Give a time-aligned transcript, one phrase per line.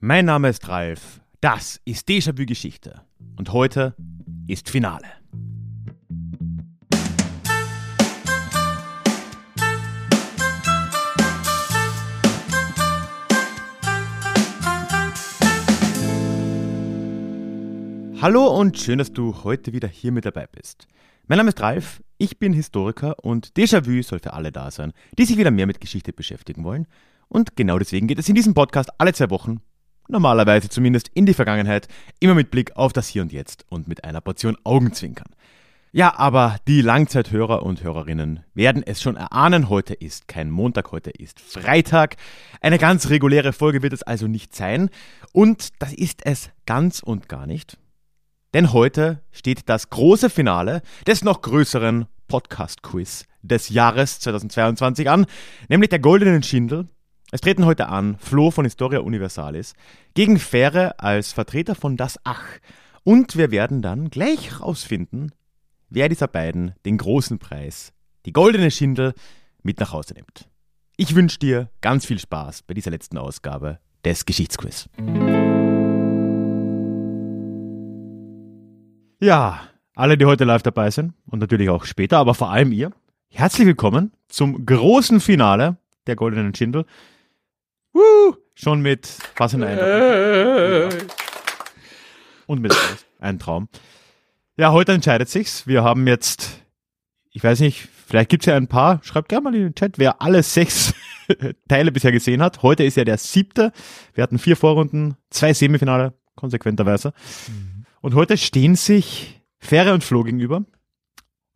[0.00, 3.00] Mein Name ist Ralf, das ist Déjà-vu Geschichte
[3.36, 3.96] und heute
[4.46, 5.08] ist Finale.
[18.22, 20.86] Hallo und schön, dass du heute wieder hier mit dabei bist.
[21.26, 25.24] Mein Name ist Ralf, ich bin Historiker und Déjà-vu soll für alle da sein, die
[25.24, 26.86] sich wieder mehr mit Geschichte beschäftigen wollen.
[27.26, 29.60] Und genau deswegen geht es in diesem Podcast alle zwei Wochen
[30.08, 31.88] normalerweise zumindest in die Vergangenheit,
[32.20, 35.28] immer mit Blick auf das Hier und Jetzt und mit einer Portion Augenzwinkern.
[35.90, 41.10] Ja, aber die Langzeithörer und Hörerinnen werden es schon erahnen, heute ist kein Montag, heute
[41.10, 42.16] ist Freitag.
[42.60, 44.90] Eine ganz reguläre Folge wird es also nicht sein.
[45.32, 47.78] Und das ist es ganz und gar nicht.
[48.52, 55.26] Denn heute steht das große Finale des noch größeren Podcast-Quiz des Jahres 2022 an,
[55.68, 56.88] nämlich der Goldenen Schindel,
[57.30, 59.74] es treten heute an Flo von Historia Universalis
[60.14, 62.42] gegen Fähre als Vertreter von Das Ach.
[63.04, 65.32] Und wir werden dann gleich rausfinden,
[65.90, 67.92] wer dieser beiden den großen Preis,
[68.24, 69.12] die goldene Schindel,
[69.62, 70.48] mit nach Hause nimmt.
[70.96, 74.88] Ich wünsche dir ganz viel Spaß bei dieser letzten Ausgabe des Geschichtsquiz.
[79.20, 79.60] Ja,
[79.94, 82.90] alle, die heute live dabei sind und natürlich auch später, aber vor allem ihr,
[83.28, 86.86] herzlich willkommen zum großen Finale der Goldenen Schindel.
[87.98, 88.36] Woo!
[88.54, 90.88] Schon mit was in einer
[92.46, 92.74] Und mit
[93.18, 93.68] ein Traum.
[94.56, 95.66] Ja, heute entscheidet sich's.
[95.66, 96.62] Wir haben jetzt,
[97.30, 99.00] ich weiß nicht, vielleicht gibt's ja ein paar.
[99.02, 100.94] Schreibt gerne mal in den Chat, wer alle sechs
[101.68, 102.62] Teile bisher gesehen hat.
[102.62, 103.72] Heute ist ja der siebte.
[104.14, 107.12] Wir hatten vier Vorrunden, zwei Semifinale, konsequenterweise.
[107.48, 107.84] Mhm.
[108.00, 110.64] Und heute stehen sich Fähre und Flo gegenüber.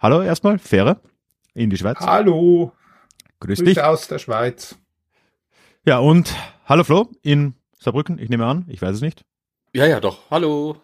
[0.01, 1.01] Hallo erstmal, Fähre
[1.55, 2.01] in die Schweiz.
[2.01, 2.73] Hallo.
[3.39, 3.83] Grüß Grüße dich.
[3.83, 4.77] aus der Schweiz.
[5.85, 6.33] Ja, und
[6.67, 9.25] hallo Flo in Saarbrücken, ich nehme an, ich weiß es nicht.
[9.75, 10.31] Ja, ja, doch.
[10.31, 10.81] Hallo.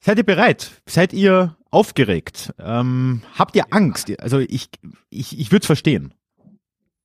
[0.00, 0.72] Seid ihr bereit?
[0.86, 2.52] Seid ihr aufgeregt?
[2.58, 4.10] Ähm, habt ihr Angst?
[4.18, 4.68] Also ich,
[5.10, 6.12] ich, ich würde es verstehen.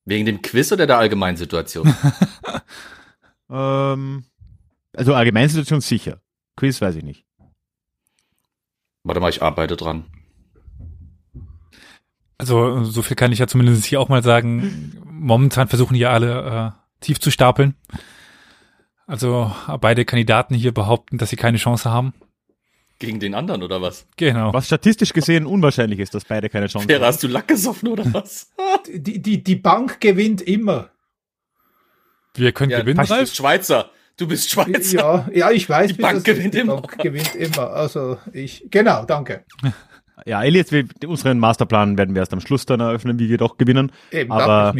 [0.04, 1.94] Wegen dem Quiz oder der Allgemeinsituation?
[3.50, 4.24] ähm,
[4.94, 6.20] also Allgemeinsituation sicher.
[6.56, 7.24] Quiz weiß ich nicht.
[9.04, 10.06] Warte mal, ich arbeite dran.
[12.38, 14.92] Also so viel kann ich ja zumindest hier auch mal sagen.
[15.04, 17.74] Momentan versuchen hier alle äh, tief zu stapeln.
[19.06, 22.12] Also beide Kandidaten hier behaupten, dass sie keine Chance haben.
[22.98, 24.06] Gegen den anderen oder was?
[24.16, 24.52] Genau.
[24.54, 27.06] Was statistisch gesehen unwahrscheinlich ist, dass beide keine Chance Pera, haben.
[27.06, 28.50] hast du Lack gesoffen oder was?
[28.94, 30.90] die, die, die Bank gewinnt immer.
[32.34, 33.90] Wir können ja, gewinnen, Du bist Schweizer.
[34.16, 35.28] Du bist Schweizer.
[35.28, 35.88] Ja, ja ich weiß.
[35.88, 36.80] Die Bank gewinnt die immer.
[36.80, 37.70] Bank gewinnt immer.
[37.70, 39.44] Also ich, genau, danke.
[40.26, 43.58] Ja, Elias, wir, unseren Masterplan werden wir erst am Schluss dann eröffnen, wie wir doch
[43.58, 43.92] gewinnen.
[44.10, 44.74] Eben, Aber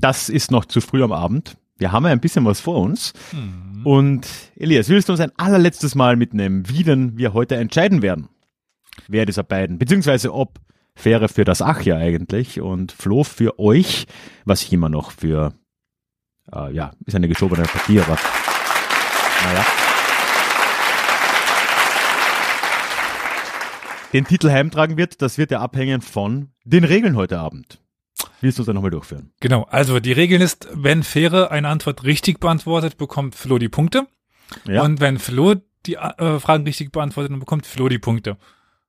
[0.00, 1.56] das ist noch zu früh am Abend.
[1.78, 3.14] Wir haben ja ein bisschen was vor uns.
[3.32, 3.86] Mhm.
[3.86, 8.28] Und Elias, willst du uns ein allerletztes Mal mitnehmen, wie denn wir heute entscheiden werden?
[9.06, 10.58] Wer dieser beiden, beziehungsweise ob
[10.94, 14.06] Fähre für das Ach ja eigentlich und Flo für euch,
[14.44, 15.54] was ich immer noch für,
[16.52, 18.18] äh, ja, ist eine geschobene Partie, aber
[19.44, 19.87] naja.
[24.12, 27.80] Den Titel heimtragen wird, das wird ja abhängen von den Regeln heute Abend.
[28.40, 29.32] Willst du es dann nochmal durchführen?
[29.40, 34.06] Genau, also die Regeln ist, wenn Fähre eine Antwort richtig beantwortet, bekommt Flo die Punkte.
[34.66, 34.82] Ja.
[34.82, 38.36] Und wenn Flo die äh, Fragen richtig beantwortet, dann bekommt Flo die Punkte.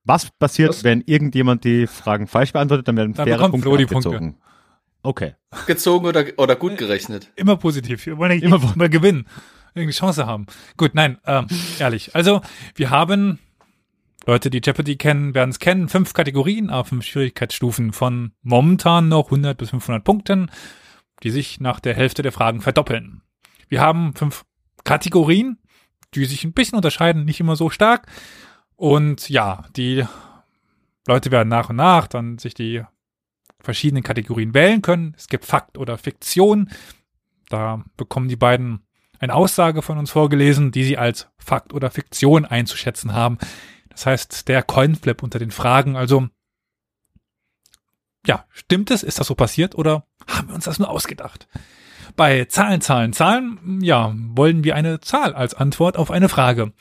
[0.03, 0.83] Was passiert, Was?
[0.83, 4.19] wenn irgendjemand die Fragen falsch beantwortet, dann werden dann faire Punkte Flo die abgezogen.
[4.19, 4.41] Punkte.
[5.01, 5.35] Okay.
[5.65, 7.31] Gezogen oder, oder gut gerechnet?
[7.35, 8.05] Immer positiv.
[8.05, 9.27] Wir wollen nicht immer, immer gewinnen.
[9.73, 10.47] Irgendwie Chance haben.
[10.77, 11.47] Gut, nein, ähm,
[11.79, 12.15] ehrlich.
[12.15, 12.41] Also,
[12.75, 13.39] wir haben
[14.29, 15.89] Leute, die Jeopardy kennen, werden es kennen.
[15.89, 20.51] Fünf Kategorien auf fünf Schwierigkeitsstufen von momentan noch 100 bis 500 Punkten,
[21.23, 23.23] die sich nach der Hälfte der Fragen verdoppeln.
[23.69, 24.45] Wir haben fünf
[24.83, 25.57] Kategorien,
[26.13, 28.05] die sich ein bisschen unterscheiden, nicht immer so stark.
[28.75, 30.05] Und ja, die
[31.07, 32.83] Leute werden nach und nach dann sich die
[33.59, 35.15] verschiedenen Kategorien wählen können.
[35.17, 36.69] Es gibt Fakt oder Fiktion.
[37.49, 38.81] Da bekommen die beiden
[39.17, 43.39] eine Aussage von uns vorgelesen, die sie als Fakt oder Fiktion einzuschätzen haben.
[43.99, 46.29] Das heißt, der Coinflip unter den Fragen, also
[48.25, 49.03] ja, stimmt es?
[49.03, 51.49] Ist das so passiert oder haben wir uns das nur ausgedacht?
[52.15, 56.71] Bei Zahlen, Zahlen, Zahlen, ja, wollen wir eine Zahl als Antwort auf eine Frage.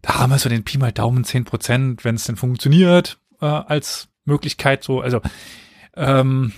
[0.00, 3.44] Da haben wir so den Pi mal Daumen 10 Prozent, wenn es denn funktioniert, äh,
[3.44, 5.20] als Möglichkeit so, also
[5.96, 6.54] ähm,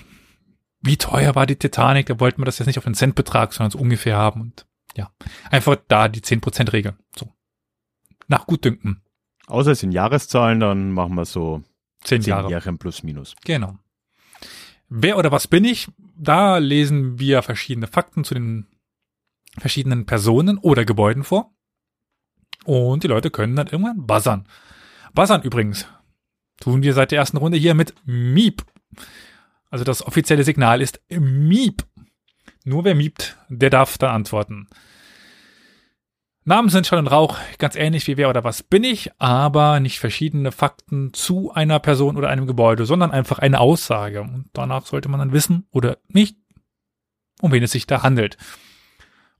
[0.83, 2.07] wie teuer war die Titanic?
[2.07, 4.67] Da wollten wir das jetzt nicht auf einen Centbetrag, sondern so ungefähr haben und
[4.97, 5.11] ja,
[5.51, 6.97] einfach da die 10 Prozent Regel.
[7.17, 7.33] So.
[8.29, 9.03] Nach Gutdünken.
[9.51, 11.63] Außer es sind Jahreszahlen, dann machen wir so
[12.05, 12.51] zehn, zehn Jahre.
[12.51, 13.35] Jahre plus minus.
[13.45, 13.79] Genau.
[14.89, 15.89] Wer oder was bin ich?
[16.17, 18.67] Da lesen wir verschiedene Fakten zu den
[19.59, 21.53] verschiedenen Personen oder Gebäuden vor.
[22.65, 24.47] Und die Leute können dann irgendwann buzzern.
[25.15, 25.87] Buzzern übrigens
[26.61, 28.65] tun wir seit der ersten Runde hier mit Miep.
[29.71, 31.85] Also das offizielle Signal ist Miep.
[32.65, 34.69] Nur wer miept, der darf dann antworten.
[36.45, 40.01] Namen sind Schall und Rauch, ganz ähnlich wie wer oder was bin ich, aber nicht
[40.01, 44.23] verschiedene Fakten zu einer Person oder einem Gebäude, sondern einfach eine Aussage.
[44.23, 46.39] Und danach sollte man dann wissen oder nicht,
[47.43, 48.39] um wen es sich da handelt.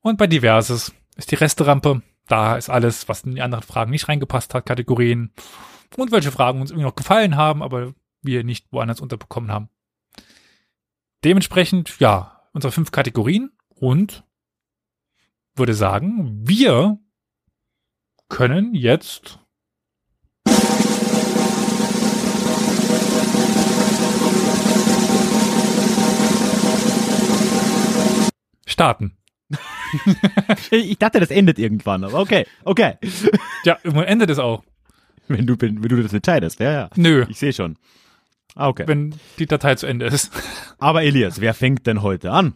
[0.01, 4.09] Und bei Diverses ist die Resterampe, da ist alles, was in die anderen Fragen nicht
[4.09, 5.33] reingepasst hat, Kategorien
[5.97, 9.71] und welche Fragen uns irgendwie noch gefallen haben, aber wir nicht woanders unterbekommen haben.
[11.25, 14.23] Dementsprechend, ja, unsere fünf Kategorien und
[15.57, 16.99] würde sagen, wir
[18.29, 19.39] können jetzt
[28.67, 29.17] starten.
[30.71, 32.97] ich dachte, das endet irgendwann, aber okay, okay.
[33.65, 34.65] Ja, irgendwann endet es auch.
[35.29, 36.91] Wenn du, wenn du das entscheidest, ja, ja.
[36.97, 37.77] Nö, Ich sehe schon.
[38.57, 38.85] Ah, okay.
[38.89, 40.33] wenn die Datei zu Ende ist.
[40.79, 42.55] Aber Elias, wer fängt denn heute an?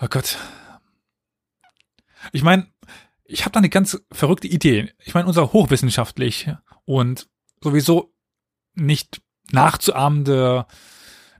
[0.00, 0.38] Oh Gott.
[2.30, 2.66] Ich meine,
[3.24, 4.92] ich habe da eine ganz verrückte Idee.
[4.98, 6.50] Ich meine, unser hochwissenschaftlich
[6.84, 7.28] und
[7.62, 8.12] sowieso
[8.74, 9.20] nicht
[9.50, 10.66] nachzuahmende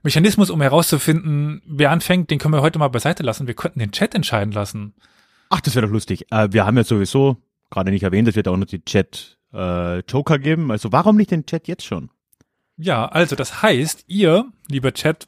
[0.03, 3.47] Mechanismus, um herauszufinden, wer anfängt, den können wir heute mal beiseite lassen.
[3.47, 4.95] Wir könnten den Chat entscheiden lassen.
[5.49, 6.31] Ach, das wäre doch lustig.
[6.31, 7.37] Äh, wir haben ja sowieso
[7.69, 10.71] gerade nicht erwähnt, es wird auch noch die Chat-Joker geben.
[10.71, 12.09] Also warum nicht den Chat jetzt schon?
[12.77, 15.25] Ja, also das heißt, ihr, lieber Chat,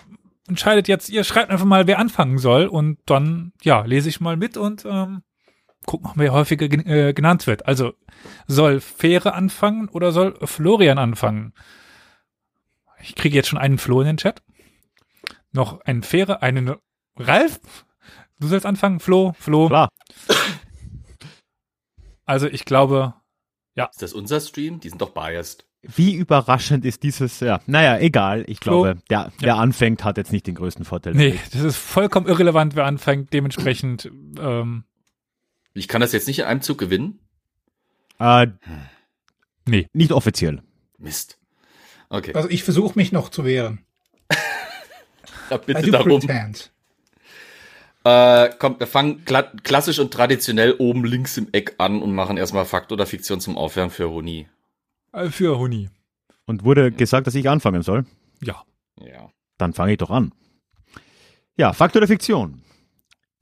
[0.48, 4.38] entscheidet jetzt, ihr schreibt einfach mal, wer anfangen soll und dann, ja, lese ich mal
[4.38, 5.24] mit und ähm,
[5.86, 7.66] gucken, wer häufiger gen äh, genannt wird.
[7.68, 7.94] Also
[8.48, 11.54] soll Fähre anfangen oder soll Florian anfangen?
[13.02, 14.42] Ich kriege jetzt schon einen Flo in den Chat.
[15.52, 16.76] Noch einen Fähre, einen
[17.18, 17.60] Ralf.
[18.40, 19.68] Du sollst anfangen, Flo, Flo.
[19.68, 19.90] Klar.
[22.26, 23.14] Also ich glaube,
[23.76, 24.80] Ist das unser Stream?
[24.80, 25.66] Die sind doch biased.
[25.84, 28.44] Wie überraschend ist dieses, ja, naja, egal.
[28.48, 28.82] Ich Flo?
[28.82, 31.14] glaube, der, der anfängt, hat jetzt nicht den größten Vorteil.
[31.14, 33.32] nee, das ist vollkommen irrelevant, wer anfängt.
[33.34, 34.10] Dementsprechend,
[34.40, 34.86] ähm,
[35.76, 37.20] Ich kann das jetzt nicht in einem Zug gewinnen?
[38.18, 38.48] Äh,
[39.68, 39.88] nee.
[39.94, 40.62] nicht offiziell.
[40.98, 41.38] Mist.
[42.10, 43.86] Okay, Also ich versuche mich noch zu wehren.
[45.50, 46.22] ja, bitte darum.
[46.22, 46.72] pretend.
[48.06, 52.38] Äh, komm, wir fangen kla klassisch und traditionell oben links im Eck an und machen
[52.38, 54.48] erstmal Fakt oder Fiktion zum Aufwärmen für Honi.
[55.12, 55.90] Äh, Für Huni.
[56.46, 58.06] Und wurde gesagt, dass ich anfangen soll.
[58.42, 58.64] Ja.
[59.00, 59.30] Ja.
[59.58, 60.32] Dann fange ich doch an.
[61.58, 62.62] Ja, Fakt oder Fiktion?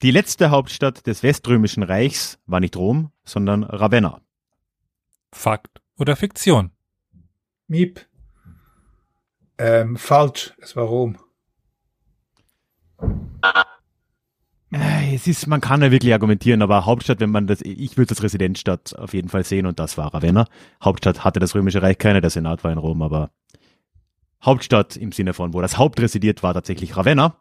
[0.01, 4.22] Die letzte Hauptstadt des Weströmischen Reichs war nicht Rom, sondern Ravenna.
[5.31, 6.72] Fakt oder Fiktion?
[7.68, 8.06] Miep.
[9.57, 11.18] Ähm, falsch, es war Rom.
[14.72, 18.10] Äh, Es ist, man kann ja wirklich argumentieren, aber Hauptstadt, wenn man das, ich würde
[18.10, 20.48] das Residenzstadt auf jeden Fall sehen und das war Ravenna.
[20.84, 23.31] Hauptstadt hatte das Römische Reich keine, der Senat war in Rom, aber
[24.44, 27.38] Hauptstadt im Sinne von, wo das Haupt residiert, war tatsächlich Ravenna.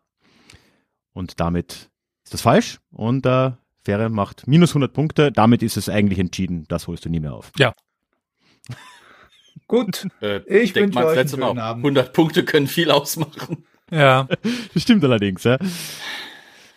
[1.15, 1.91] Und damit
[2.25, 3.53] ist das falsch und äh,
[3.85, 5.33] Fähre macht minus 100 Punkte.
[5.33, 7.53] Damit ist es eigentlich entschieden, das holst du nie mehr auf.
[9.67, 11.85] Gut, Äh, Ich wünsche mal, euch einen schönen Abend.
[11.85, 13.65] 100 Punkte können viel ausmachen.
[13.91, 14.29] Ja.
[14.75, 15.59] Das stimmt allerdings, ja.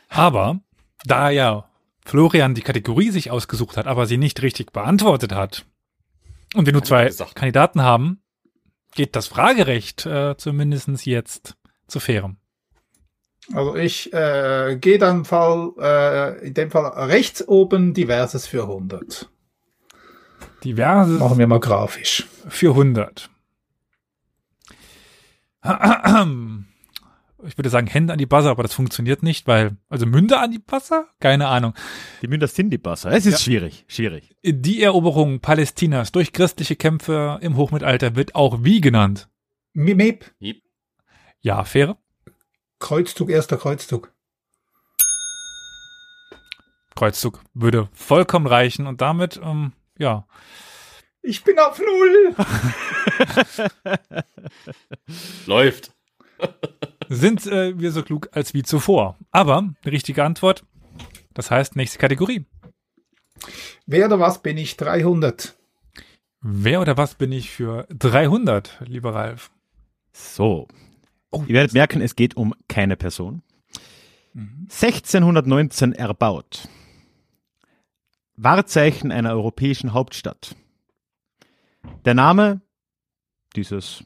[0.10, 0.60] Aber
[1.06, 1.70] da ja
[2.06, 5.66] Florian die Kategorie sich ausgesucht hat, aber sie nicht richtig beantwortet hat
[6.56, 7.36] und wir nur zwei gesagt.
[7.36, 8.22] Kandidaten haben,
[8.94, 11.56] geht das Fragerecht äh, zumindest jetzt
[11.88, 12.38] zu Fähren.
[13.54, 19.30] Also ich äh, gehe dann Fall, äh, in dem Fall rechts oben diverses für 100.
[20.64, 22.26] Diverses Machen wir mal grafisch.
[22.48, 23.30] für 100.
[27.48, 30.52] Ich würde sagen Hände an die Buzzer, aber das funktioniert nicht, weil, also Münder an
[30.52, 31.08] die Buzzer?
[31.20, 31.74] Keine Ahnung.
[32.22, 33.12] Die Münder sind die Basser.
[33.12, 33.40] Es ist Ja.
[33.40, 34.36] schwierig, schwierig.
[34.44, 39.30] Die Eroberung Palästinas durch christliche Kämpfe im Hochmittelalter wird auch wie genannt?
[39.74, 40.26] Mi- Miep,
[41.42, 41.98] Ja, Fähre.
[42.86, 44.14] Kreuzzug, erster Kreuzzug.
[46.96, 50.28] Kreuzzug würde vollkommen reichen und damit, ähm, ja,
[51.24, 52.36] Ich bin auf Null.
[55.48, 55.94] Läuft.
[57.10, 59.18] sind äh, wir so klug als wie zuvor.
[59.32, 60.64] Aber die richtige Antwort,
[61.34, 62.46] das heißt nächste Kategorie.
[63.88, 64.78] Wer oder was bin ich?
[64.78, 65.58] 300.
[66.42, 69.50] Wer oder was bin ich für 300, lieber Ralf?
[70.14, 70.68] So.
[71.36, 73.42] Oh, Ihr werdet merken, es geht um keine Person.
[74.34, 74.68] Mhm.
[74.70, 76.68] 1619 erbaut.
[78.36, 80.56] Wahrzeichen einer europäischen Hauptstadt.
[82.04, 82.62] Der Name
[83.56, 84.04] dieses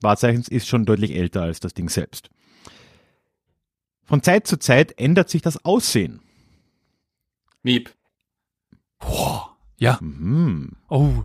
[0.00, 2.30] Wahrzeichens ist schon deutlich älter als das Ding selbst.
[4.04, 6.20] Von Zeit zu Zeit ändert sich das Aussehen
[7.62, 7.90] Miep.
[8.98, 9.56] Boah.
[9.76, 9.98] Ja.
[10.00, 10.76] Mhm.
[10.88, 11.24] Oh.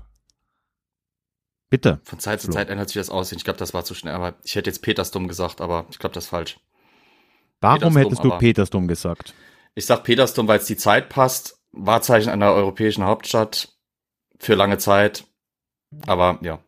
[1.70, 2.00] Bitte.
[2.04, 2.56] Von Zeit zu Flo.
[2.56, 3.38] Zeit ändert sich das Aussehen.
[3.38, 4.14] Ich glaube, das war zu schnell.
[4.14, 6.60] Aber ich hätte jetzt Petersdom gesagt, aber ich glaube, das ist falsch.
[7.62, 9.34] Warum Petersdom, hättest du Petersdom gesagt?
[9.74, 11.60] Ich sag Petersdom, weil es die Zeit passt.
[11.72, 13.70] Wahrzeichen einer europäischen Hauptstadt.
[14.40, 15.26] Für lange Zeit.
[16.06, 16.60] Aber ja,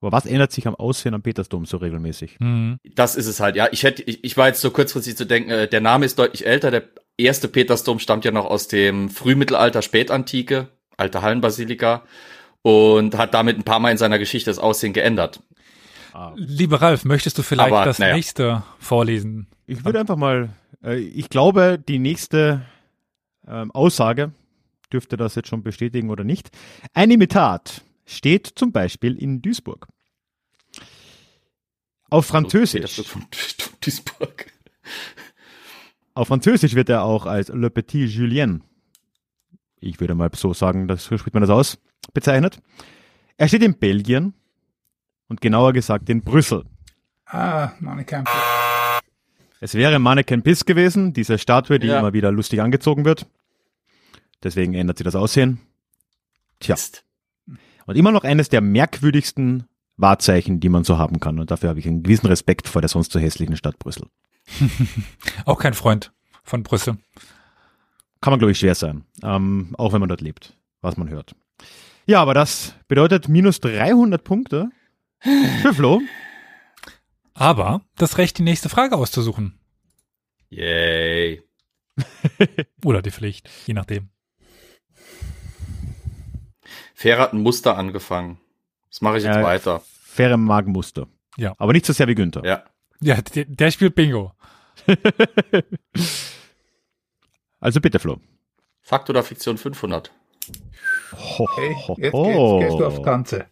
[0.00, 2.38] Aber was ändert sich am Aussehen am Petersdom so regelmäßig?
[2.40, 2.78] Hm.
[2.94, 3.56] das ist es halt.
[3.56, 6.18] Ja, ich hätte, ich, ich war jetzt so kurzfristig zu denken, äh, der Name ist
[6.18, 6.70] deutlich älter.
[6.70, 6.84] Der
[7.18, 12.04] erste Petersdom stammt ja noch aus dem Frühmittelalter, Spätantike, alte Hallenbasilika.
[12.62, 15.42] Und hat damit ein paar Mal in seiner Geschichte das Aussehen geändert.
[16.36, 18.14] Lieber Ralf, möchtest du vielleicht Aber, das naja.
[18.14, 19.46] nächste vorlesen?
[19.66, 20.50] Ich würde einfach mal,
[20.82, 22.62] äh, ich glaube, die nächste
[23.46, 24.32] ähm, Aussage
[24.92, 26.50] dürfte das jetzt schon bestätigen oder nicht.
[26.94, 29.86] Ein Imitat steht zum Beispiel in Duisburg.
[32.10, 33.26] Auf Französisch, Petersdom von
[33.80, 34.46] Duisburg.
[36.14, 38.64] auf Französisch wird er auch als Le Petit Julien,
[39.80, 41.78] ich würde mal so sagen, das, so spricht man das aus,
[42.14, 42.58] bezeichnet.
[43.36, 44.34] Er steht in Belgien
[45.28, 46.64] und genauer gesagt in Brüssel.
[47.26, 48.24] Ah, Mannequin.
[49.60, 51.98] Es wäre Mannequin Piss gewesen, diese Statue, die Ja.
[52.00, 53.26] immer wieder lustig angezogen wird.
[54.42, 55.60] Deswegen ändert sie das Aussehen.
[56.60, 56.74] Tja.
[56.74, 57.04] Mist.
[57.86, 59.64] Und immer noch eines der merkwürdigsten
[59.96, 61.38] Wahrzeichen, die man so haben kann.
[61.38, 64.06] Und dafür habe ich einen gewissen Respekt vor der sonst so hässlichen Stadt Brüssel.
[65.44, 66.96] Auch kein Freund von Brüssel.
[68.20, 69.04] Kann man, glaube ich, schwer sein.
[69.22, 71.34] Ähm, auch wenn man dort lebt, was man hört.
[72.10, 74.70] Ja, aber das bedeutet minus 300 Punkte
[75.62, 76.00] für Flo.
[77.34, 79.60] Aber das Recht, die nächste Frage auszusuchen.
[80.48, 81.40] Yay.
[82.84, 84.08] Oder die Pflicht, je nachdem.
[86.96, 88.40] Fair hat ein Muster angefangen.
[88.88, 89.80] Das mache ich jetzt Äh, weiter.
[90.02, 91.06] Faire Magenmuster.
[91.36, 91.54] Ja.
[91.58, 92.44] Aber nicht so sehr wie Günther.
[92.44, 92.64] Ja.
[93.00, 94.32] Ja, der, der spielt Bingo.
[97.62, 98.18] Also bitte, Flo.
[98.80, 100.10] Fakt oder Fiktion 500?
[101.38, 103.46] Okay, jetzt, jetzt gehst du aufs Ganze.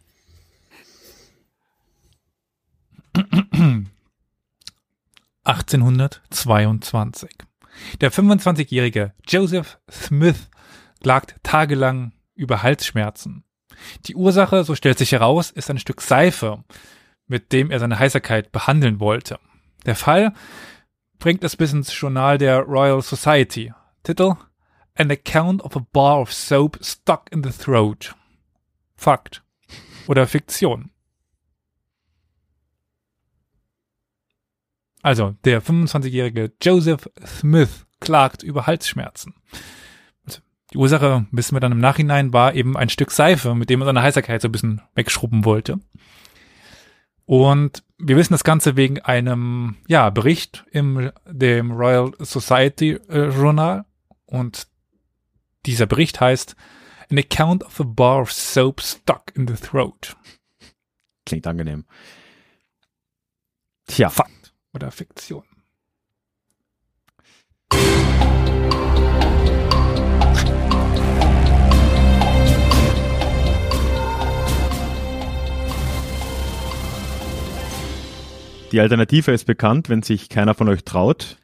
[5.43, 7.29] (1822).
[8.01, 10.49] Der 25-jährige Joseph Smith
[11.01, 13.43] klagt tagelang über Halsschmerzen.
[14.05, 16.63] Die Ursache, so stellt sich heraus, ist ein Stück Seife,
[17.27, 19.39] mit dem er seine Heiserkeit behandeln wollte.
[19.85, 20.33] Der Fall
[21.19, 23.73] bringt es bis ins Journal der Royal Society.
[24.03, 24.35] Titel
[24.95, 28.15] An Account of a Bar of Soap Stuck in the Throat.
[28.95, 29.43] Fakt
[30.07, 30.91] oder Fiktion?
[35.01, 39.33] Also, der 25-jährige Joseph Smith klagt über Halsschmerzen.
[40.73, 43.85] Die Ursache, wissen wir dann im Nachhinein, war eben ein Stück Seife, mit dem er
[43.85, 45.79] seine Heißerkeit so ein bisschen wegschrubben wollte.
[47.25, 53.85] Und wir wissen das Ganze wegen einem ja, Bericht im dem Royal Society äh, Journal.
[54.25, 54.67] Und
[55.65, 56.55] dieser Bericht heißt
[57.11, 60.15] An account of a bar of soap stuck in the throat.
[61.25, 61.85] Klingt angenehm.
[63.87, 65.43] Tja, Fakt oder Fiktion.
[78.71, 79.89] die Alternative ist bekannt.
[79.89, 81.37] Wenn sich keiner von euch traut,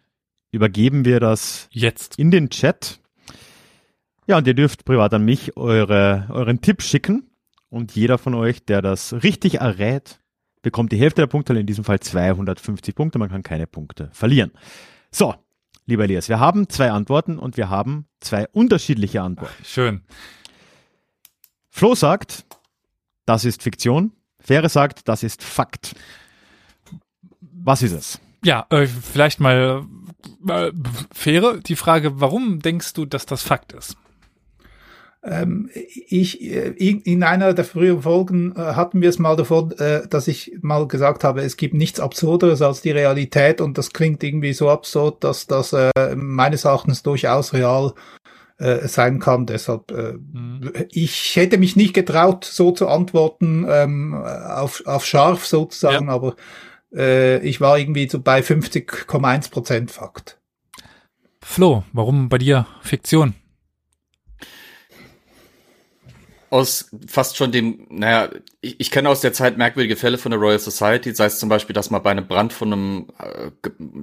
[0.51, 2.17] übergeben wir das Jetzt.
[2.17, 2.99] in den Chat.
[4.27, 7.29] Ja, und ihr dürft privat an mich eure, euren Tipp schicken.
[7.69, 10.19] Und jeder von euch, der das richtig errät,
[10.61, 13.19] bekommt die Hälfte der Punkte, in diesem Fall 250 Punkte.
[13.19, 14.51] Man kann keine Punkte verlieren.
[15.11, 15.35] So,
[15.85, 19.63] lieber Elias, wir haben zwei Antworten und wir haben zwei unterschiedliche Antworten.
[19.63, 20.01] Schön.
[21.69, 22.45] Flo sagt,
[23.25, 24.13] das ist Fiktion.
[24.39, 25.95] Fähre sagt, das ist Fakt.
[27.41, 28.19] Was ist es?
[28.43, 29.85] Ja, äh, vielleicht mal
[30.47, 30.71] äh,
[31.11, 33.97] faire die Frage, warum denkst du, dass das Fakt ist?
[35.27, 39.71] Ähm, ich, äh, in, in einer der früheren Folgen äh, hatten wir es mal davon,
[39.71, 43.91] äh, dass ich mal gesagt habe, es gibt nichts Absurderes als die Realität und das
[43.91, 47.93] klingt irgendwie so absurd, dass das äh, meines Erachtens durchaus real
[48.57, 49.47] äh, sein kann.
[49.47, 50.71] Deshalb, äh, Hm.
[50.91, 56.35] ich hätte mich nicht getraut, so zu antworten, ähm, auf, auf scharf sozusagen, aber
[56.93, 60.39] äh, ich war irgendwie so bei 50,1 Prozent Fakt.
[61.41, 63.33] Flo, warum bei dir Fiktion?
[66.55, 68.29] Aus fast schon dem, naja,
[68.61, 71.49] ich, ich kenne aus der Zeit merkwürdige Fälle von der Royal Society, sei es zum
[71.49, 73.51] Beispiel, dass mal bei einem Brand von einem, äh,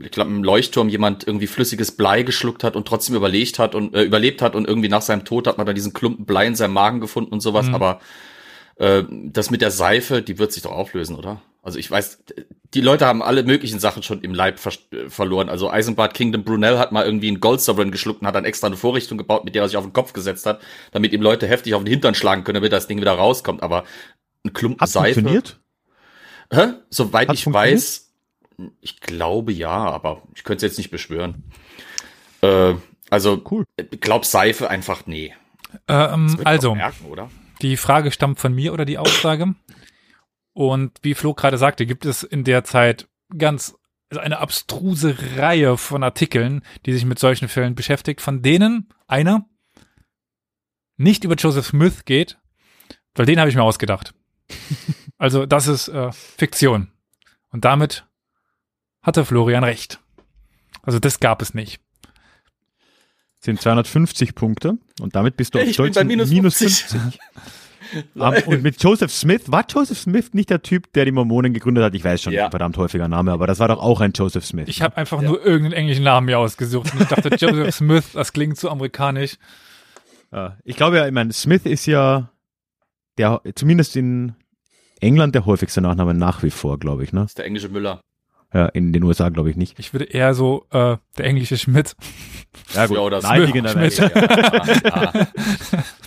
[0.04, 3.94] ich glaube, einem Leuchtturm jemand irgendwie flüssiges Blei geschluckt hat und trotzdem überlegt hat und
[3.94, 6.54] äh, überlebt hat und irgendwie nach seinem Tod hat man dann diesen Klumpen Blei in
[6.54, 7.75] seinem Magen gefunden und sowas, Mhm.
[7.75, 8.00] aber
[8.76, 11.43] äh, das mit der Seife, die wird sich doch auflösen, oder?
[11.62, 12.25] Also ich weiß,
[12.75, 14.73] die Leute haben alle möglichen Sachen schon im Leib ver
[15.09, 15.49] verloren.
[15.49, 18.67] Also Eisenbart Kingdom Brunel hat mal irgendwie einen Gold Sovereign geschluckt und hat dann extra
[18.67, 20.61] eine Vorrichtung gebaut, mit der er sich auf den Kopf gesetzt hat,
[20.91, 23.62] damit ihm Leute heftig auf den Hintern schlagen können, damit das Ding wieder rauskommt.
[23.62, 23.85] Aber
[24.45, 25.14] ein Klumpen Hat Seife.
[25.21, 25.61] funktioniert?
[26.52, 26.73] Hä?
[26.91, 27.75] Soweit Hat ich funktioniert?
[27.76, 28.12] weiß,
[28.81, 31.45] ich glaube ja, aber ich könnte es jetzt nicht beschwören.
[32.41, 32.75] Äh,
[33.09, 33.64] also, Cool.
[33.76, 35.33] ich glaub Seife einfach nee.
[35.87, 37.31] Ähm, Das wird man also, merken, oder?
[37.62, 39.54] Die Frage stammt von mir oder die Aussage.
[40.52, 43.75] Und wie Flo gerade sagte, gibt es in der Zeit ganz
[44.11, 49.47] also eine abstruse Reihe von Artikeln, die sich mit solchen Fällen beschäftigt, von denen einer
[50.99, 52.38] nicht über Joseph Smith geht,
[53.14, 54.12] weil den habe ich mir ausgedacht.
[55.16, 56.92] also das ist äh, Fiktion.
[57.49, 58.07] Und damit
[59.00, 59.99] hatte Florian recht.
[60.83, 61.81] Also das gab es nicht.
[63.45, 67.01] Sind 250 Punkte und damit bist du auf Ich bin stolzen bei minus 50.
[68.15, 71.83] Um, und mit Joseph Smith, war Joseph Smith nicht der Typ, der die Mormonen gegründet
[71.83, 71.95] hat?
[71.95, 72.45] Ich weiß schon, Ja.
[72.45, 74.69] ein verdammt häufiger Name, aber das war doch auch ein Joseph Smith.
[74.69, 76.95] Ich habe einfach nur irgendeinen englischen Namen mir ausgesucht.
[76.95, 79.35] Und ich dachte, Joseph Smith, das klingt zu amerikanisch.
[80.31, 82.31] Ja, ich glaube ja, ich meine, Smith ist ja
[83.19, 84.35] der, zumindest in
[85.01, 87.23] England der häufigste Nachname nach wie vor, glaube ich, ne?
[87.23, 88.01] Das ist der englische Müller.
[88.54, 89.78] Ja, in den USA glaube ich nicht.
[89.78, 91.97] Ich würde eher so äh, der englische Schmidt.
[92.75, 94.09] Ja Ja, oder naheliegenderweise.
[94.11, 94.82] Smith.
[94.85, 95.26] Ja, ah,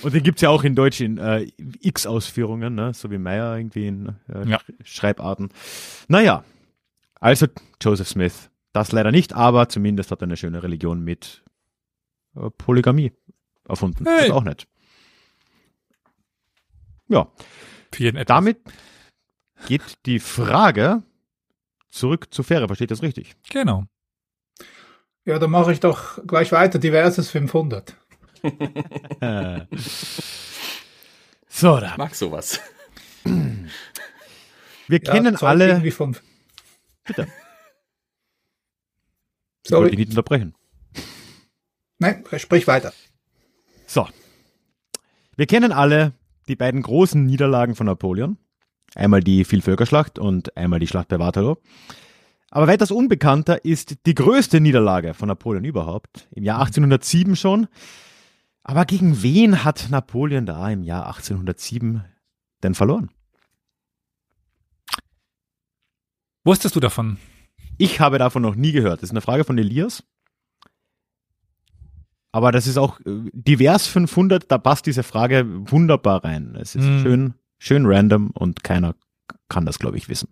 [0.03, 1.47] Und den gibt's ja auch in Deutsch in äh,
[1.81, 2.93] X-Ausführungen, ne?
[2.93, 4.57] so wie Meyer irgendwie in äh, Ja.
[4.57, 5.49] Sch- Schreibarten.
[6.07, 6.43] Naja,
[7.19, 7.47] also
[7.81, 8.51] Joseph Smith.
[8.73, 11.43] Das leider nicht, aber zumindest hat er eine schöne Religion mit
[12.35, 13.11] äh, Polygamie
[13.67, 14.05] erfunden.
[14.07, 14.25] Hey.
[14.27, 14.67] Ist auch nett.
[17.07, 17.27] Ja,
[17.91, 18.35] Für jeden etwas.
[18.35, 18.57] damit
[19.67, 21.01] geht die Frage
[21.95, 22.67] zurück zu Fähre.
[22.67, 23.35] Versteht das richtig?
[23.49, 23.85] Genau.
[25.25, 26.77] Ja, dann mache ich doch gleich weiter.
[26.77, 27.95] Diverses 500.
[29.21, 29.65] Äh.
[31.47, 31.91] so, da.
[31.91, 32.59] Ich mag sowas.
[33.23, 35.91] Wir Ja, kennen alle.
[35.91, 36.15] Von,
[37.05, 37.27] Bitte.
[39.63, 39.95] Ich wollte dich sorry.
[39.95, 40.53] nicht unterbrechen.
[41.97, 42.93] Nein, sprich weiter.
[43.87, 44.07] So.
[45.35, 46.13] Wir kennen alle
[46.47, 48.37] die beiden großen Niederlagen von Napoleon.
[48.95, 51.55] Einmal die Vielvölkerschlacht und einmal die Schlacht bei Waterloo.
[52.49, 57.67] Aber weitaus unbekannter ist die größte Niederlage von Napoleon überhaupt, im Jahr 1807 schon.
[58.63, 62.03] Aber gegen wen hat Napoleon da im Jahr 1807
[62.63, 63.09] denn verloren?
[66.43, 67.17] Wusstest du davon?
[67.77, 69.01] Ich habe davon noch nie gehört.
[69.01, 70.03] Das ist eine Frage von Elias.
[72.31, 76.55] Aber das ist auch äh, divers 500, da passt diese Frage wunderbar rein.
[76.59, 76.99] Es ist Hm.
[77.01, 78.95] schön, schön random und keiner
[79.49, 80.29] kann das, glaube ich, wissen.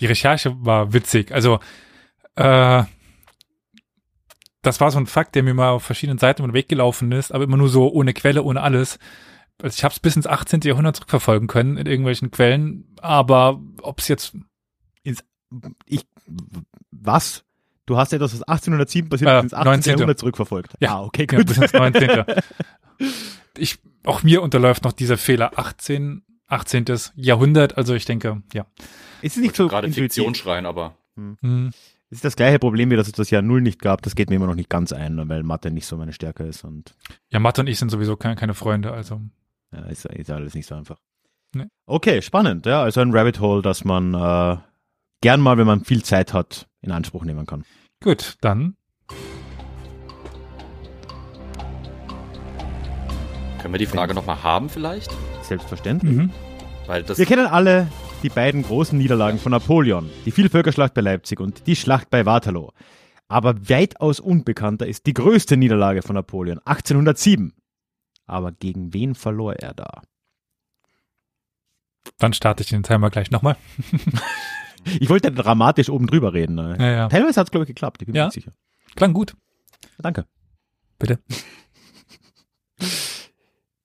[0.00, 1.32] Die Recherche war witzig.
[1.32, 1.60] Also,
[2.36, 2.82] äh,
[4.62, 7.10] das war so ein Fakt, der mir mal auf verschiedenen Seiten über den Weg gelaufen
[7.12, 8.98] ist, aber immer nur so ohne Quelle, ohne alles.
[9.60, 10.60] Also ich habe es bis ins 18.
[10.62, 14.36] Jahrhundert zurückverfolgen können in irgendwelchen Quellen, aber ob es jetzt
[15.84, 16.06] Ich,
[16.90, 17.44] was?
[17.86, 19.64] Du hast etwas, was 1807 passiert Äh, ins 18.
[19.64, 19.90] 19.
[19.92, 20.74] Jahrhundert zurückverfolgt.
[20.80, 20.96] Ja.
[20.96, 21.48] Ah, okay, ja, gut.
[21.48, 22.24] bis ins 19.
[23.58, 26.84] ich, auch mir unterläuft noch dieser Fehler 18, 18.
[27.14, 28.66] Jahrhundert, also ich denke, ja.
[29.22, 30.14] es ist nicht so Gerade intuitiv.
[30.14, 31.70] Fiktion schreien, aber Hm.
[32.10, 34.02] Es ist das gleiche Problem, wie dass es das Jahr Null nicht gab.
[34.02, 36.64] Das geht mir immer noch nicht ganz ein, weil Mathe nicht so meine Stärke ist
[36.64, 36.94] und
[37.30, 39.20] Ja, Mathe und ich sind sowieso keine, keine Freunde, also.
[39.72, 40.98] Ja, ist, ist alles nicht so einfach.
[41.54, 41.66] Nee.
[41.86, 42.66] Okay, spannend.
[42.66, 44.58] Ja, also ein Rabbit Hole, das man äh,
[45.22, 47.64] gern mal, wenn man viel Zeit hat, in Anspruch nehmen kann.
[48.02, 48.76] Gut, dann
[53.58, 55.10] können wir die Frage nochmal haben vielleicht?
[55.52, 56.16] Selbstverständlich.
[56.16, 56.30] Mhm.
[56.86, 57.88] Weil das Wir kennen alle
[58.22, 62.70] die beiden großen Niederlagen von Napoleon, die Vielvölkerschlacht bei Leipzig und die Schlacht bei Waterloo.
[63.28, 67.52] Aber weitaus unbekannter ist die größte Niederlage von Napoleon, 1807.
[68.26, 70.00] Aber gegen wen verlor er da?
[72.18, 73.56] Dann starte ich den Timer gleich nochmal.
[74.98, 76.56] Ich wollte dramatisch oben drüber reden.
[76.56, 76.76] ne?
[76.76, 77.08] Ja, ja.
[77.08, 78.02] Teilweise hat es, glaube ich, geklappt.
[78.02, 78.24] Ich bin mir Ja.
[78.24, 78.50] nicht sicher.
[78.96, 79.36] Klang gut.
[79.98, 80.24] Danke.
[80.98, 81.20] Bitte.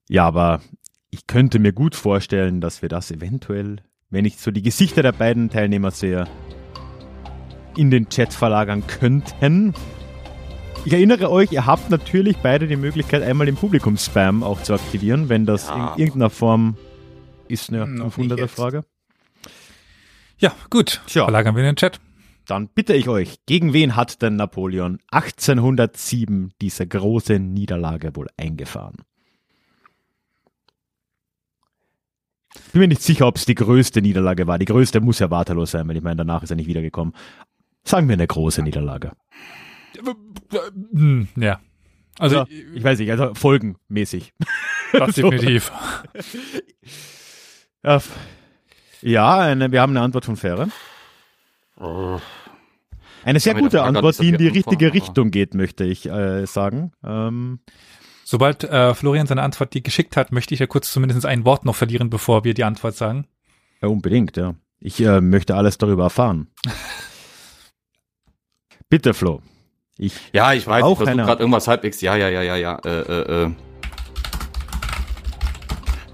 [0.08, 0.60] Ja, aber
[1.10, 3.76] ich könnte mir gut vorstellen, dass wir das eventuell,
[4.10, 6.26] wenn ich so die Gesichter der beiden Teilnehmer sehe,
[7.76, 9.74] in den Chat verlagern könnten.
[10.84, 15.28] Ich erinnere euch, ihr habt natürlich beide die Möglichkeit, einmal den Publikum-Spam auch zu aktivieren,
[15.28, 15.94] wenn das Ja.
[15.94, 16.76] in irgendeiner Form
[17.48, 18.54] ist eine Noch nicht 500er jetzt.
[18.54, 18.84] Frage.
[20.38, 21.00] Ja, gut.
[21.06, 21.24] Tja.
[21.24, 22.00] Verlagern wir in den Chat.
[22.46, 28.96] Dann bitte ich euch, gegen wen hat denn Napoleon 1807 diese große Niederlage wohl eingefahren?
[32.72, 34.58] Bin mir nicht sicher, ob es die größte Niederlage war.
[34.58, 37.14] Die größte muss ja Waterloo sein, weil ich meine, danach ist er nicht wiedergekommen.
[37.84, 39.12] Sagen wir eine große Niederlage.
[40.92, 41.60] Hm, ja.
[42.18, 44.32] Also, Ja, ich weiß nicht, also folgenmäßig.
[44.92, 45.30] das so.
[45.30, 45.72] definitiv.
[49.00, 50.68] Ja, eine, wir haben eine Antwort von Fähre.
[53.24, 56.92] Eine sehr gute Antwort, die in die richtige Richtung geht, möchte ich äh, sagen.
[57.04, 57.60] Ähm,
[58.30, 61.64] Sobald äh, Florian seine Antwort die geschickt hat, möchte ich ja kurz zumindest ein Wort
[61.64, 63.26] noch verlieren, bevor wir die Antwort sagen.
[63.80, 64.54] ja, unbedingt, ja.
[64.80, 66.48] Ich äh, möchte alles darüber erfahren.
[68.90, 69.40] Bitte, Flo.
[69.96, 72.02] Ich, Ja, ich weiß, Auch ich versuche gerade irgendwas halbwegs.
[72.02, 72.78] Ja, ja, ja, ja, ja.
[72.84, 73.50] Äh, äh, äh.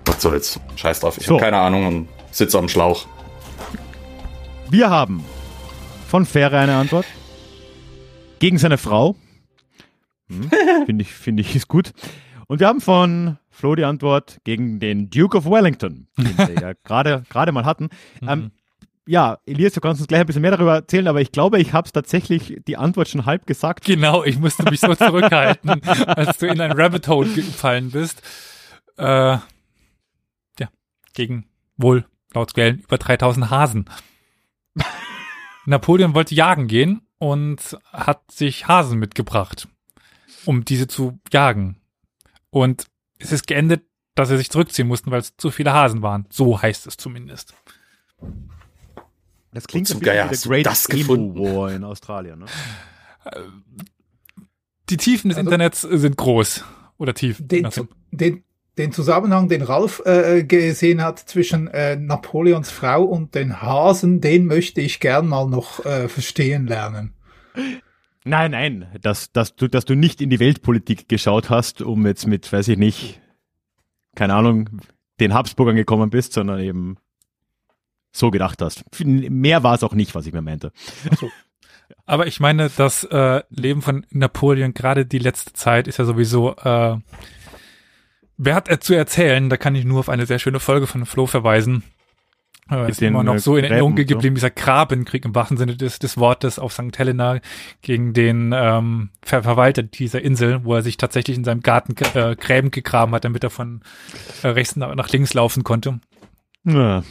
[0.07, 0.61] Was soll's?
[0.77, 1.18] Scheiß drauf.
[1.18, 1.35] Ich So.
[1.35, 3.07] habe keine Ahnung und sitze am Schlauch.
[4.70, 5.24] wir haben
[6.07, 7.07] von Fähre eine Antwort.
[8.38, 9.16] Gegen seine Frau.
[10.29, 10.51] Hm,
[10.87, 11.93] Finde ich, finde ich, ist gut.
[12.47, 16.73] Und wir haben von Flo die Antwort gegen den Duke of Wellington, den wir ja
[16.85, 17.89] gerade gerade mal hatten.
[18.23, 18.51] Ähm,
[19.07, 21.73] ja, Elias, du kannst uns gleich ein bisschen mehr darüber erzählen, aber ich glaube, ich
[21.73, 23.85] habe es tatsächlich die Antwort schon halb gesagt.
[23.85, 28.23] Genau, ich musste mich so zurückhalten, als du in ein Rabbit Hole gefallen bist.
[28.97, 29.43] Äh, ja,
[31.13, 33.85] gegen wohl laut Quellen über 3000 Hasen.
[35.67, 39.69] Napoleon wollte jagen gehen und hat sich Hasen mitgebracht,
[40.46, 41.76] um diese zu jagen.
[42.50, 42.87] Und
[43.18, 43.83] es ist geendet,
[44.14, 46.26] dass er sich zurückziehen mussten, weil es zu viele Hasen waren.
[46.30, 47.54] So heißt es zumindest.
[49.52, 51.38] Das klingt Geier wie der Great das Emu gefunden?
[51.57, 52.40] War in Australien.
[52.40, 52.46] Ne?
[54.90, 56.64] Die Tiefen des Also- Internets sind groß.
[56.96, 57.38] Oder tief.
[57.40, 57.68] Den,
[58.12, 58.44] den,
[58.78, 64.46] den Zusammenhang, den Ralf äh, gesehen hat zwischen äh, Napoleons Frau und den Hasen, den
[64.46, 67.14] möchte ich gern mal noch äh, verstehen lernen.
[68.25, 72.27] Nein, nein, dass, dass, du, dass du nicht in die Weltpolitik geschaut hast, um jetzt
[72.27, 73.21] mit, weiß ich nicht,
[74.15, 74.81] keine Ahnung,
[75.21, 76.97] den Habsburgern gekommen bist, sondern eben
[78.13, 78.85] so gedacht hast.
[79.05, 80.73] Mehr war es auch nicht, was ich mir meinte.
[82.07, 86.57] Aber ich meine, das äh, Leben von Napoleon, gerade die letzte Zeit, ist ja sowieso,
[86.57, 86.97] äh,
[88.39, 89.51] wer hat er zu erzählen?
[89.51, 91.83] Da kann ich nur auf eine sehr schöne Folge von Flo verweisen.
[92.70, 94.05] Äh, ist immer noch äh, so in Erinnerung so.
[94.05, 96.96] geblieben, dieser Grabenkrieg im wahrsten Sinne des, des Wortes auf St.
[96.96, 97.40] Helena
[97.83, 102.37] gegen den ähm, Ver Verwalter dieser Insel, wo er sich tatsächlich in seinem Garten äh,
[102.37, 103.83] Gräben gegraben hat, damit er von
[104.42, 106.00] äh, rechts nach, nach links laufen konnte.
[106.62, 107.05] Na,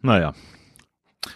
[0.00, 0.32] naja.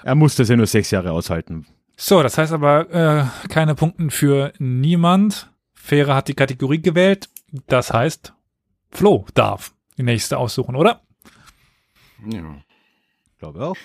[0.03, 1.67] Er musste es ja nur sechs Jahre aushalten.
[1.97, 5.51] So, das heißt aber äh, keine Punkten für niemand.
[5.75, 7.29] Fähre hat die Kategorie gewählt.
[7.69, 8.35] Das heißt,
[8.91, 11.03] Flo darf die nächste aussuchen, oder?
[12.27, 12.57] Ja.
[13.39, 13.77] Glaube auch.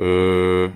[0.00, 0.70] Äh,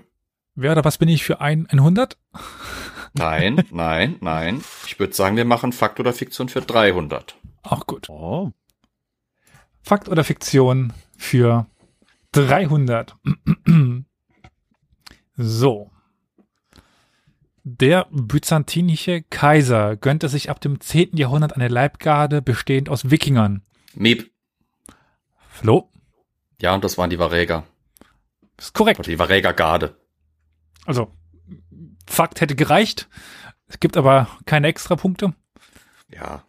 [0.54, 2.16] Wer oder was bin ich für ein 100?
[3.14, 4.62] nein, nein, nein.
[4.86, 7.36] Ich würde sagen, wir machen Fakt oder Fiktion für 300.
[7.62, 8.08] Auch gut.
[8.08, 8.52] Oh.
[9.82, 11.66] Fakt oder Fiktion für
[12.32, 13.16] 300.
[15.36, 15.90] so.
[17.62, 21.16] Der byzantinische Kaiser gönnte sich ab dem 10.
[21.16, 23.62] Jahrhundert eine Leibgarde bestehend aus Wikingern.
[23.94, 24.30] Miep.
[25.50, 25.90] Flo,
[26.60, 27.64] Ja, und das waren die Varäger.
[28.58, 28.98] Ist korrekt.
[28.98, 29.96] Oder die Varäger-Garde.
[30.84, 31.12] Also,
[32.06, 33.08] Fakt hätte gereicht.
[33.68, 35.34] Es gibt aber keine Extrapunkte.
[36.12, 36.42] Ja.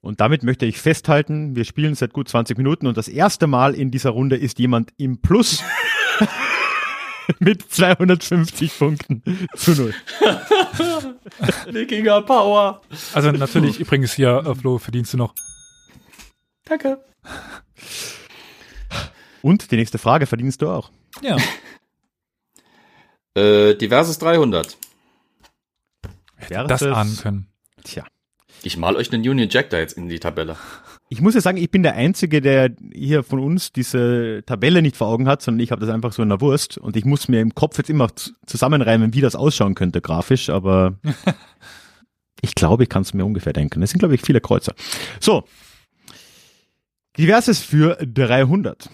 [0.00, 3.74] Und damit möchte ich festhalten, wir spielen seit gut 20 Minuten und das erste Mal
[3.74, 5.62] in dieser Runde ist jemand im Plus
[7.40, 9.22] mit 250 Punkten
[9.54, 9.94] zu null.
[11.70, 12.80] Wikinger Power.
[13.12, 15.34] Also natürlich übrigens hier, äh, Flo, verdienst du noch.
[16.64, 17.04] Danke.
[19.42, 20.90] Und die nächste Frage verdienst du auch.
[21.22, 21.36] Ja.
[23.34, 24.76] Äh, diverses 300.
[26.48, 27.46] Wäre das ahnen können.
[27.84, 28.04] Tja.
[28.64, 30.56] Ich mal euch einen Union Jack da jetzt in die Tabelle.
[31.10, 34.96] Ich muss ja sagen, ich bin der Einzige, der hier von uns diese Tabelle nicht
[34.96, 37.28] vor Augen hat, sondern ich habe das einfach so in der Wurst und ich muss
[37.28, 38.08] mir im Kopf jetzt immer
[38.46, 40.98] zusammenreimen, wie das ausschauen könnte grafisch, aber
[42.42, 43.82] ich glaube, ich kann es mir ungefähr denken.
[43.82, 44.74] Es sind, glaube ich, viele Kreuzer.
[45.20, 45.44] So.
[47.16, 48.90] Diverses für 300.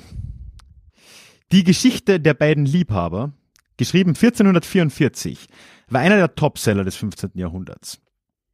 [1.53, 3.33] Die Geschichte der beiden Liebhaber,
[3.77, 5.49] geschrieben 1444,
[5.89, 7.33] war einer der Topseller des 15.
[7.35, 8.01] Jahrhunderts.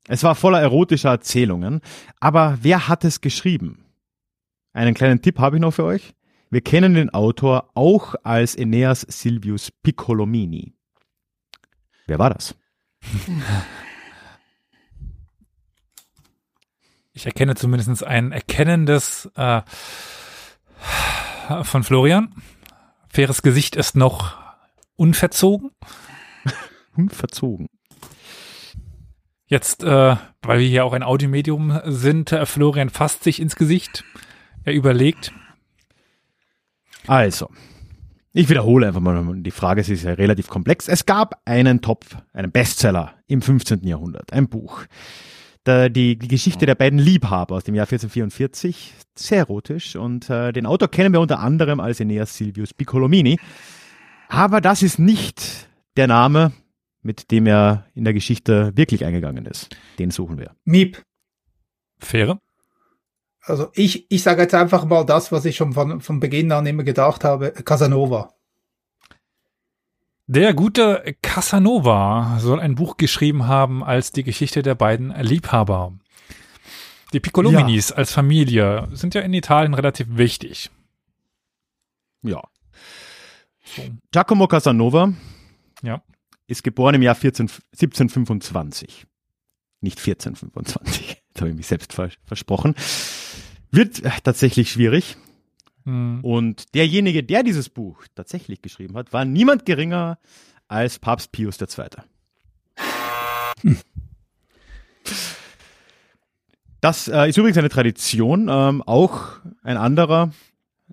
[0.09, 1.81] Es war voller erotischer Erzählungen,
[2.18, 3.85] aber wer hat es geschrieben?
[4.72, 6.14] Einen kleinen Tipp habe ich noch für euch.
[6.50, 10.74] Wir kennen den Autor auch als Aeneas Silvius Piccolomini.
[12.07, 12.57] Wer war das?
[17.12, 19.61] Ich erkenne zumindest ein erkennendes äh,
[21.64, 22.35] von Florian.
[23.11, 24.38] Faires Gesicht ist noch
[24.94, 25.73] unverzogen.
[26.96, 27.66] Unverzogen.
[29.46, 34.05] Jetzt, äh, weil wir hier auch ein Audiomedium sind, äh, Florian fasst sich ins Gesicht.
[34.62, 35.33] Er überlegt.
[37.09, 37.51] Also,
[38.33, 40.87] ich wiederhole einfach mal die Frage, sie ist ja relativ komplex.
[40.87, 43.85] Es gab einen Topf, einen Bestseller im 15.
[43.85, 44.85] Jahrhundert, ein Buch.
[45.66, 48.94] Der, die, die Geschichte der beiden Liebhaber aus dem Jahr 1444.
[49.14, 49.96] Sehr erotisch.
[49.96, 53.38] Und äh, den Autor kennen wir unter anderem als Aeneas Silvius Piccolomini.
[54.29, 56.53] Aber das ist nicht der Name,
[57.03, 59.68] mit dem er in der Geschichte wirklich eingegangen ist.
[59.99, 60.55] Den suchen wir.
[60.64, 61.03] Miep.
[61.99, 62.38] Fähre?
[63.42, 66.66] Also ich, ich sage jetzt einfach mal das, was ich schon von, von Beginn an
[66.66, 67.53] immer gedacht habe.
[67.53, 68.35] Casanova.
[70.32, 75.98] Der gute Casanova soll ein Buch geschrieben haben als die Geschichte der beiden Liebhaber.
[77.12, 77.96] Die Piccolominis ja.
[77.96, 80.70] als Familie sind ja in Italien relativ wichtig.
[82.22, 82.44] Ja.
[83.74, 83.82] So.
[84.12, 85.12] Giacomo Casanova
[85.82, 86.00] ja.
[86.46, 89.08] ist geboren im Jahr 14, 1725.
[89.80, 92.76] Nicht 1425, da habe ich mich selbst vers versprochen.
[93.72, 95.16] Wird äh, tatsächlich schwierig.
[95.84, 96.20] Mhm.
[96.22, 100.18] Und derjenige, der dieses Buch tatsächlich geschrieben hat, war niemand geringer
[100.68, 101.86] als Papst Pius II.
[103.62, 103.78] Hm.
[106.80, 108.48] Das äh, ist übrigens eine Tradition.
[108.48, 110.30] Ähm, auch ein anderer,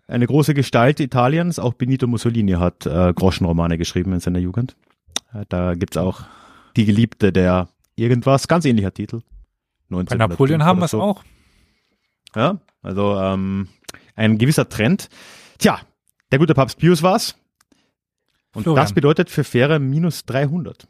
[0.08, 4.76] eine große Gestalt Italiens, auch Benito Mussolini hat äh, Groschenromane geschrieben in seiner Jugend.
[5.34, 6.21] Äh, da gibt's auch
[6.76, 9.21] Die Geliebte der irgendwas, ganz ähnlicher Titel.
[9.89, 11.02] Bei Napoleon haben wir es so.
[11.02, 11.23] auch.
[12.36, 13.69] Ja, also ähm,
[14.18, 15.08] ein gewisser Trend.
[15.60, 15.80] Tja,
[16.32, 17.36] der gute Papst Pius war's.
[18.54, 18.84] Und Florian.
[18.84, 20.88] das bedeutet für Fähre minus 300.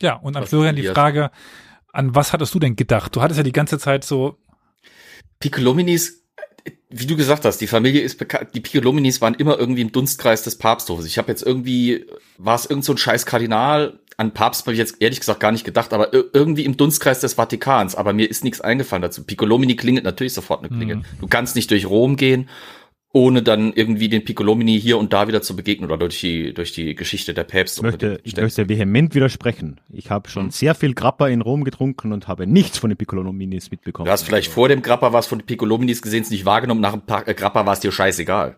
[0.00, 1.30] Ja, und an was Florian die Frage,
[1.92, 3.14] an was hattest du denn gedacht?
[3.14, 4.38] Du hattest ja die ganze Zeit so.
[5.38, 6.24] Piccolominis,
[6.88, 10.42] wie du gesagt hast, die Familie ist bekannt, die Piccolominis waren immer irgendwie im Dunstkreis
[10.42, 11.06] des Papsthofes.
[11.06, 12.06] Ich habe jetzt irgendwie,
[12.38, 15.52] war es irgend so ein scheiß Kardinal, an Papst habe ich jetzt ehrlich gesagt gar
[15.52, 17.94] nicht gedacht, aber irgendwie im Dunstkreis des Vatikans.
[17.94, 19.24] Aber mir ist nichts eingefallen dazu.
[19.24, 20.96] Piccolomini klingelt natürlich sofort eine Klingel.
[20.96, 21.04] Mhm.
[21.20, 22.48] Du kannst nicht durch Rom gehen,
[23.12, 26.72] ohne dann irgendwie den Piccolomini hier und da wieder zu begegnen oder durch die, durch
[26.72, 27.80] die Geschichte der Päpste.
[27.80, 29.80] Ich möchte, ich möchte vehement widersprechen.
[29.90, 30.50] Ich habe schon mhm.
[30.50, 34.06] sehr viel Grappa in Rom getrunken und habe nichts von den Piccolominis mitbekommen.
[34.06, 36.92] Du hast vielleicht vor dem Grappa was von den Piccolominis gesehen, es nicht wahrgenommen, nach
[36.92, 38.56] dem äh, Grappa war es dir scheißegal.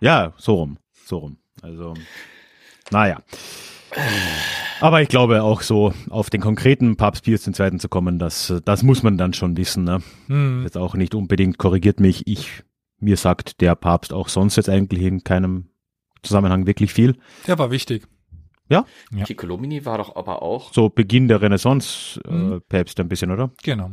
[0.00, 0.78] Ja, so rum.
[1.06, 1.38] So rum.
[1.62, 1.94] Also,
[2.90, 3.22] naja.
[4.80, 7.78] Aber ich glaube auch so auf den konkreten Papst Pius II.
[7.78, 9.84] zu kommen, das, das muss man dann schon wissen.
[9.84, 10.02] Ne?
[10.26, 10.62] Hm.
[10.62, 12.26] Jetzt auch nicht unbedingt korrigiert mich.
[12.26, 12.62] Ich,
[12.98, 15.68] mir sagt der Papst auch sonst jetzt eigentlich in keinem
[16.22, 17.16] Zusammenhang wirklich viel.
[17.46, 18.06] Der war wichtig.
[18.68, 18.84] Ja?
[19.12, 19.24] ja.
[19.24, 20.72] Piccolomini war doch aber auch.
[20.72, 22.62] So Beginn der Renaissance äh, hm.
[22.70, 23.50] Ein bisschen, oder?
[23.62, 23.90] Genau.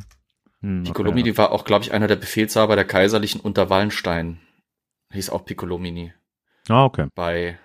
[0.61, 4.39] Hm, Piccolomini okay, war auch, glaube ich, einer der Befehlshaber der Kaiserlichen unter Wallenstein.
[5.13, 6.13] Hieß auch Piccolomini.
[6.67, 7.07] Ah, okay.
[7.15, 7.57] Bei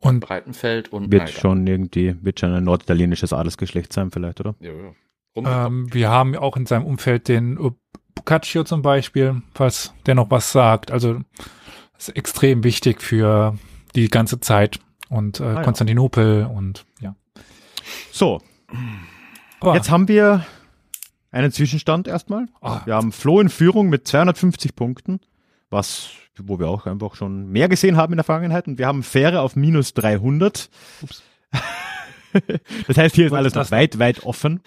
[0.00, 4.54] und Breitenfeld und wird schon irgendwie, wird schon ein norditalienisches Adelsgeschlecht sein, vielleicht, oder?
[4.60, 5.66] Ja, ja.
[5.66, 7.58] Ähm, wir haben auch in seinem Umfeld den
[8.14, 10.90] Boccaccio zum Beispiel, falls der noch was sagt.
[10.90, 11.20] Also
[11.96, 13.56] ist extrem wichtig für
[13.94, 17.14] die ganze Zeit und äh, ah, Konstantinopel und ja.
[18.10, 18.40] So.
[19.60, 20.46] Aber Jetzt haben wir
[21.30, 22.46] einen Zwischenstand erstmal.
[22.62, 22.78] Oh.
[22.84, 25.20] Wir haben Flo in Führung mit 250 Punkten,
[25.68, 26.10] was
[26.48, 28.66] wo wir auch einfach schon mehr gesehen haben in der Vergangenheit.
[28.66, 30.70] Und wir haben Fähre auf minus 300.
[31.02, 31.22] Ups.
[32.86, 34.60] das heißt, hier ist alles noch weit, weit offen.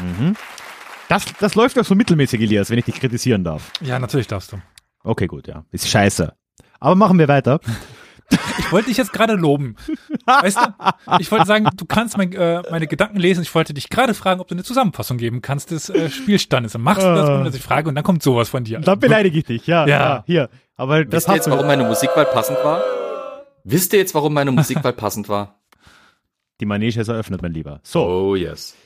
[0.00, 0.36] Mhm.
[1.08, 3.70] Das, das läuft doch so mittelmäßig, Elias, wenn ich dich kritisieren darf.
[3.80, 4.62] Ja, natürlich darfst du.
[5.04, 5.64] Okay, gut, ja.
[5.70, 6.32] Ist scheiße.
[6.80, 7.60] Aber machen wir weiter.
[8.58, 9.76] Ich wollte dich jetzt gerade loben.
[10.26, 11.18] Weißt du?
[11.20, 13.42] Ich wollte sagen, du kannst mein, äh, meine Gedanken lesen.
[13.42, 16.72] Ich wollte dich gerade fragen, ob du eine Zusammenfassung geben kannst des äh, Spielstandes.
[16.72, 18.80] Dann machst du das, ohne dass ich frage, und dann kommt sowas von dir.
[18.80, 19.86] Dann beleidige ich dich, ja.
[19.86, 20.48] Ja, ja hier.
[20.76, 22.82] Aber das Wisst ihr jetzt, warum meine Musikwahl passend war?
[23.64, 25.60] Wisst ihr jetzt, warum meine Musikwahl passend war?
[26.60, 27.80] Die Manege ist eröffnet, mein Lieber.
[27.82, 28.04] So.
[28.04, 28.76] Oh, yes.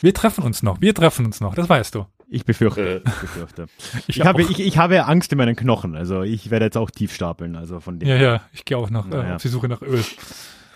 [0.00, 0.80] Wir treffen uns noch.
[0.80, 1.54] Wir treffen uns noch.
[1.54, 2.06] Das weißt du.
[2.28, 3.02] Ich befürchte.
[3.04, 3.66] Ich, befürchte.
[4.06, 5.96] ich, ich habe, ich, ich habe Angst in meinen Knochen.
[5.96, 7.56] Also ich werde jetzt auch tief stapeln.
[7.56, 8.08] Also von dem.
[8.08, 8.40] Ja, ja.
[8.52, 9.30] Ich gehe auch noch naja.
[9.30, 10.04] äh, auf die Suche nach Öl.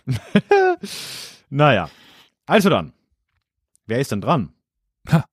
[1.50, 1.90] naja.
[2.46, 2.92] Also dann.
[3.86, 4.52] Wer ist denn dran?
[5.10, 5.24] Ha.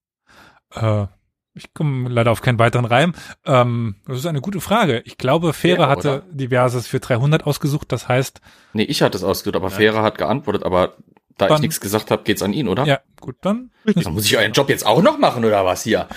[0.73, 1.07] Äh,
[1.53, 3.13] ich komme leider auf keinen weiteren Reim.
[3.45, 5.01] Ähm, das ist eine gute Frage.
[5.05, 7.91] Ich glaube, Fähre ja, hatte diverses für 300 ausgesucht.
[7.91, 8.41] Das heißt.
[8.73, 9.75] Nee, ich hatte es ausgesucht, aber ja.
[9.75, 10.63] Fähre hat geantwortet.
[10.63, 10.93] Aber
[11.37, 12.85] da dann, ich nichts gesagt habe, geht's an ihn, oder?
[12.85, 13.71] Ja, gut, dann.
[13.85, 16.07] Dann muss ich euren Job jetzt auch noch machen, oder was hier?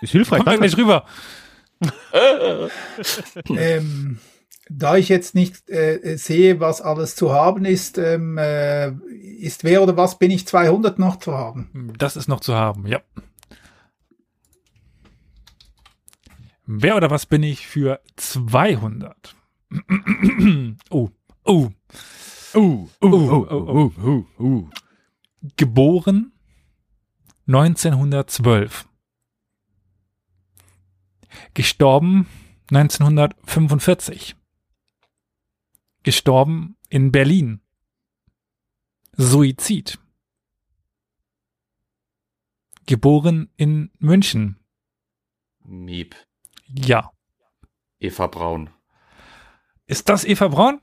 [0.00, 0.44] Ist hilfreich.
[0.44, 1.04] Kommt gleich rüber.
[3.48, 4.18] ähm,
[4.68, 8.90] da ich jetzt nicht äh, sehe, was alles zu haben ist, ähm, äh,
[9.40, 11.92] ist wer oder was bin ich 200 noch zu haben?
[11.98, 13.00] Das ist noch zu haben, ja.
[16.66, 19.34] Wer oder was bin ich für 200?
[20.90, 21.08] oh,
[21.44, 21.68] oh.
[22.54, 24.70] Uh, uh, uh, uh, uh, uh.
[25.56, 26.32] Geboren
[27.46, 28.88] 1912.
[31.54, 32.26] Gestorben
[32.70, 34.36] 1945.
[36.02, 37.60] Gestorben in Berlin.
[39.16, 39.98] Suizid
[42.90, 44.56] geboren in München.
[45.64, 46.16] Miep.
[46.66, 47.12] Ja.
[48.00, 48.70] Eva Braun.
[49.86, 50.80] Ist das Eva Braun?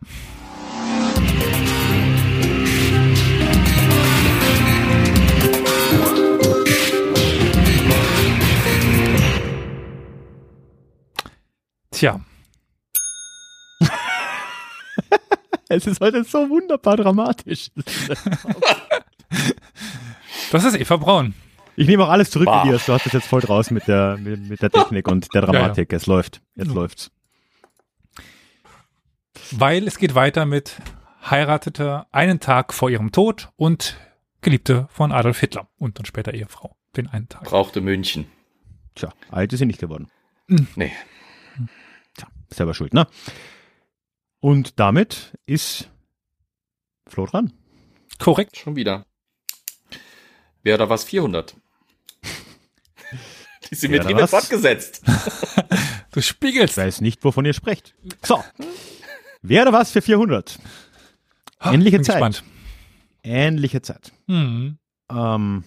[11.91, 12.19] Tja.
[15.69, 17.71] Es ist heute so wunderbar dramatisch.
[20.51, 21.34] Das ist Eva Braun.
[21.75, 22.63] Ich nehme auch alles zurück, Bah.
[22.63, 22.86] Elias.
[22.86, 25.91] Du hast es jetzt voll draus mit der, mit, mit der Technik und der Dramatik.
[25.91, 26.41] Es läuft.
[26.56, 26.73] Jetzt Ja.
[26.73, 27.12] läuft's.
[29.51, 30.77] Weil es geht weiter mit
[31.30, 33.98] heiratete einen Tag vor ihrem Tod und
[34.42, 36.76] Geliebte von Adolf Hitler und dann später Ehefrau.
[36.96, 37.44] Den einen Tag.
[37.44, 38.28] Brauchte München.
[38.96, 40.10] Tja, alt ist sie nicht geworden.
[40.76, 40.92] Nee.
[42.16, 43.08] Tja, selber schuld, ne?
[44.40, 45.90] Und damit ist
[47.08, 47.54] Flo dran.
[48.20, 48.58] Korrekt.
[48.58, 49.06] Schon wieder.
[50.63, 51.56] Wer da was 400?
[53.70, 55.02] Die Symmetrie Wer da wird fortgesetzt.
[56.12, 56.78] Du Ich spiegelst.
[56.78, 57.94] weiß nicht, wovon ihr sprecht.
[58.24, 58.44] So.
[59.42, 60.58] Wäre was für 400?
[61.62, 62.15] Ähnliche Bin Zeit.
[62.15, 62.43] Gespannt.
[63.24, 64.13] Ähnliche Zeit.
[64.28, 64.78] Mhm.
[65.10, 65.63] Ähm,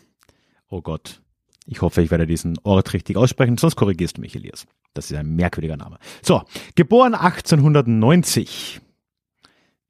[0.68, 1.20] oh Gott.
[1.66, 4.66] Ich hoffe, ich werde diesen Ort richtig aussprechen, sonst korrigierst du mich, Elias.
[4.94, 5.98] Das ist ein merkwürdiger Name.
[6.22, 6.42] So,
[6.74, 8.81] geboren 1890.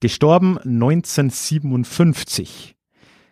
[0.00, 2.76] Gestorben 1957.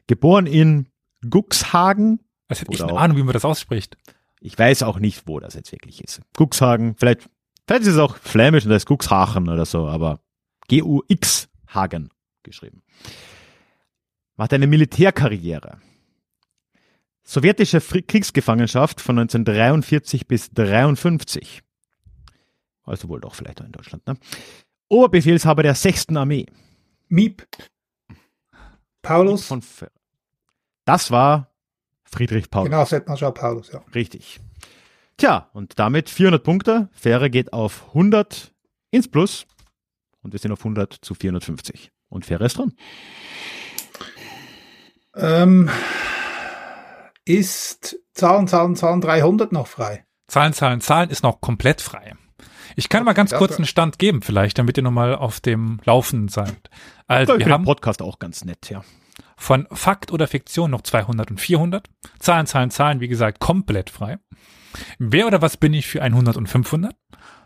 [0.07, 0.87] Geboren in
[1.29, 2.21] Guxhagen.
[2.49, 3.99] Als hätte ich eine Ahnung, wie man das ausspricht.
[4.41, 6.23] Ich weiß auch nicht, wo das jetzt wirklich ist.
[6.37, 7.29] Guxhagen, vielleicht,
[7.67, 10.21] vielleicht ist es auch flämisch und das ist Guxhachen oder so, aber
[10.69, 12.11] G-U-X Hagen
[12.43, 12.83] geschrieben.
[14.37, 15.81] Macht eine Militärkarriere.
[17.25, 21.63] Sowjetische Kriegsgefangenschaft von 1943 bis 53.
[22.85, 24.17] Also wohl doch vielleicht auch in Deutschland, ne?
[24.89, 26.17] Oberbefehlshaber der 6.
[26.17, 26.47] Armee.
[27.09, 27.47] Miep.
[29.03, 29.47] Paulus.
[29.47, 29.63] Von
[30.87, 31.53] das war
[32.05, 32.65] Friedrich Paul.
[32.65, 33.85] Genau, Feldmarschall Paulus, ja.
[33.95, 34.41] Richtig.
[35.19, 36.89] Tja, und damit 400 Punkte.
[36.93, 38.55] Fähre geht auf 100
[38.91, 39.47] ins Plus.
[40.23, 41.91] Und wir sind auf 100 zu 450.
[42.09, 42.73] Und Fähre ist dran.
[45.15, 45.71] Ähm,
[47.25, 50.05] ist Zahlen, Zahlen, Zahlen 300 noch frei?
[50.29, 52.15] Zahlen, Zahlen, Zahlen ist noch komplett frei.
[52.77, 56.29] Ich kann mal ganz kurz einen Stand geben, vielleicht, damit ihr nochmal auf dem Laufenden
[56.29, 56.71] seid.
[57.07, 58.83] Also, wir haben den Podcast auch ganz nett, ja.
[59.37, 61.89] von Fakt oder Fiktion noch 200 und 400.
[62.21, 64.19] Zahlen, Zahlen, Zahlen, wie gesagt, komplett frei.
[64.99, 66.95] Wer oder was bin ich für 100 und 500?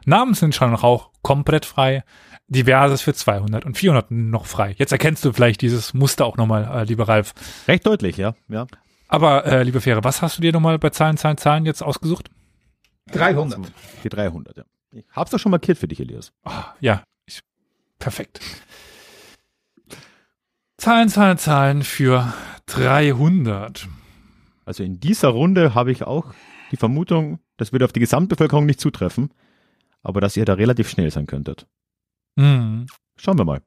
[0.05, 2.05] Namen sind schon noch auch komplett frei.
[2.48, 4.74] Diverses für 200 und 400 noch frei.
[4.78, 7.35] Jetzt erkennst du vielleicht dieses Muster auch nochmal, äh, lieber Ralf.
[7.66, 8.35] Recht deutlich, ja.
[8.48, 8.66] ja.
[9.09, 12.31] Aber, äh, liebe Fähre, was hast du dir nochmal bei Zahlen, Zahlen, Zahlen jetzt ausgesucht?
[13.12, 13.61] 300.
[14.05, 14.64] Die 300, ja.
[14.92, 16.33] Ich hab's doch schon markiert für dich, Elias.
[16.44, 17.40] Ah, ja, ich,
[17.98, 18.40] perfekt.
[20.76, 22.33] Zahlen, Zahlen, Zahlen für
[22.66, 23.88] 300.
[24.64, 26.35] Also in dieser Runde habe ich auch
[26.70, 29.31] die Vermutung, das würde auf die Gesamtbevölkerung nicht zutreffen,
[30.02, 31.66] aber dass ihr da relativ schnell sein könntet.
[32.36, 32.86] Hm.
[33.16, 33.62] Schauen wir mal.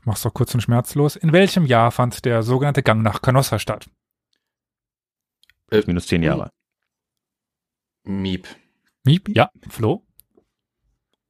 [0.00, 1.16] Ich mach's doch kurz und schmerzlos.
[1.16, 3.88] In welchem Jahr fand der sogenannte Gang nach Canossa statt?
[5.70, 6.50] Äh, Minus 10 Jahre.
[8.04, 8.48] Miep.
[9.04, 9.28] Miep?
[9.28, 9.50] Ja.
[9.68, 10.04] Flo?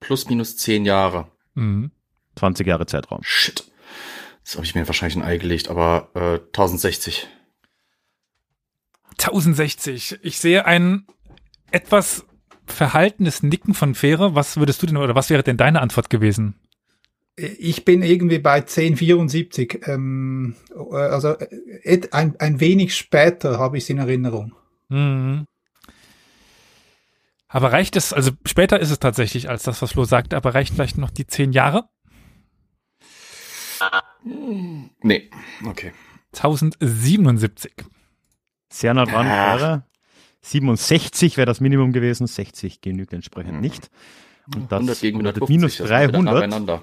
[0.01, 1.31] Plus minus 10 Jahre.
[1.55, 1.93] Mhm.
[2.37, 3.21] 20 Jahre Zeitraum.
[3.23, 3.71] Shit.
[4.43, 7.29] Das habe ich mir wahrscheinlich ein Ei gelegt, aber äh, 1060.
[9.19, 10.19] 1060.
[10.23, 11.07] Ich sehe ein
[11.71, 12.25] etwas
[12.73, 14.35] verhaltenes Nicken von Fähre.
[14.35, 16.55] Was würdest du denn, oder was wäre denn deine Antwort gewesen?
[17.37, 19.87] Ich bin irgendwie bei 1074.
[19.87, 24.55] Ähm, äh, also äh, ein, ein wenig später habe ich es in Erinnerung.
[24.89, 25.47] Mhm.
[27.49, 30.73] Aber reicht es, also später ist es tatsächlich als das, was Flo sagte, aber reicht
[30.73, 31.89] vielleicht noch die 10 Jahre?
[35.03, 35.31] Nee,
[35.67, 35.93] okay.
[36.35, 37.73] 1077.
[38.71, 39.87] Sehr nah dran Ah.
[40.43, 40.51] Wäre.
[40.51, 43.61] 67 wäre das Minimum gewesen, 60 genügt entsprechend Mhm.
[43.61, 43.91] nicht.
[44.55, 45.49] Und das 100 gegen bedeutet 150.
[45.59, 46.41] minus das ist wieder nah 300.
[46.41, 46.83] beieinander.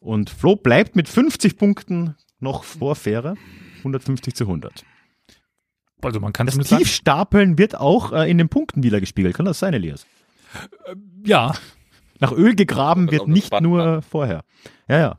[0.00, 3.34] Und Flo bleibt mit 50 Punkten noch vor Fähre.
[3.78, 4.84] 150 zu 100.
[6.02, 9.34] Also man kann Das zumindest sagen, Tiefstapeln wird auch äh, in den Punkten wieder gespiegelt.
[9.36, 10.06] Kann das sein, Elias?
[11.24, 11.54] ja,
[12.20, 14.44] Nach Öl gegraben wird nicht nur vorher.
[14.88, 15.18] Ja, ja.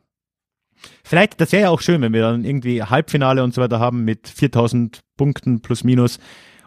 [1.03, 4.05] Vielleicht, das wäre ja auch schön, wenn wir dann irgendwie Halbfinale und so weiter haben
[4.05, 6.19] mit 4000 Punkten plus minus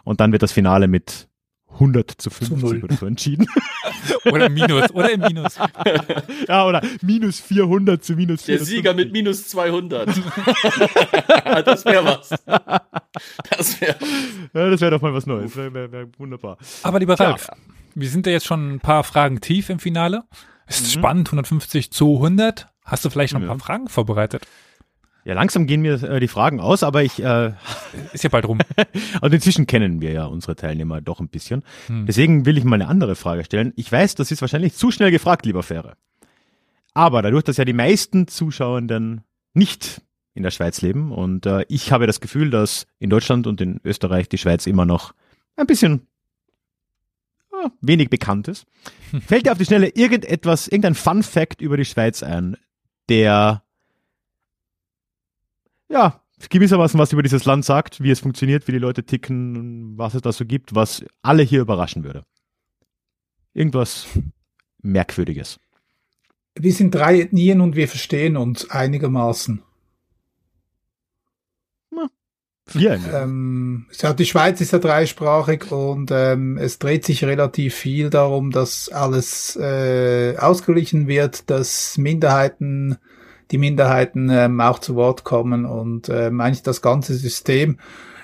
[0.03, 1.27] und dann wird das Finale mit
[1.73, 2.83] 100 zu 50 null.
[2.83, 3.47] oder so entschieden.
[4.25, 5.57] oder im Minus, oder im Minus.
[6.47, 8.67] ja, oder minus 400 zu minus Der 450.
[8.67, 10.07] Sieger mit minus 200.
[11.65, 12.29] das wäre was.
[13.49, 13.95] Das wäre.
[14.53, 15.55] Ja, das wäre doch mal was Neues.
[15.55, 16.57] Wäre wär, wär wunderbar.
[16.83, 17.19] Aber lieber.
[17.19, 17.49] Ralf,
[17.95, 20.23] wir sind ja jetzt schon ein paar Fragen tief im Finale.
[20.67, 20.99] Es ist Mhm.
[20.99, 22.67] spannend, 150 zu 100.
[22.85, 23.49] Hast du vielleicht noch ein Ja.
[23.49, 24.45] paar Fragen vorbereitet?
[25.25, 27.53] Ja, langsam gehen mir äh, die Fragen aus, aber ich äh,
[28.11, 28.59] ist ja bald rum.
[29.21, 31.63] und inzwischen kennen wir ja unsere Teilnehmer doch ein bisschen.
[31.87, 32.05] Hm.
[32.05, 33.71] Deswegen will ich mal eine andere Frage stellen.
[33.75, 35.95] Ich weiß, das ist wahrscheinlich zu schnell gefragt, lieber Fähre.
[36.93, 39.21] Aber dadurch, dass ja die meisten Zuschauenden
[39.53, 40.01] nicht
[40.33, 43.79] in der Schweiz leben und äh, ich habe das Gefühl, dass in Deutschland und in
[43.83, 45.13] Österreich die Schweiz immer noch
[45.55, 46.07] ein bisschen
[47.51, 48.65] äh, wenig bekannt ist.
[49.27, 52.57] Fällt dir auf die Schnelle irgendetwas, irgendein Fun Fact über die Schweiz ein,
[53.09, 53.63] der
[55.93, 60.15] ja, gewissermaßen was über dieses Land sagt, wie es funktioniert, wie die Leute ticken, was
[60.15, 62.25] es da so gibt, was alle hier überraschen würde.
[63.53, 64.07] Irgendwas
[64.81, 65.59] Merkwürdiges.
[66.55, 69.61] Wir sind drei Ethnien und wir verstehen uns einigermaßen.
[72.65, 72.97] Vier.
[73.13, 78.51] Ähm, ja, die Schweiz ist ja dreisprachig und ähm, es dreht sich relativ viel darum,
[78.51, 82.97] dass alles äh, ausgeglichen wird, dass Minderheiten
[83.51, 87.77] die Minderheiten ähm, auch zu Wort kommen und ähm, eigentlich das ganze System.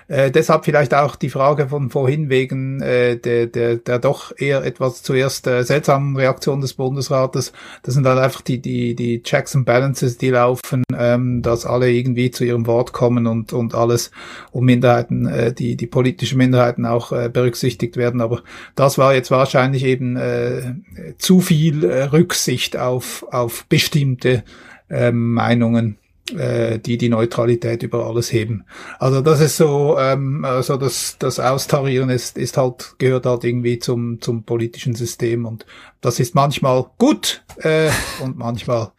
[0.10, 4.64] Äh, deshalb vielleicht auch die Frage von vorhin wegen äh, der, der, der doch eher
[4.64, 7.54] etwas zuerst äh, seltsamen Reaktion des Bundesrates.
[7.84, 11.92] Das sind dann einfach die, die, die Checks and Balances, die laufen, ähm, dass alle
[11.92, 14.10] irgendwie zu ihrem Wort kommen und, und alles
[14.50, 18.20] um Minderheiten, äh, die, die politischen Minderheiten auch äh, berücksichtigt werden.
[18.20, 18.42] Aber
[18.74, 20.74] das war jetzt wahrscheinlich eben äh,
[21.20, 24.44] zu viel äh, Rücksicht auf, auf bestimmte
[24.90, 25.98] ähm, Meinungen,
[26.36, 28.66] äh, die die Neutralität über alles heben.
[29.00, 33.80] Also das ist so, ähm, also das, das Austarieren ist, ist halt, gehört halt irgendwie
[33.80, 35.66] zum, zum politischen System und
[36.02, 37.90] das ist manchmal gut äh,
[38.22, 38.92] und manchmal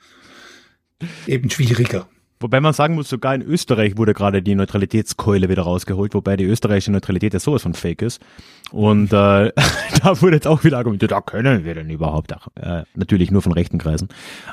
[1.27, 2.07] eben schwieriger.
[2.43, 6.45] Wobei man sagen muss, sogar in Österreich wurde gerade die Neutralitätskeule wieder rausgeholt, wobei die
[6.45, 8.23] österreichische Neutralität ja sowas von fake ist.
[8.71, 9.53] Und äh,
[10.03, 12.49] da wurde jetzt auch wieder argumentiert, da können wir denn überhaupt auch.
[12.57, 14.09] Äh, natürlich nur von rechten Kreisen.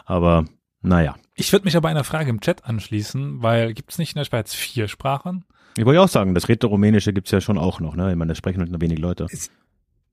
[0.05, 0.43] Aber
[0.87, 1.15] naja.
[1.35, 4.25] Ich würde mich aber einer Frage im Chat anschließen, weil gibt es nicht in der
[4.25, 5.45] Schweiz vier Sprachen?
[5.77, 8.11] Ich wollte auch sagen, das Rätoromänische gibt es ja schon auch noch, ne?
[8.11, 9.27] Ich meine, das sprechen halt nur wenig Leute.
[9.29, 9.51] Es,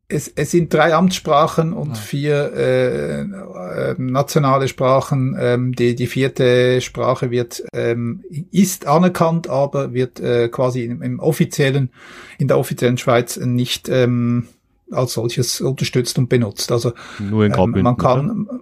[0.08, 1.94] es, es sind drei Amtssprachen und ah.
[1.94, 5.34] vier äh, äh, nationale Sprachen.
[5.40, 11.20] Ähm, die, die vierte Sprache wird ähm, ist anerkannt, aber wird äh, quasi im, im
[11.20, 11.90] offiziellen,
[12.38, 14.48] in der offiziellen Schweiz nicht ähm,
[14.90, 16.70] als solches unterstützt und benutzt.
[16.70, 18.60] Also nur in ähm, man kann oder?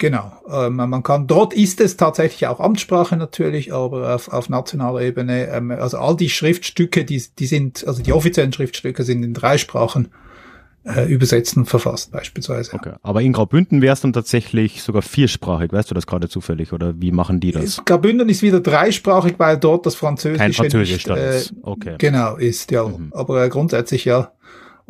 [0.00, 0.32] Genau.
[0.50, 5.48] Ähm, man kann, dort ist es tatsächlich auch Amtssprache natürlich, aber auf, auf nationaler Ebene,
[5.48, 9.58] ähm, also all die Schriftstücke, die, die sind, also die offiziellen Schriftstücke sind in drei
[9.58, 10.08] Sprachen
[10.84, 12.72] äh, übersetzt und verfasst beispielsweise.
[12.72, 12.92] Okay.
[13.02, 16.94] Aber in Graubünden wäre es dann tatsächlich sogar viersprachig, weißt du das gerade zufällig oder
[16.98, 17.84] wie machen die das?
[17.84, 21.96] Graubünden ist wieder dreisprachig, weil dort das Französische Kein Französisch nicht, äh, okay.
[21.98, 22.88] genau ist, ja.
[22.88, 23.12] Mhm.
[23.14, 24.32] Aber äh, grundsätzlich ja.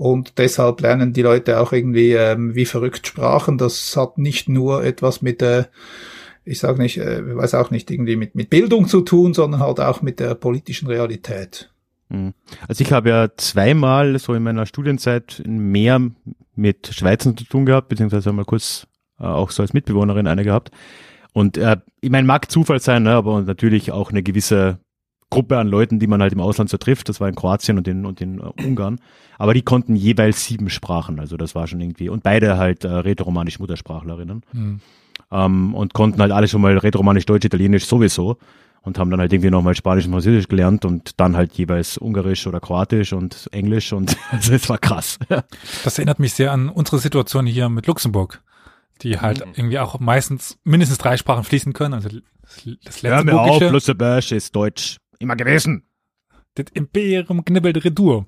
[0.01, 3.59] Und deshalb lernen die Leute auch irgendwie ähm, wie verrückt Sprachen.
[3.59, 5.69] Das hat nicht nur etwas mit der,
[6.43, 9.79] ich sage nicht, äh, weiß auch nicht, irgendwie mit, mit Bildung zu tun, sondern halt
[9.79, 11.71] auch mit der politischen Realität.
[12.09, 12.33] Mhm.
[12.67, 16.01] Also ich habe ja zweimal so in meiner Studienzeit mehr
[16.57, 18.87] mit Schweizern zu tun gehabt, beziehungsweise mal kurz
[19.19, 20.71] äh, auch so als Mitbewohnerin eine gehabt.
[21.35, 24.79] Und äh, ich meine, mag Zufall sein, ne, aber natürlich auch eine gewisse
[25.31, 27.09] Gruppe an Leuten, die man halt im Ausland so trifft.
[27.09, 29.01] Das war in Kroatien und in, und in uh, Ungarn.
[29.39, 31.21] Aber die konnten jeweils sieben Sprachen.
[31.21, 32.09] Also das war schon irgendwie.
[32.09, 34.43] Und beide halt äh, rätoromanisch Muttersprachlerinnen.
[34.53, 34.81] Mhm.
[35.31, 38.37] Ähm, und konnten halt alle schon mal rätoromanisch, Deutsch, Italienisch sowieso.
[38.83, 42.47] Und haben dann halt irgendwie nochmal Spanisch und Französisch gelernt und dann halt jeweils Ungarisch
[42.47, 45.19] oder Kroatisch und Englisch und also es war krass.
[45.85, 48.43] das erinnert mich sehr an unsere Situation hier mit Luxemburg
[49.03, 49.53] die halt mhm.
[49.57, 51.95] irgendwie auch meistens mindestens drei Sprachen fließen können.
[51.95, 55.85] Also das, das Hör mir auf, Luxemburg ist Deutsch immer gewesen.
[56.55, 58.27] Das Imperium knibbelt Redur.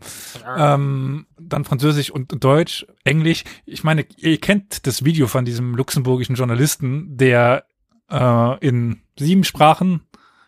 [0.56, 3.42] Ähm, dann Französisch und Deutsch, Englisch.
[3.66, 7.66] Ich meine, ihr kennt das Video von diesem luxemburgischen Journalisten, der
[8.08, 10.02] äh, in sieben Sprachen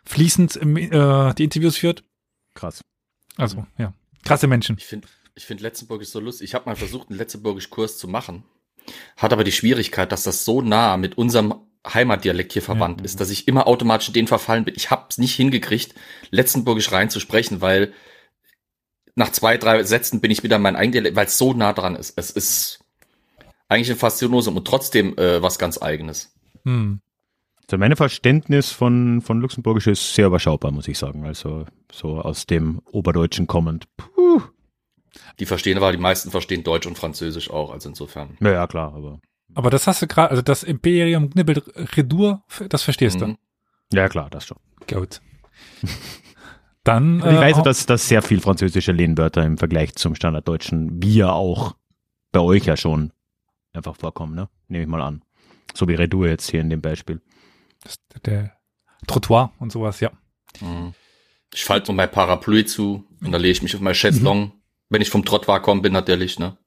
[0.05, 2.05] fließend im, äh, die Interviews führt.
[2.55, 2.83] Krass.
[3.37, 3.93] Also, ja.
[4.23, 4.77] Krasse Menschen.
[4.79, 6.51] Ich finde ich finde Letztenburgisch so lustig.
[6.51, 8.45] Ich habe mal versucht, einen Letztenburgisch Kurs zu machen.
[9.17, 11.55] Hat aber die Schwierigkeit, dass das so nah mit unserem
[11.87, 13.05] Heimatdialekt hier verwandt ja.
[13.05, 14.75] ist, dass ich immer automatisch in den verfallen bin.
[14.77, 15.95] Ich habe es nicht hingekriegt,
[16.31, 17.93] Letztenburgisch rein zu sprechen, weil
[19.15, 21.97] nach zwei, drei Sätzen bin ich wieder mein eigenes Dialekt, weil es so nah dran
[21.97, 22.15] ist.
[22.17, 22.81] Es ist
[23.69, 26.35] eigentlich ein Faszinosum und trotzdem äh, was ganz eigenes.
[26.65, 27.01] Hm.
[27.67, 31.25] Also mein Verständnis von, von Luxemburgisch ist sehr überschaubar, muss ich sagen.
[31.25, 33.87] Also so aus dem Oberdeutschen kommend.
[33.97, 34.43] Puh.
[35.39, 38.37] Die verstehen aber, die meisten verstehen Deutsch und Französisch auch, also insofern.
[38.41, 39.21] Ja, ja klar, aber
[39.55, 41.63] aber das hast du gerade, also das Imperium Knibbel
[41.97, 43.37] Redur, das verstehst mhm.
[43.91, 43.97] du?
[43.97, 44.59] Ja, klar, das schon.
[44.89, 45.21] Gut.
[46.85, 47.23] Dann.
[47.23, 51.33] Und ich äh, weiß, dass, dass sehr viel französische Lehnwörter im Vergleich zum Standarddeutschen wir
[51.33, 51.77] auch
[52.33, 53.13] bei euch ja schon
[53.73, 54.49] einfach vorkommen, ne?
[54.69, 55.23] Nehme ich mal an.
[55.73, 57.23] So wie Redur jetzt hier in dem Beispiel.
[57.83, 58.53] Das, der
[59.07, 60.11] Trottoir und sowas, ja.
[61.53, 64.53] Ich falte nur mein Parapluie zu und dann lege ich mich auf mein Chaiselong.
[64.91, 66.59] Wenn ich vom Trott kommen bin, natürlich, ne?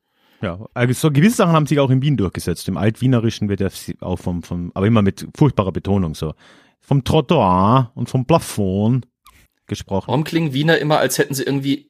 [0.42, 2.68] Ja, also so gewisse Sachen haben sich auch in Wien durchgesetzt.
[2.68, 3.70] Im Altwienerischen wird ja
[4.02, 6.34] auch vom, vom, aber immer mit furchtbarer Betonung so.
[6.80, 9.08] Vom Trottoir und vom Plafond
[9.66, 10.08] gesprochen.
[10.08, 11.90] Warum klingen Wiener immer, als hätten sie irgendwie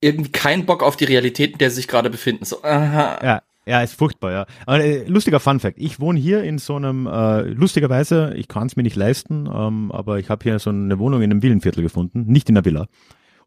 [0.00, 2.44] irgendwie keinen Bock auf die Realität, in der sie sich gerade befinden?
[2.44, 3.18] So, aha.
[3.22, 4.46] Ja, ja, ist furchtbar, ja.
[4.64, 5.78] Aber, äh, lustiger Fun Fact.
[5.78, 9.90] Ich wohne hier in so einem, äh, lustigerweise, ich kann es mir nicht leisten, ähm,
[9.90, 12.86] aber ich habe hier so eine Wohnung in einem Villenviertel gefunden, nicht in einer Villa.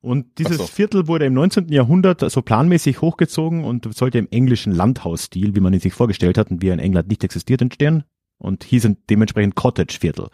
[0.01, 0.65] Und dieses so.
[0.65, 1.67] Viertel wurde im 19.
[1.69, 6.51] Jahrhundert so planmäßig hochgezogen und sollte im englischen Landhausstil, wie man ihn sich vorgestellt hat
[6.51, 8.03] und wie er in England nicht existiert, entstehen
[8.37, 10.29] und hießen dementsprechend Cottage-Viertel.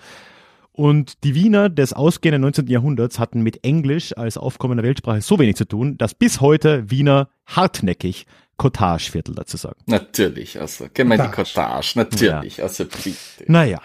[0.71, 2.67] Und die Wiener des ausgehenden 19.
[2.67, 7.29] Jahrhunderts hatten mit Englisch als aufkommender Weltsprache so wenig zu tun, dass bis heute Wiener
[7.47, 8.25] hartnäckig
[8.57, 9.79] Cottage-Viertel dazu sagen.
[9.85, 13.15] Natürlich, also kennen wir die Cottage, natürlich, also bitte.
[13.47, 13.81] Naja.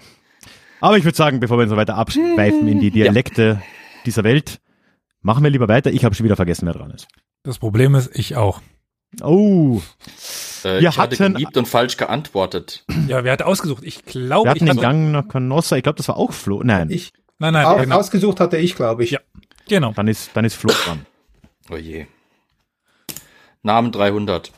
[0.81, 3.63] Aber ich würde sagen, bevor wir uns so weiter abschweifen in die Dialekte
[4.05, 4.61] dieser Welt,
[5.23, 5.91] machen wir lieber weiter.
[5.93, 7.09] Ich habe schon wieder vergessen, wer dran ist.
[7.43, 8.61] Das Problem ist, ich auch.
[9.23, 9.81] Oh,
[10.63, 12.85] Äh, Wir ich hatte hatten- geliebt und falsch geantwortet.
[13.09, 13.83] Ja, wer hat ausgesucht?
[13.85, 15.77] Ich glaube, wir ich hatten den hatte, Gang nach Canossa.
[15.77, 16.63] Ich glaube, das war auch Flo.
[16.63, 17.97] Nein, Ich, Nein, nein, au- genau.
[17.99, 19.11] ausgesucht hatte ich, glaube ich.
[19.13, 19.21] Ja.
[19.69, 19.93] genau.
[19.95, 21.07] dann ist, dann ist Flo dran.
[21.71, 22.07] Oh je.
[23.63, 24.53] Namen 300.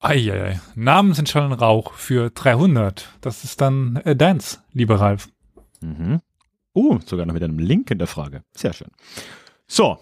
[0.00, 0.60] Eieiei.
[0.74, 3.10] Namen sind schon ein Rauch für 300.
[3.20, 5.28] Das ist dann äh, deins, lieber Ralf.
[5.82, 6.20] Mhm.
[6.74, 8.44] Uh, sogar noch mit einem Link in der Frage.
[8.54, 8.90] Sehr schön.
[9.66, 9.98] So.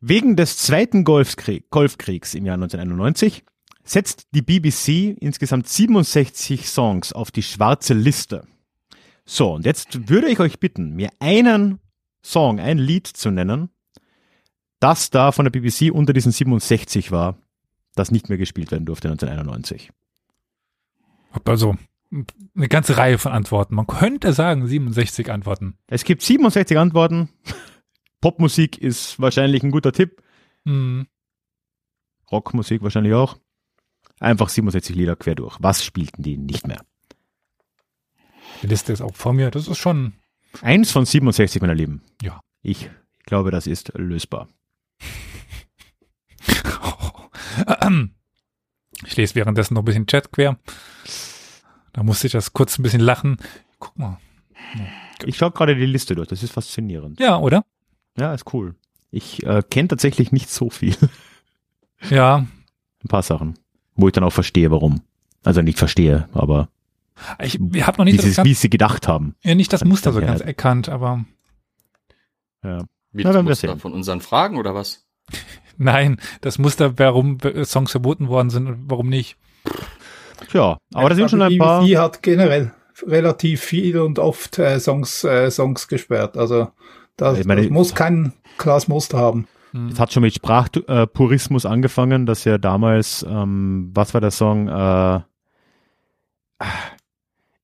[0.00, 3.44] Wegen des zweiten Golfkrieg, Golfkriegs im Jahr 1991
[3.84, 8.46] setzt die BBC insgesamt 67 Songs auf die schwarze Liste.
[9.24, 11.80] So, und jetzt würde ich euch bitten, mir einen
[12.22, 13.70] Song, ein Lied zu nennen,
[14.80, 17.36] das da von der BBC unter diesen 67 war,
[17.94, 19.90] das nicht mehr gespielt werden durfte 1991.
[21.32, 21.76] Hab also
[22.10, 23.74] eine ganze Reihe von Antworten.
[23.74, 25.78] Man könnte sagen 67 Antworten.
[25.86, 27.28] Es gibt 67 Antworten.
[28.20, 30.22] Popmusik ist wahrscheinlich ein guter Tipp.
[30.64, 31.06] Hm.
[32.30, 33.36] Rockmusik wahrscheinlich auch.
[34.20, 35.56] Einfach 67 Lieder quer durch.
[35.60, 36.80] Was spielten die nicht mehr?
[38.62, 39.50] Die Liste ist auch vor mir.
[39.50, 40.14] Das ist schon.
[40.62, 42.02] Eins von 67, meine Lieben.
[42.22, 42.40] Ja.
[42.62, 42.90] Ich
[43.24, 44.48] glaube, das ist lösbar.
[49.06, 50.58] Ich lese währenddessen noch ein bisschen Chat quer.
[51.98, 53.38] Da musste ich das kurz ein bisschen lachen.
[53.80, 54.18] Guck mal.
[55.24, 56.28] Ich schaue gerade die Liste durch.
[56.28, 57.18] Das ist faszinierend.
[57.18, 57.64] Ja, oder?
[58.16, 58.76] Ja, ist cool.
[59.10, 60.94] Ich äh, kenne tatsächlich nicht so viel.
[62.10, 62.36] Ja.
[63.02, 63.58] Ein paar Sachen.
[63.96, 65.00] Wo ich dann auch verstehe, warum.
[65.42, 66.68] Also nicht verstehe, aber
[67.42, 69.34] Ich, habe noch wie nicht sie, das, ganz, wie sie gedacht haben.
[69.42, 70.26] ja, nicht das Muster so Ja.
[70.28, 71.24] ganz erkannt, aber
[72.62, 72.84] Ja.
[73.10, 73.80] Wie Na, das wir Muster sehen.
[73.80, 75.04] von unseren Fragen oder was?
[75.76, 79.36] nein, das Muster, warum Songs verboten worden sind und warum nicht.
[80.50, 81.80] Tja, aber da sind schon ein die paar.
[81.82, 82.72] BBC hat generell
[83.06, 86.36] relativ viel und oft äh, Songs, äh, Songs gesperrt.
[86.36, 86.68] Also
[87.16, 89.46] das, Ich meine- das muss kein klares Muster haben.
[89.72, 89.88] Hm.
[89.88, 94.68] Es hat schon mit Sprachpurismus angefangen, dass ja damals, ähm, was war der Song?
[94.68, 95.20] Äh,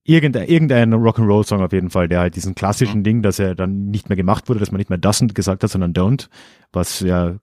[0.03, 4.07] irgendein, irgendein Rock'n'Roll-Song auf jeden Fall, der halt diesen klassischen Ding, dass er dann nicht
[4.09, 6.29] mehr gemacht wurde, dass man nicht mehr doesn't gesagt hat, sondern don't,
[6.71, 7.35] was ja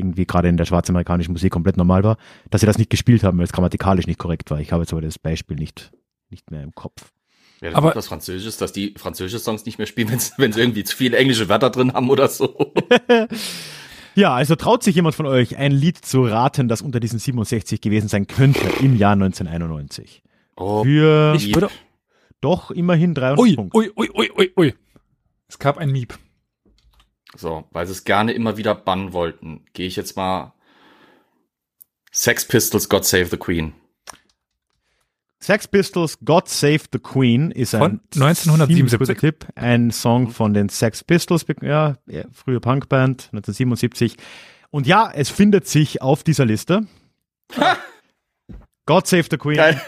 [0.00, 2.16] irgendwie gerade in der schwarzamerikanischen Musik komplett normal war,
[2.50, 4.58] dass sie das nicht gespielt haben, weil es grammatikalisch nicht korrekt war.
[4.60, 5.92] Ich habe jetzt aber das Beispiel nicht,
[6.30, 7.12] nicht mehr im Kopf.
[7.60, 10.52] Ja, das Aber- was Französisches, dass die französische Songs nicht mehr spielen, wenn sie- wenn
[10.52, 12.72] sie irgendwie zu viele englische Wörter drin haben oder so.
[14.16, 17.80] Ja, also traut sich jemand von euch, ein Lied zu raten, das unter diesen 67
[17.80, 20.22] gewesen sein könnte im Jahr 1991?
[20.56, 21.68] Oh, Für Ich würde.
[22.40, 23.78] doch immerhin 300 Ui, Punkte.
[23.78, 24.74] ui, ui, ui, ui, ui.
[25.48, 26.18] Es gab ein Miep.
[27.36, 30.52] So, weil sie es gerne immer wieder bannen wollten, gehe ich jetzt mal
[32.12, 33.72] Sex Pistols, God Save the Queen.
[35.42, 38.76] Sex Pistols God Save the Queen ist ein Von 1977.
[38.76, 39.46] ziemlich guter Tipp.
[39.54, 41.96] Ein Song von den Sex Pistols, ja,
[42.30, 44.16] frühe Punkband, 1977.
[44.70, 46.86] Und ja, es findet sich auf dieser Liste.
[48.86, 49.80] God Save the Queen Geil.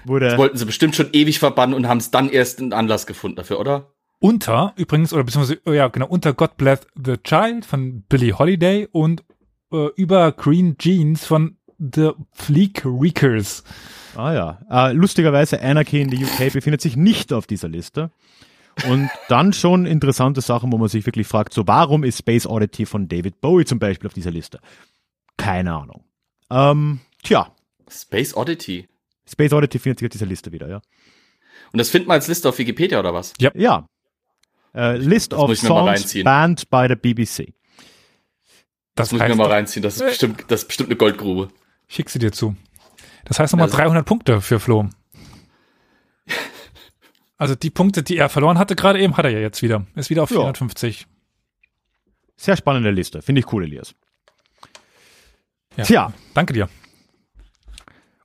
[0.00, 3.06] Das wurde, wollten sie bestimmt schon ewig verbannen und haben es dann erst einen Anlass
[3.06, 3.92] gefunden dafür, oder?
[4.20, 8.86] Unter, übrigens, oder beziehungsweise, oh ja, genau, unter God Bless the Child von Billie Holiday
[8.92, 9.24] und
[9.72, 13.64] äh, über Green Jeans von The Fleek Reekers.
[14.14, 18.10] ah ja, äh, lustigerweise Anarchy in the UK befindet sich nicht auf dieser Liste.
[18.88, 22.86] Und dann schon interessante Sachen, wo man sich wirklich fragt, so warum ist Space Oddity
[22.86, 24.60] von David Bowie zum Beispiel auf dieser Liste?
[25.38, 26.04] Keine Ahnung.
[26.50, 27.54] Ähm, tja,
[27.88, 28.86] Space Oddity.
[29.26, 30.82] Space Oddity findet sich auf dieser Liste wieder, ja.
[31.72, 33.32] Und das findet man als Liste auf Wikipedia oder was?
[33.38, 33.86] Ja.
[34.74, 37.52] Äh, List Das of ich Songs banned by the BBC.
[38.94, 39.82] Das, muss ich mir mal reinziehen.
[39.82, 41.50] Das ist bestimmt, das ist bestimmt eine Goldgrube.
[41.88, 42.54] Schick sie dir zu.
[43.24, 44.88] Das heißt nochmal Also- 300 Punkte für Flo.
[47.36, 49.86] Also die Punkte, die er verloren hatte, gerade eben hat er ja jetzt wieder.
[49.94, 50.36] Ist wieder auf Ja.
[50.36, 51.06] 450.
[52.36, 53.22] Sehr spannende Liste.
[53.22, 53.94] Finde ich cool, Elias.
[55.76, 55.84] Ja.
[55.84, 56.68] Tja, Danke dir.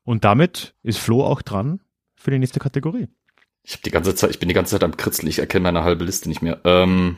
[0.04, 1.80] und damit ist Flo auch dran
[2.16, 3.08] für die nächste Kategorie.
[3.66, 5.84] Ich habe die ganze Zeit, ich bin die ganze Zeit am Kritzeln, ich erkenne meine
[5.84, 6.62] halbe Liste nicht mehr.
[6.66, 7.18] Ähm,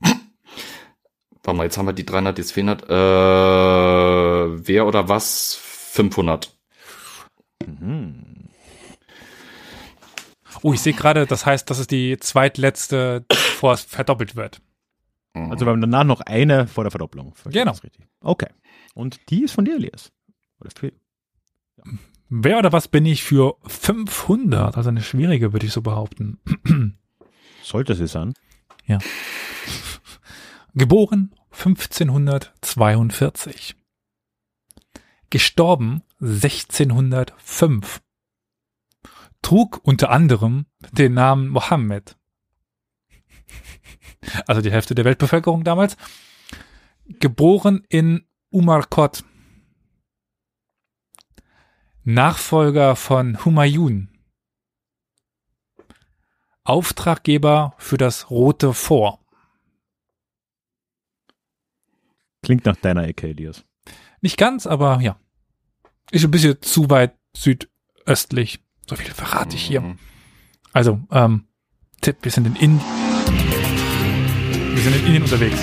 [1.42, 2.84] warte mal, jetzt haben wir die 300, jetzt 400.
[2.84, 5.56] Äh, wer oder was?
[5.56, 6.56] 500.
[7.66, 8.48] Mhm.
[10.62, 14.60] Oh, ich sehe gerade, das heißt, das ist die zweitletzte, bevor es verdoppelt wird.
[15.34, 17.34] Also wir haben danach noch eine vor der Verdopplung.
[17.44, 17.74] Genau.
[18.20, 18.48] Okay.
[18.94, 20.12] Und die ist von dir, Elias.
[20.60, 20.92] Oder für,
[22.30, 24.76] Wer oder was bin ich für 500?
[24.76, 26.38] Also eine schwierige, würde ich so behaupten.
[27.62, 28.34] sollte sie sein.
[30.74, 33.76] Geboren 1542.
[35.30, 38.02] Gestorben 1605.
[39.42, 42.16] Trug unter anderem den Namen Mohammed.
[44.46, 45.96] Also die Hälfte der Weltbevölkerung damals.
[47.06, 49.24] Geboren in Umarkot.
[52.08, 54.08] Nachfolger von Humayun.
[56.64, 59.20] Auftraggeber für das Rote Fort.
[62.42, 63.62] Klingt nach deiner Ecke, Elias.
[64.22, 65.20] Nicht ganz, aber ja.
[66.10, 68.64] Ist ein bisschen zu weit südöstlich.
[68.88, 69.82] So viel verrate ich hier.
[69.82, 69.98] Mhm.
[70.72, 71.46] Also, ähm,
[72.00, 72.80] Tipp, wir sind in Indien.
[74.72, 75.60] Wir sind in Indien unterwegs.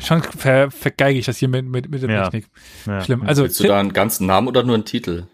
[0.00, 2.28] Schon ver vergeige ich das hier mit, mit, mit der Ja.
[2.30, 2.50] Technik.
[2.86, 3.22] Ja, Schlimm.
[3.22, 5.26] Also, Willst du da einen ganzen Namen oder nur einen Titel?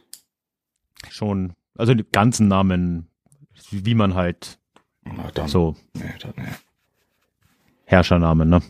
[1.08, 3.08] Schon, also die ganzen Namen,
[3.70, 4.58] wie man halt
[5.04, 5.48] Na dann.
[5.48, 6.48] so Nee, dann, nee.
[7.84, 8.62] Herrschernamen, ne?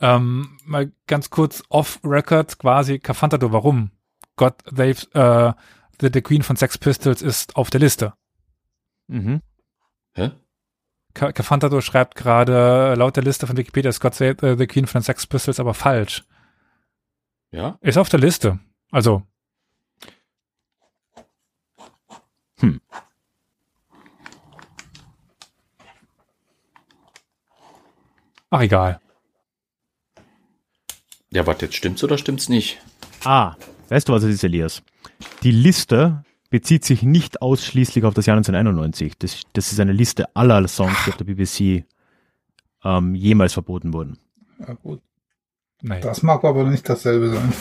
[0.00, 3.90] ähm, mal ganz kurz off-record quasi Cafantado, warum?
[4.36, 5.52] God, they've, äh,
[6.00, 8.14] the, the Queen von Sex Pistols ist auf der Liste.
[9.08, 9.42] Mhm.
[10.14, 10.30] Hä?
[11.14, 14.86] Ca- Cafantado schreibt gerade, laut der Liste von Wikipedia ist God Save äh, the Queen
[14.86, 16.24] von den Sex Pistols aber falsch.
[17.50, 17.78] Ja?
[17.80, 18.58] Ist auf der Liste.
[18.92, 19.22] Also.
[22.60, 22.80] Hm.
[28.50, 29.00] Ach, egal.
[31.30, 32.78] Ja, warte, jetzt stimmt's oder stimmt's nicht?
[33.24, 33.54] Ah,
[33.88, 34.82] weißt du, was es ist, Elias?
[35.42, 39.14] Die Liste bezieht sich nicht ausschließlich auf das Jahr 1991.
[39.18, 41.84] Das, das ist eine Liste aller Songs, die auf der BBC
[42.84, 44.18] ähm, jemals verboten wurden.
[44.58, 45.00] Ja, gut.
[45.80, 46.02] Nein.
[46.02, 47.52] Das mag aber nicht dasselbe sein.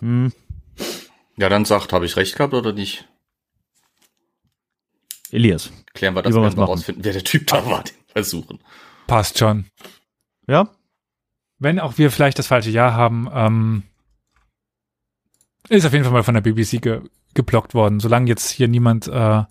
[0.00, 0.32] Hm.
[1.36, 3.06] Ja, dann sagt, habe ich recht gehabt oder nicht?
[5.30, 5.70] Elias.
[5.94, 8.58] Klären wir das, wenn wir rausfinden, wer der Typ da war, den wir versuchen.
[9.06, 9.66] Passt schon.
[10.46, 10.68] Ja?
[11.58, 13.82] Wenn auch wir vielleicht das falsche Jahr haben, ähm,
[15.78, 17.00] ist auf jeden Fall mal von der BBC ge
[17.32, 18.00] geblockt worden.
[18.00, 19.44] Solange jetzt hier niemand äh,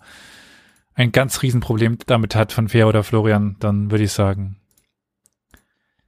[0.94, 4.56] ein ganz Riesenproblem damit hat von Fair oder Florian, dann würde ich sagen.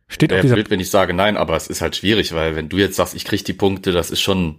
[0.07, 2.57] Steht auf Wäre dieser blöd, wenn ich sage nein, aber es ist halt schwierig, weil
[2.57, 4.59] wenn du jetzt sagst, ich krieg die Punkte, das ist schon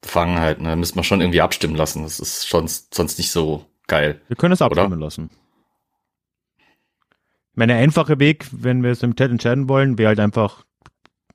[0.00, 0.74] Befangenheit, ne?
[0.74, 2.02] Müssen wir schon irgendwie abstimmen lassen.
[2.02, 4.20] Das ist schon sonst nicht so geil.
[4.28, 4.82] Wir können es Oder?
[4.82, 5.30] abstimmen lassen.
[7.54, 10.64] Mein einfacher Weg, wenn wir es im Chat entscheiden wollen, wäre halt einfach,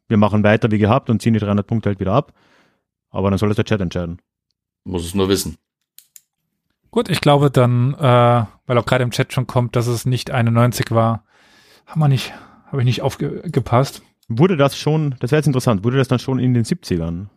[0.07, 2.33] wir machen weiter wie gehabt und ziehen die 300 Punkte halt wieder ab.
[3.09, 4.19] Aber dann soll es der Chat entscheiden.
[4.83, 5.57] Muss es nur wissen.
[6.91, 10.31] Gut, ich glaube dann, äh, weil auch gerade im Chat schon kommt, dass es nicht
[10.31, 11.23] 91 war,
[11.85, 12.33] haben wir nicht,
[12.67, 14.01] habe ich nicht aufgepasst.
[14.29, 17.27] Wurde das schon, das wäre jetzt interessant, wurde das dann schon in den 70ern?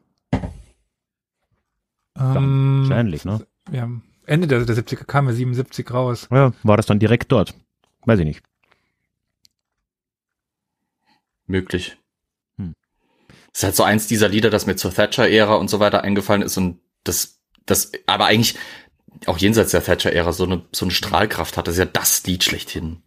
[2.18, 3.46] Ähm, Wahrscheinlich, ne?
[3.70, 3.88] ja,
[4.26, 6.28] Ende der, der 70er kam ja 77 raus.
[6.30, 7.54] Ja, war das dann direkt dort?
[8.04, 8.42] Weiß ich nicht.
[11.46, 11.96] Möglich.
[13.52, 16.42] Das ist halt so eins dieser Lieder, das mir zur Thatcher-Ära und so weiter eingefallen
[16.42, 18.56] ist und das, das, aber eigentlich
[19.26, 21.66] auch jenseits der Thatcher-Ära so eine, so eine Strahlkraft hat.
[21.66, 23.02] Das ist ja das Lied schlechthin.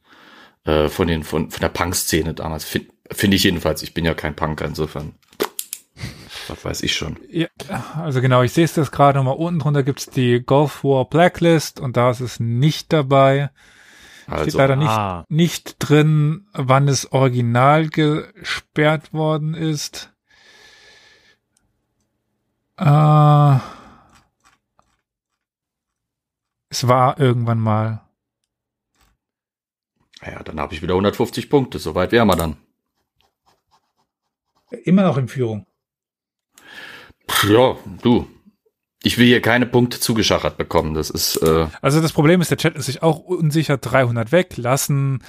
[0.66, 2.64] Äh, von den, von, von der Punk-Szene damals.
[2.64, 3.84] Finde find ich jedenfalls.
[3.84, 5.14] Ich bin ja kein Punker, insofern.
[6.48, 7.18] Was weiß ich schon.
[7.30, 7.48] Ja,
[8.02, 9.36] also genau, ich sehe es das gerade nochmal.
[9.36, 13.50] Unten drunter gibt's die Gulf War Blacklist und da ist es nicht dabei.
[14.24, 15.26] Steht Also, leider nicht, Ah.
[15.30, 20.13] nicht drin, wann es original gesperrt worden ist.
[22.78, 23.58] Äh,
[26.70, 28.02] es war irgendwann mal.
[30.26, 31.80] ja, dann habe ich wieder 150 Punkte.
[31.80, 32.58] Soweit wären wir dann.
[34.86, 35.68] Immer noch in Führung.
[37.44, 38.28] Ja, du.
[39.04, 40.94] Ich will hier keine Punkte zugeschachert bekommen.
[40.94, 45.22] Das ist, äh, Also das Problem ist, der Chat ist sich auch unsicher, 300 weglassen.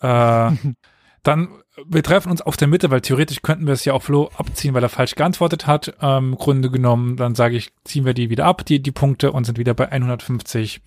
[0.00, 0.52] Äh,
[1.22, 4.30] dann wir treffen uns auf der Mitte, weil theoretisch könnten wir es ja auf Flo
[4.36, 5.94] abziehen, weil er falsch geantwortet hat.
[6.00, 9.32] Ähm, Im Grunde genommen, dann sage ich, ziehen wir die wieder ab, die, die Punkte,
[9.32, 10.80] und sind wieder bei 150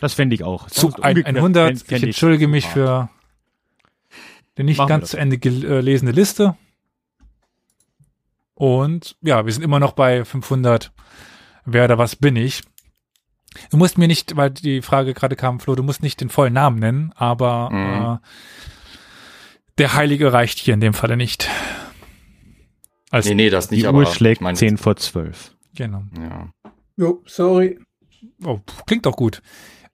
[0.00, 0.66] Das fände ich auch.
[0.68, 1.68] zu Sonst ein, umgekehrt 100.
[1.70, 2.74] fänd- fänd ich entschuldige mich super.
[2.74, 3.08] für
[4.58, 6.56] die nicht Machen ganz zu Ende gelesene Liste.
[8.54, 10.92] Und ja, wir sind immer noch bei 500.
[11.66, 12.62] Wer oder was bin ich?
[13.70, 16.52] Du musst mir nicht, weil die Frage gerade kam, Flo, du musst nicht den vollen
[16.52, 18.14] Namen nennen, aber Mhm.
[18.14, 18.18] äh,
[19.78, 21.48] der Heilige reicht hier in dem Falle nicht.
[23.10, 25.54] Als, Nee, nee, das nicht, Die aber Uhr schlägt ich mein, 10 vor 12.
[25.74, 26.02] Genau.
[26.18, 26.50] Ja.
[26.96, 27.78] Jo, sorry.
[28.44, 29.42] Oh, klingt doch gut.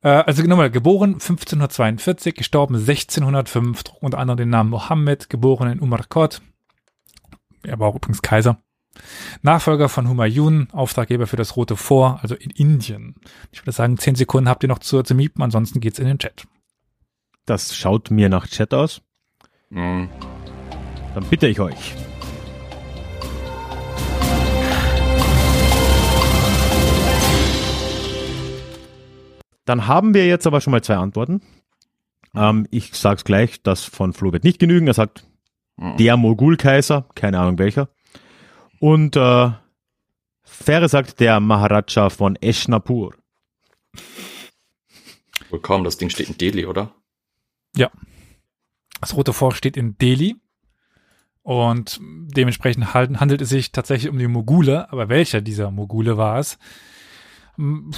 [0.02, 5.80] Äh, also nochmal, geboren 1542, gestorben 1605, trug unter anderem den Namen Mohammed, geboren in
[5.80, 6.40] Umarkot.
[7.62, 8.60] Er war auch übrigens Kaiser.
[9.42, 13.14] Nachfolger von Humayun, Auftraggeber für das Rote Fort, also in Indien.
[13.50, 16.18] Ich würde sagen, 10 Sekunden habt ihr noch zu, zu miepen, ansonsten geht's in den
[16.18, 16.46] Chat.
[17.46, 19.02] Das schaut mir nach Chat aus.
[19.72, 20.08] Mhm.
[21.14, 21.94] Dann bitte ich euch.
[29.64, 31.40] Dann haben wir jetzt aber schon mal zwei Antworten.
[32.34, 34.86] Ähm, ich sag's gleich, das von Flo wird nicht genügen.
[34.86, 35.24] Er sagt,
[35.76, 35.96] Mhm.
[35.96, 37.88] der Mogulkaiser, keine Ahnung welcher.
[38.80, 39.50] Und äh,
[40.42, 43.14] Fähre sagt, der Maharaja von Eshnapur.
[45.50, 46.94] Wohl kaum, das Ding steht in Delhi, oder?
[49.02, 50.36] Das Rote Fort steht in Delhi
[51.42, 56.56] und dementsprechend handelt es sich tatsächlich um die Mogule, aber welcher dieser Mogule war es?
[57.56, 57.90] Hm,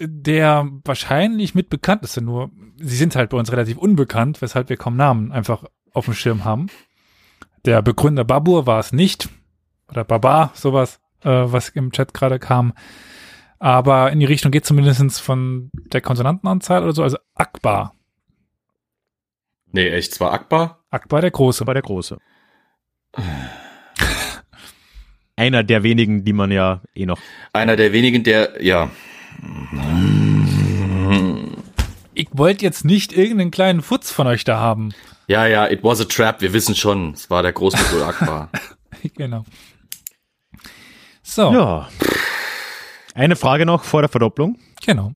[0.00, 4.96] Der wahrscheinlich mit bekannteste, nur sie sind halt bei uns relativ unbekannt, weshalb wir kaum
[4.96, 6.66] Namen einfach auf dem Schirm haben.
[7.64, 9.28] Der Begründer Babur war es nicht,
[9.88, 12.72] oder Baba, sowas, äh, was im Chat gerade kam.
[13.60, 17.94] Aber in die Richtung geht zumindest von der Konsonantenanzahl oder so, also Akbar.
[19.72, 20.84] Nee, echt, zwar Akbar.
[20.90, 21.66] Akbar der Große.
[21.66, 22.18] war der Große.
[25.36, 27.18] Einer der wenigen, die man ja eh noch.
[27.52, 28.90] Einer der wenigen, der, ja.
[32.14, 34.92] Ich wollte jetzt nicht irgendeinen kleinen Futz von euch da haben.
[35.28, 37.12] Ja, ja, it was a trap, wir wissen schon.
[37.12, 38.50] Es war der Großmogul Akbar.
[39.16, 39.44] genau.
[41.22, 41.88] So, Ja.
[43.14, 44.58] Eine Frage noch vor der Verdopplung.
[44.84, 45.12] genau.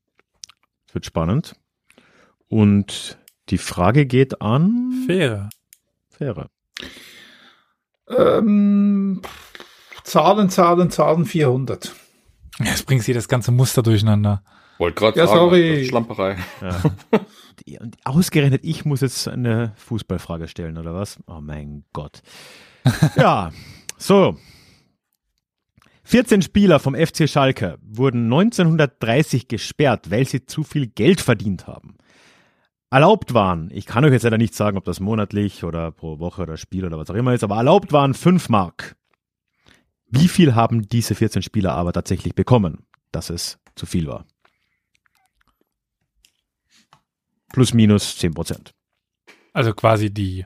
[0.86, 1.57] Das wird spannend.
[2.48, 3.18] Und
[3.49, 5.49] die Frage geht an Fähre.
[6.11, 6.49] Fähre.
[8.09, 9.22] Ähm,
[10.05, 11.95] Zahlen, Zahlen, Zahlen 400.
[12.62, 14.43] Jetzt bringst du das ganze Muster durcheinander.
[14.78, 15.70] Wollte gerade Ja, sagen, sorry.
[15.70, 16.36] das ist Schlamperei.
[16.61, 16.82] Ja.
[17.80, 21.18] Und ausgerechnet, ich muss jetzt eine Fußballfrage stellen, oder was?
[21.26, 22.22] Oh mein Gott.
[23.16, 23.53] Ja,
[23.97, 24.36] so.
[26.05, 31.95] 14 Spieler vom FC Schalke wurden 1930 gesperrt, weil sie zu viel Geld verdient haben.
[32.93, 36.43] Erlaubt waren, ich kann euch jetzt leider nicht sagen, ob das monatlich oder pro Woche
[36.43, 38.97] oder Spiel oder was auch immer ist, aber erlaubt waren 5 Mark.
[40.09, 44.26] Wie viel haben diese 14 Spieler aber tatsächlich bekommen, dass es zu viel war?
[47.55, 48.74] Plus minus 10 Prozent.
[49.55, 50.45] Also quasi die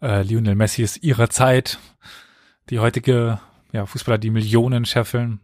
[0.00, 1.78] äh, Lionel Messis ihrer Zeit,
[2.70, 3.38] die heutige
[3.70, 5.40] ja, Fußballer, die Millionen scheffeln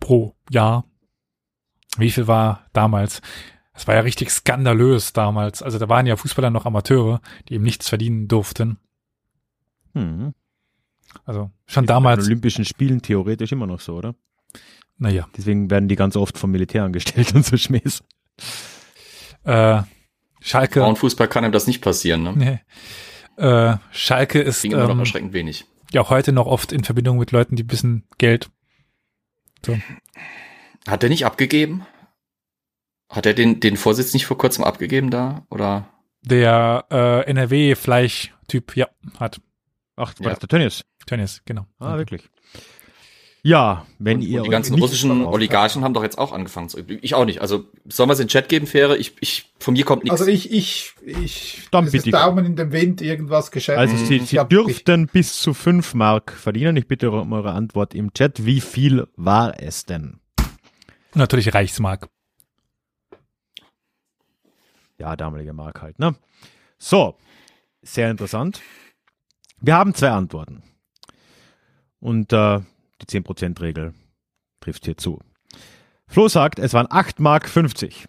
[0.00, 0.86] pro Jahr.
[1.98, 3.20] Wie viel war damals?
[3.76, 5.62] Das war ja richtig skandalös damals.
[5.62, 8.78] Also da waren ja Fußballer noch Amateure, die eben nichts verdienen durften.
[9.92, 10.32] Hm.
[11.26, 14.14] Also schon Bei den damals, Olympischen Spielen theoretisch immer noch so, oder?
[14.98, 15.28] naja.
[15.36, 18.02] Deswegen werden die ganz oft vom Militär angestellt und so Schmähs.
[19.44, 19.82] Äh,
[20.40, 22.32] Schalke, Frauenfußball kann ihm das nicht passieren, ne?
[23.36, 23.42] nee.
[23.42, 25.66] äh, Schalke ist Ging immer noch ähm, erschreckend wenig.
[25.92, 28.48] ja auch heute noch oft in Verbindung mit Leuten, die ein bisschen Geld.
[30.86, 31.86] Hat er nicht abgegeben?
[33.08, 35.46] Hat er den, den Vorsitz nicht vor kurzem abgegeben da?
[35.50, 35.88] Oder?
[36.22, 38.88] Der äh, NRW-Fleisch-Typ, ja,
[39.18, 39.40] hat
[39.96, 40.30] Ach, war Ja.
[40.30, 40.84] das der Tennis?
[41.06, 41.66] Tennis, genau.
[41.78, 42.28] Ah, wirklich.
[43.42, 46.80] Ja, wenn und, ihr und die ganzen russischen Oligarchen haben doch jetzt auch angefangen zu.
[47.00, 47.40] Ich auch nicht.
[47.40, 48.96] Also sollen wir es in den Chat geben, Fähre?
[48.96, 50.20] Ich, ich, von mir kommt nichts.
[50.20, 53.78] Also ich, ich, ich, Dann bitte Daumen in den Wind, irgendwas geschätzt.
[53.78, 56.76] Also Sie, Ich Sie dürften bis zu 5 Mark verdienen.
[56.76, 58.44] Ich bitte um eure Antwort im Chat.
[58.44, 60.18] Wie viel war es denn?
[61.14, 62.08] Natürlich Reichsmark.
[64.98, 66.16] Ja, damalige Mark halt, ne?
[66.78, 67.16] So,
[67.82, 68.60] sehr interessant.
[69.60, 70.62] Wir haben zwei Antworten.
[72.00, 72.60] Und äh,
[73.00, 73.94] die 10%-Regel
[74.60, 75.20] trifft hier zu.
[76.08, 78.06] Flo sagt, es waren 8 Mark 50.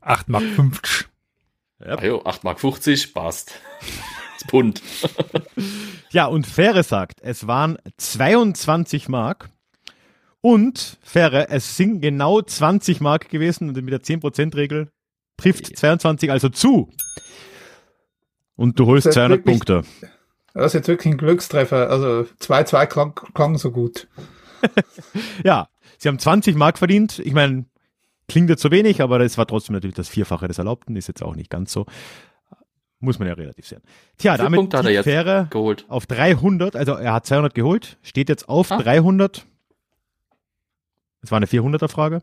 [0.00, 1.08] 8 Mark 50.
[1.80, 3.60] Ah, jo, 8 Mark 50, passt.
[4.34, 4.82] Das Pfund.
[6.10, 9.48] Ja, und Fähre sagt, es waren 22 Mark.
[10.40, 14.90] Und Fähre, es sind genau 20 Mark gewesen und mit der 10%-Regel
[15.44, 16.90] trifft 22 also zu.
[18.56, 19.82] Und du holst Das ist 200 wirklich- Punkte.
[20.54, 21.90] Das ist jetzt wirklich ein Glückstreffer.
[21.90, 24.08] Also 2-2 klang, klang so gut.
[25.44, 25.68] Ja,
[25.98, 27.18] sie haben 20 Mark verdient.
[27.18, 27.66] Ich meine,
[28.28, 30.96] klingt jetzt so wenig, aber das war trotzdem natürlich das Vierfache des Erlaubten.
[30.96, 31.84] Ist jetzt auch nicht ganz so.
[33.00, 33.82] Muss man ja relativ sehen.
[34.16, 35.04] Tja, damit Punkte hat er die jetzt?
[35.04, 35.84] Fähre Geholt.
[35.88, 36.76] auf 300.
[36.76, 38.78] Also er hat 200 geholt, steht jetzt auf Ah.
[38.78, 39.44] 300.
[41.20, 42.22] Das war eine 400er-Frage.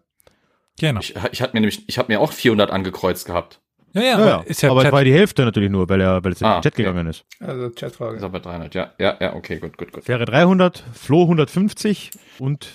[0.80, 0.99] Genau.
[0.99, 3.61] Ich, ich habe mir nämlich, ich habe mir auch 400 angekreuzt gehabt.
[3.93, 4.93] Ja, ja, Ja, aber ist ja aber es Chat.
[4.93, 6.84] war die Hälfte natürlich nur, weil er, weil es in Ah, den Chat okay.
[6.84, 7.26] gegangen ist.
[7.39, 8.24] Also Ist Chatfrage.
[8.24, 10.05] aber 300, ja, ja, ja, okay, gut, gut, gut.
[10.05, 12.69] Fähre 300, Flo 150 und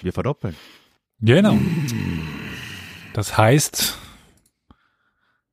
[0.00, 0.56] wir verdoppeln.
[1.20, 1.58] Genau.
[3.12, 3.98] Das heißt,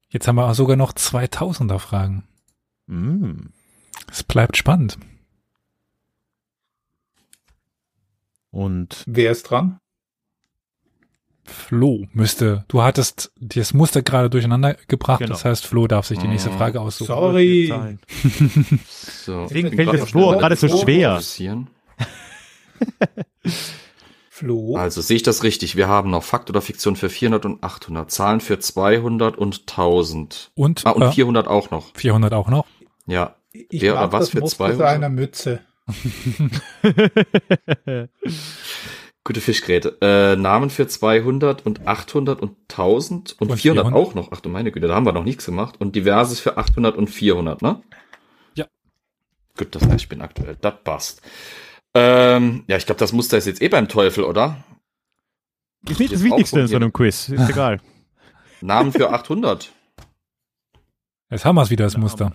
[0.10, 2.24] jetzt haben wir sogar noch 2000er Fragen.
[2.88, 3.50] Mm.
[4.10, 4.98] Es bleibt spannend.
[8.52, 9.80] Und Wer ist dran?
[11.50, 15.32] Flo müsste, du hattest das Muster gerade durcheinander gebracht, Genau.
[15.34, 16.58] das heißt, Flo darf sich die nächste Mhm.
[16.58, 17.08] Frage aussuchen.
[17.08, 17.70] Sorry.
[18.88, 19.44] So.
[19.44, 21.20] Deswegen fällt mal Flo gerade so schwer.
[24.30, 24.76] Flo?
[24.78, 25.76] Also sehe ich das richtig?
[25.76, 30.52] Wir haben noch Fakt oder Fiktion für 400 und 800, Zahlen für 200 und 1000.
[30.56, 31.92] Und, Ah, und äh, 400 auch noch.
[31.96, 32.66] 400 auch noch.
[33.06, 33.36] Ja.
[33.52, 34.78] ich wer oder was das für Muster 200?
[34.78, 35.60] seiner Mütze.
[39.24, 39.98] Gute Fischgräte.
[40.02, 43.94] Äh, Namen für 200 und 800 und 1000 und, Und 400, 400.
[43.94, 44.30] auch noch.
[44.32, 45.76] Ach du meine Güte, da haben wir noch nichts gemacht.
[45.80, 47.82] Und diverses für 800 und 400, ne?
[48.56, 48.66] Ja.
[49.58, 50.58] Gut, das heißt, ich bin aktuell.
[50.62, 51.22] Das passt.
[51.94, 54.64] Ähm, ja, ich glaube, das Muster ist jetzt eh beim Teufel, oder?
[55.88, 57.30] Ist nicht das Wichtigste in so einem Quiz.
[57.30, 57.80] Ist egal.
[58.62, 59.72] Namen für 800.
[61.30, 62.34] Jetzt haben wir es wieder, das Muster.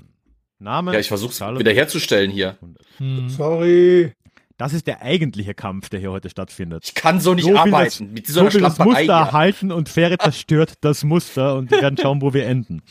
[0.58, 0.92] Name.
[0.92, 2.56] Ja, ich versuch's Zahl und- wiederherzustellen hier.
[2.98, 3.28] Hm.
[3.28, 4.12] Sorry.
[4.56, 6.84] Das ist der eigentliche Kampf, der hier heute stattfindet.
[6.86, 7.84] Ich kann so nicht So arbeiten.
[7.84, 9.10] das- Mit So dieser will das Muster hier.
[9.12, 12.82] erhalten und Fähre zerstört das Muster und wir werden schauen, wo wir enden.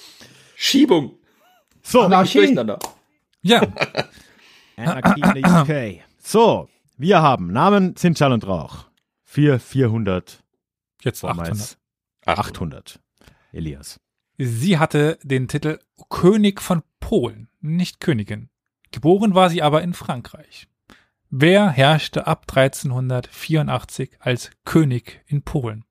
[0.55, 1.14] Schiebung.
[1.82, 2.53] So, Anarchie.
[3.41, 3.61] Ja,
[4.78, 6.01] Anarchie in der UK.
[6.20, 8.86] So, wir haben Namen sind Schall und Rauch.
[9.24, 10.43] Für 400,
[11.01, 11.47] jetzt 800.
[11.47, 11.78] vormals
[12.26, 12.39] 800.
[12.97, 12.99] 800.
[13.51, 13.99] Elias.
[14.38, 18.49] Sie hatte den Titel König von Polen, nicht Königin.
[18.91, 20.68] Geboren war sie aber in Frankreich.
[21.36, 25.84] Wer herrschte ab 1384 als König in Polen?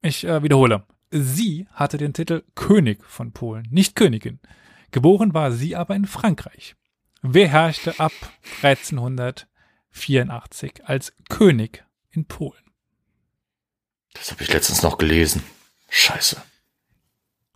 [0.00, 0.84] Ich äh, wiederhole.
[1.12, 4.40] Sie hatte den Titel König von Polen, nicht Königin.
[4.90, 6.74] Geboren war sie aber in Frankreich.
[7.20, 8.10] Wer herrschte ab
[8.64, 12.72] 1384 als König in Polen?
[14.14, 15.44] Das habe ich letztens noch gelesen.
[15.90, 16.42] Scheiße.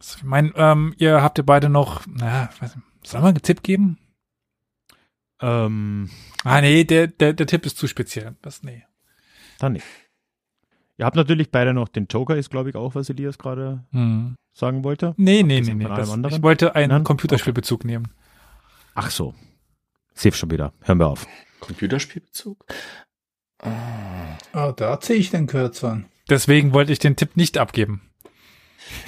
[0.01, 3.63] Ich meine, ähm, ihr habt ihr beide noch, naja, weiß nicht, soll man einen Tipp
[3.63, 3.99] geben?
[5.41, 6.11] Ähm,
[6.45, 8.37] Ah, nee, der, der, der Tipp ist zu speziell.
[8.43, 8.85] Das, nee.
[9.59, 9.85] dann nicht.
[10.99, 14.35] Ihr habt natürlich beide noch den Joker, ist glaube ich auch, was Elias gerade Hm.
[14.55, 15.13] sagen wollte.
[15.19, 15.85] Nee, nee, nee, nee.
[15.85, 16.35] Das, anderen?
[16.35, 17.05] ich wollte einen Nein?
[17.05, 18.13] Computerspielbezug nehmen.
[18.95, 19.35] Ach so.
[20.15, 20.73] Safe schon wieder.
[20.81, 21.27] Hören wir auf.
[21.61, 22.65] Computerspielbezug?
[23.59, 24.39] Ah.
[24.55, 26.07] Oh, da ziehe ich den Kürzeren.
[26.31, 28.01] Deswegen wollte ich den Tipp nicht abgeben.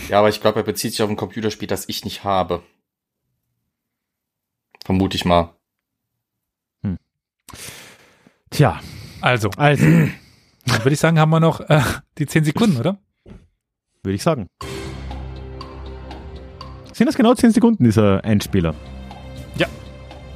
[0.09, 2.63] Ja, aber ich glaube, er bezieht sich auf ein Computerspiel, das ich nicht habe.
[4.89, 5.51] Vermute ich mal.
[8.49, 8.81] Tja,
[9.21, 9.85] Also, also,
[10.65, 11.83] dann würde ich sagen, haben wir noch äh,
[12.17, 12.97] die 10 Sekunden, oder?
[14.03, 14.49] würde ich sagen.
[16.95, 18.75] Sind das genau 10 Sekunden, dieser Einspieler?
[19.57, 19.67] Ja.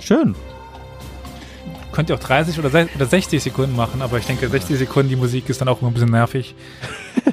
[0.00, 0.34] Schön.
[1.92, 5.16] Könnt ihr auch 30 oder, oder 60 Sekunden machen, aber ich denke, 60 Sekunden, die
[5.16, 6.55] Musik ist dann auch immer ein bisschen nervig.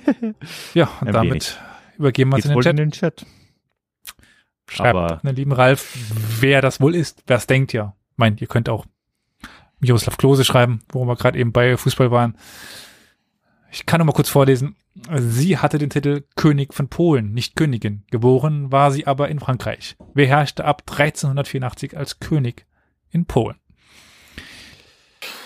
[0.73, 1.57] ja, und Ein damit wenig.
[1.97, 2.71] übergeben wir es in den Chat.
[2.71, 3.25] in den Chat.
[4.69, 5.95] Schreibt Aber- ne, lieben Ralf,
[6.39, 7.23] wer das wohl ist.
[7.27, 7.95] Wer es denkt, ja.
[8.15, 8.85] Meint, ihr könnt auch
[9.79, 12.37] Miroslav Klose schreiben, wo wir gerade eben bei Fußball waren.
[13.71, 14.75] Ich kann noch mal kurz vorlesen.
[15.15, 18.03] Sie hatte den Titel König von Polen, nicht Königin.
[18.11, 19.95] Geboren war sie aber in Frankreich.
[20.13, 22.65] Wer herrschte ab 1384 als König
[23.11, 23.55] in Polen?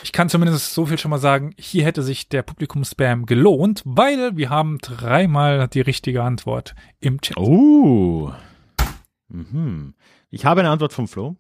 [0.04, 4.36] Ich kann zumindest so viel schon mal sagen, hier hätte sich der Publikumsspam gelohnt, weil
[4.36, 7.38] wir haben dreimal die richtige Antwort im Chat.
[7.38, 8.32] Oh.
[9.54, 9.94] Mhm.
[10.30, 11.36] Ich habe eine Antwort vom Flo.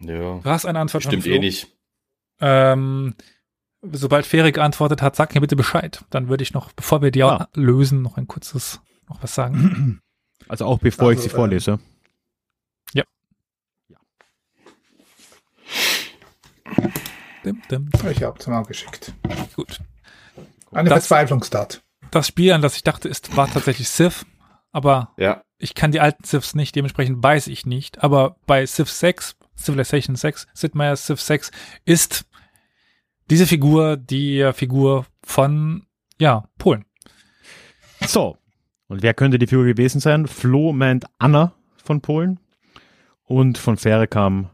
[0.00, 0.38] Ja.
[0.38, 1.32] Du hast eine Antwort von Stimmt Flo.
[1.34, 1.68] eh nicht.
[2.40, 3.14] Ähm,
[3.82, 6.04] sobald Feri geantwortet hat, sag mir bitte Bescheid.
[6.10, 7.48] Dann würde ich noch, bevor wir die Ah.
[7.54, 10.00] lösen, noch ein kurzes, noch was sagen.
[10.46, 11.78] Also auch bevor ich Also, sie vorlese.
[17.44, 17.90] dim, dim.
[18.10, 19.12] Ich hab's mal geschickt.
[19.56, 19.80] Gut.
[20.72, 21.82] Eine Das- Verzweiflungstat.
[22.10, 24.24] Das Spiel, an das ich dachte, ist, war tatsächlich Civ,
[24.72, 25.43] aber Ja.
[25.58, 28.02] Ich kann die alten Civs nicht, dementsprechend weiß ich nicht.
[28.02, 31.50] Aber bei Civ 6, Civilization 6, Sid Meier's Civ 6,
[31.84, 32.26] ist
[33.30, 35.86] diese Figur die Figur von,
[36.18, 36.84] ja, Polen.
[38.06, 38.36] So.
[38.86, 40.26] Und wer könnte die Figur gewesen sein?
[40.26, 42.38] Flo meint Anna von Polen.
[43.22, 44.50] Und von Fähre kam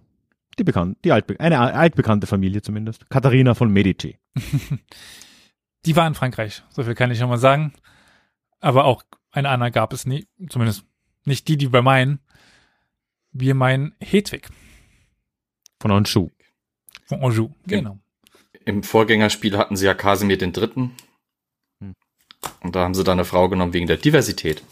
[0.58, 3.08] die bekannte, die altbe eine altbekannte Familie zumindest.
[3.10, 4.18] Katharina von Medici.
[5.86, 7.72] die war in Frankreich, so viel kann ich schon mal sagen.
[8.60, 10.84] Aber auch eine Anna gab es nie, zumindest
[11.30, 12.20] nicht die, die wir meinen.
[13.32, 14.48] Wir meinen Hedwig.
[15.80, 16.30] Von Anjou.
[17.06, 17.98] Von Anjou, genau.
[18.64, 20.92] Im Vorgängerspiel hatten sie ja Kasimir den Dritten.
[21.80, 21.94] Hm.
[22.62, 24.62] Und da haben sie dann eine Frau genommen wegen der Diversität.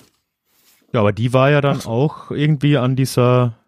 [0.92, 3.58] Ja, aber die war ja dann auch irgendwie an dieser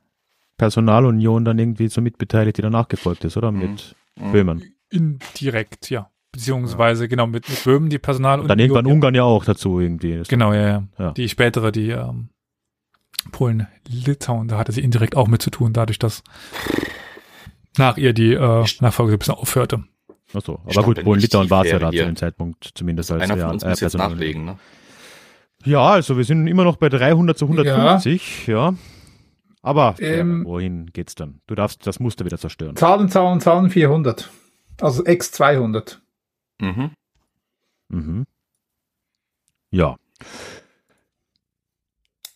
[0.56, 3.50] Personalunion dann irgendwie so mitbeteiligt, die danach gefolgt ist, oder?
[3.50, 4.32] Mit mhm.
[4.32, 4.74] Böhmen.
[4.90, 6.10] Indirekt, ja.
[6.32, 7.08] Beziehungsweise, ja.
[7.08, 8.44] genau, mit, mit Böhmen die Personalunion.
[8.44, 8.92] Und dann irgendwann ja.
[8.92, 10.22] Ungarn ja auch dazu irgendwie.
[10.28, 10.88] Genau, ja, ja.
[10.98, 11.10] ja.
[11.12, 12.28] Die spätere, die ähm,
[13.32, 16.22] Polen, Litauen, da hatte sie indirekt auch mit zu tun, dadurch, dass
[17.76, 19.84] nach ihr die äh, Nachfolge ein bisschen aufhörte.
[20.32, 23.36] Achso, aber gut, Polen, Litauen war es ja da zu dem Zeitpunkt zumindest als Einer
[23.36, 24.58] von uns äh, muss jetzt nachlegen, ne?
[25.64, 28.70] Ja, also wir sind immer noch bei 300 zu 150, ja.
[28.70, 28.74] ja.
[29.62, 31.40] Aber ähm, wohin geht's dann?
[31.46, 32.76] Du darfst das Muster wieder zerstören.
[32.76, 34.30] Zahlen, Zahlen, Zahlen 400.
[34.80, 36.00] Also X 200.
[36.60, 36.92] Mhm.
[37.88, 38.26] Mhm.
[39.70, 39.96] Ja.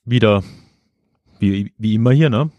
[0.04, 0.42] Wieder,
[1.52, 2.50] wie, wie immer hier, ne?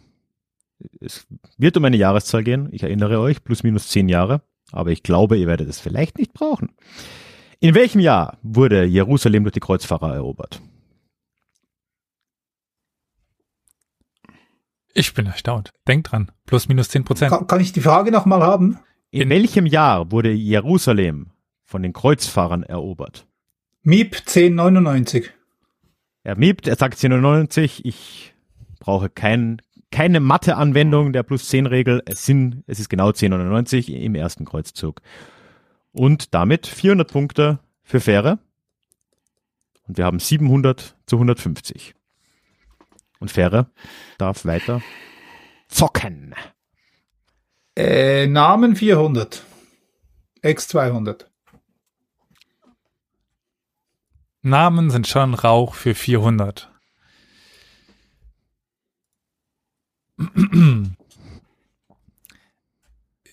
[1.00, 1.26] Es
[1.58, 2.70] wird um eine Jahreszahl gehen.
[2.72, 4.42] Ich erinnere euch, plus minus zehn Jahre.
[4.72, 6.72] Aber ich glaube, ihr werdet es vielleicht nicht brauchen.
[7.60, 10.62] In welchem Jahr wurde Jerusalem durch die Kreuzfahrer erobert?
[14.94, 15.72] Ich bin erstaunt.
[15.88, 16.32] Denk dran.
[16.46, 17.30] Plus minus 10 Prozent.
[17.30, 18.80] Kann, kann, ich die Frage nochmal haben?
[19.12, 21.32] In welchem Jahr wurde Jerusalem
[21.66, 23.28] von den Kreuzfahrern erobert?
[23.84, 25.32] Miep 1099.
[26.24, 27.86] Er miebt, er sagt 1099.
[27.86, 28.35] Ich
[28.80, 29.62] brauche kein,
[29.92, 32.02] keine Mathe-Anwendung der plus 10 Regel.
[32.06, 35.02] Es sind, es ist genau 1099 im ersten Kreuzzug.
[35.92, 38.40] Und damit 400 Punkte für Fähre.
[39.88, 41.96] Und wir haben 700 zu 150.
[43.20, 43.70] Und Fähre
[44.18, 44.82] darf weiter
[45.68, 46.36] zocken.
[47.76, 49.44] Äh, Namen 400.
[50.42, 51.30] X 200.
[54.42, 56.70] Namen sind schon Rauch für 400.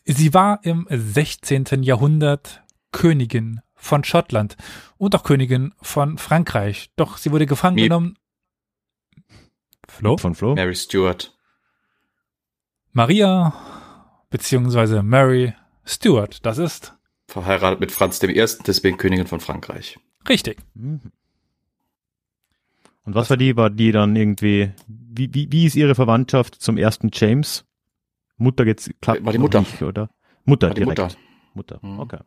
[0.05, 1.83] Sie war im 16.
[1.83, 4.57] Jahrhundert Königin von Schottland
[4.99, 6.91] und auch Königin von Frankreich.
[6.97, 7.85] Doch sie wurde gefangen Miep.
[7.85, 8.17] genommen
[9.89, 10.17] Flo?
[10.17, 10.55] Von Flo?
[10.55, 11.37] Mary Stuart.
[12.93, 13.55] Maria,
[14.31, 15.55] beziehungsweise Mary
[15.85, 16.95] Stuart, das ist.
[17.27, 18.35] Verheiratet mit Franz I.,
[18.67, 19.99] deswegen Königin von Frankreich.
[20.29, 20.59] Richtig.
[20.75, 21.13] Mhm.
[23.05, 23.57] Und was war die?
[23.57, 27.65] War die dann irgendwie, wie, wie, wie ist ihre Verwandtschaft zum ersten James?
[28.37, 29.61] Mutter jetzt klappt War die Mutter.
[29.61, 30.11] Nicht, oder?
[30.45, 30.99] Mutter war die direkt.
[30.99, 31.17] Mutter.
[31.55, 32.01] Mutter, mhm.
[32.01, 32.19] okay.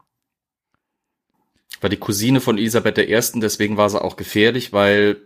[1.81, 5.17] War die Cousine von Elisabeth I., deswegen war sie auch gefährlich, weil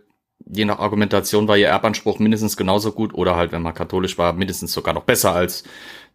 [0.46, 4.32] je nach Argumentation war ihr Erbanspruch mindestens genauso gut oder halt, wenn man katholisch war,
[4.32, 5.64] mindestens sogar noch besser als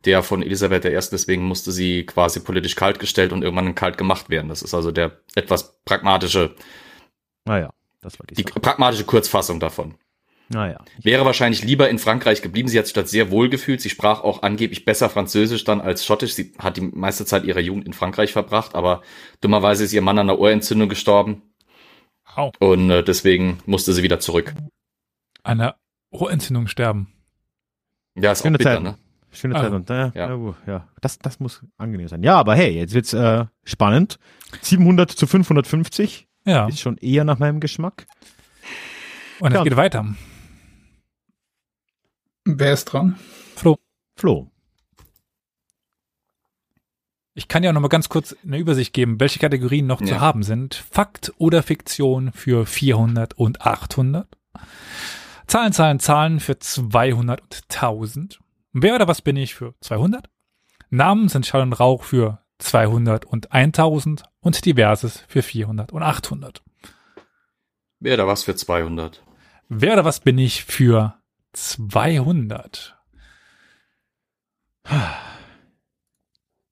[0.04, 1.00] der von Elisabeth I.
[1.12, 4.50] Deswegen musste sie quasi politisch kalt gestellt und irgendwann kalt gemacht werden.
[4.50, 6.56] Das ist also der etwas pragmatische,
[7.46, 9.96] naja, ah das war die, die pragmatische Kurzfassung davon.
[10.50, 10.78] Naja.
[10.80, 12.68] Ah Wäre wahrscheinlich lieber in Frankreich geblieben.
[12.68, 13.82] Sie hat sich dort sehr wohl gefühlt.
[13.82, 16.36] Sie sprach auch angeblich besser Französisch dann als Schottisch.
[16.36, 19.02] Sie hat die meiste Zeit ihrer Jugend in Frankreich verbracht, aber
[19.42, 21.42] dummerweise ist ihr Mann an einer Ohrentzündung gestorben.
[22.38, 22.52] Oh.
[22.60, 24.54] Und äh, deswegen musste sie wieder zurück.
[25.44, 25.76] An einer
[26.12, 27.12] Ohrentzündung sterben.
[28.16, 28.84] Ja, ist Schöne auch bitter, Zeit.
[28.84, 28.98] ne?
[29.32, 29.72] Schöne Zeit.
[29.72, 30.36] Und, äh, ja.
[30.36, 32.24] Ja, ja, das, das muss angenehm sein.
[32.24, 34.20] Ja, aber hey, jetzt wird's äh, spannend.
[34.62, 36.28] 700 zu 550.
[36.46, 36.68] Ja.
[36.68, 38.08] Ist schon eher nach meinem Geschmack.
[39.40, 39.64] Und es ja.
[39.64, 40.16] geht weiter.
[42.46, 43.18] Wer ist dran?
[43.56, 43.78] Flo.
[44.16, 44.52] Flo.
[47.34, 50.08] Ich kann ja noch mal ganz kurz eine Übersicht geben, welche Kategorien noch ja.
[50.08, 50.76] zu haben sind.
[50.76, 54.28] Fakt oder Fiktion für 400 und 800.
[55.48, 58.40] Zahlen, Zahlen, Zahlen für 200 und 1000.
[58.72, 60.30] Wer oder was bin ich für 200?
[60.90, 66.64] Namen sind Schall und Rauch für 200 und 1000 und Diverses für 400 und 800.
[68.00, 69.24] Wer oder was für 200?
[69.70, 71.16] Wer oder was bin ich für
[71.54, 72.96] 200?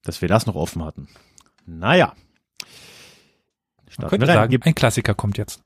[0.04, 1.08] dass wir das noch offen hatten.
[1.66, 2.14] Naja.
[3.98, 4.36] Man könnte rein.
[4.36, 5.64] sagen, ein Klassiker kommt jetzt.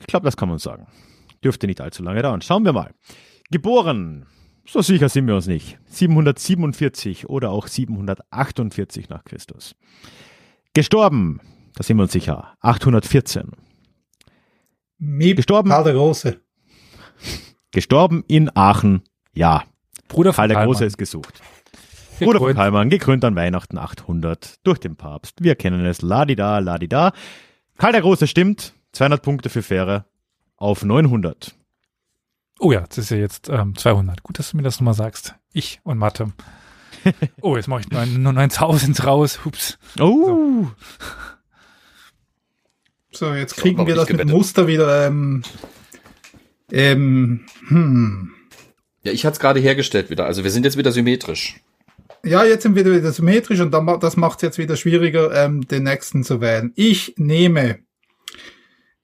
[0.00, 0.86] Ich glaube, das kann man sagen.
[1.42, 2.42] Dürfte nicht allzu lange dauern.
[2.42, 2.94] Schauen wir mal.
[3.50, 4.26] Geboren,
[4.66, 5.78] so sicher sind wir uns nicht.
[5.86, 9.74] 747 oder auch 748 nach Christus.
[10.72, 11.40] Gestorben,
[11.74, 12.56] da sind wir uns sicher.
[12.60, 13.52] 814.
[14.98, 15.70] Miep Gestorben.
[15.70, 16.40] Karl der Große.
[17.70, 19.02] Gestorben in Aachen,
[19.32, 19.64] ja.
[20.08, 21.42] Bruder Karl der Große ist gesucht.
[22.20, 25.42] Bruder von Kalman, gekrönt an Weihnachten 800 durch den Papst.
[25.42, 27.12] Wir kennen es, ladida, ladida.
[27.76, 30.04] Karl der Große stimmt, 200 Punkte für Fähre,
[30.56, 31.56] auf 900.
[32.58, 34.22] Oh ja, das ist ja jetzt ähm, 200.
[34.22, 35.34] Gut, dass du mir das nochmal sagst.
[35.52, 36.32] Ich und Mathe.
[37.42, 39.44] Oh, jetzt mache ich nur, nur 9000 raus.
[39.44, 39.76] Hups.
[40.00, 40.68] Oh.
[43.12, 44.34] So, jetzt So, kriegen hab wir das mit gewettet.
[44.34, 45.06] Muster wieder.
[45.06, 45.42] Ähm,
[46.72, 48.32] ähm, hm.
[49.02, 50.24] Ja, ich hatte es gerade hergestellt wieder.
[50.24, 51.60] Also wir sind jetzt wieder symmetrisch.
[52.24, 55.68] Ja, jetzt sind wir wieder symmetrisch und dann, das macht es jetzt wieder schwieriger, ähm,
[55.68, 56.72] den nächsten zu wählen.
[56.74, 57.80] Ich nehme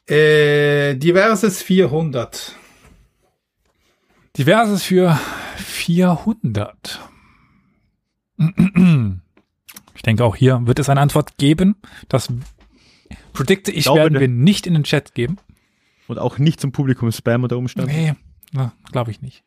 [0.09, 2.57] äh, diverses 400.
[4.41, 5.21] Diverses für
[5.59, 6.99] 400.
[9.95, 11.77] Ich denke, auch hier wird es eine Antwort geben.
[12.09, 12.33] Das
[13.35, 15.37] predikte ich, glaube, werden wir nicht in den Chat geben.
[16.09, 17.91] Und auch nicht zum Publikum Spam unter Umständen.
[17.91, 18.15] Nee,
[18.91, 19.45] glaube ich nicht.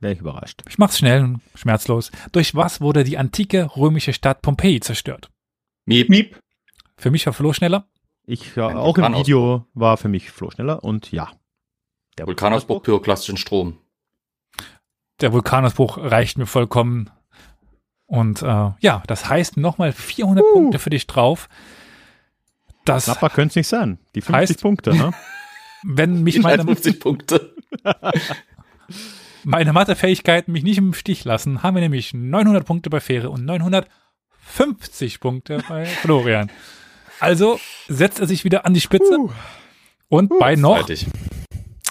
[0.00, 0.60] Wäre ich überrascht.
[0.68, 2.10] Ich mach's schnell und schmerzlos.
[2.32, 5.30] Durch was wurde die antike römische Stadt Pompeji zerstört?
[5.84, 6.08] Miep.
[6.08, 6.40] Miep.
[6.98, 7.88] Für mich war Flo schneller.
[8.26, 9.24] Ich, ja, Ein auch im Vulkanausbruch.
[9.24, 11.30] Video war für mich Flo schneller und ja.
[12.18, 13.78] Der Vulkanausbruch, pyroklastischen Strom.
[15.20, 17.10] Der Vulkanausbruch reicht mir vollkommen.
[18.06, 20.52] Und äh, ja, das heißt nochmal 400 Uh.
[20.52, 21.48] Punkte für dich drauf.
[22.84, 23.98] Das, Knapper könnte es nicht sein.
[24.14, 25.12] Die 50 Heißt- Punkte, ne?
[25.84, 27.54] wenn mich Ich meine, 50 Punkte.
[29.44, 33.44] meine Mathefähigkeiten mich nicht im Stich lassen, haben wir nämlich 900 Punkte bei Fähre und
[33.44, 36.50] 950 Punkte bei Florian.
[37.18, 37.58] Also
[37.88, 39.18] setzt er sich wieder an die Spitze
[40.08, 40.88] und bei noch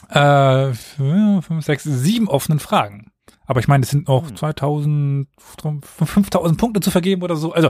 [0.09, 3.11] äh, fünf, sechs, sieben offenen Fragen.
[3.47, 4.35] Aber ich meine, es sind noch Hm.
[4.35, 7.53] 2000, 5000 Punkte zu vergeben oder so.
[7.53, 7.69] Also,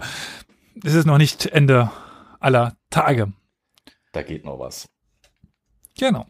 [0.83, 1.91] es ist noch nicht Ende
[2.39, 3.33] aller Tage.
[4.11, 4.87] Da geht noch was.
[5.97, 6.25] Genau.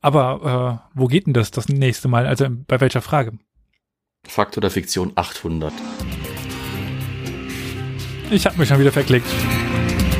[0.00, 2.26] Aber äh, wo geht denn das das nächste Mal?
[2.26, 3.32] Also bei welcher Frage?
[4.26, 5.72] Fakt oder Fiktion 800.
[8.30, 9.26] Ich habe mich schon wieder verklickt.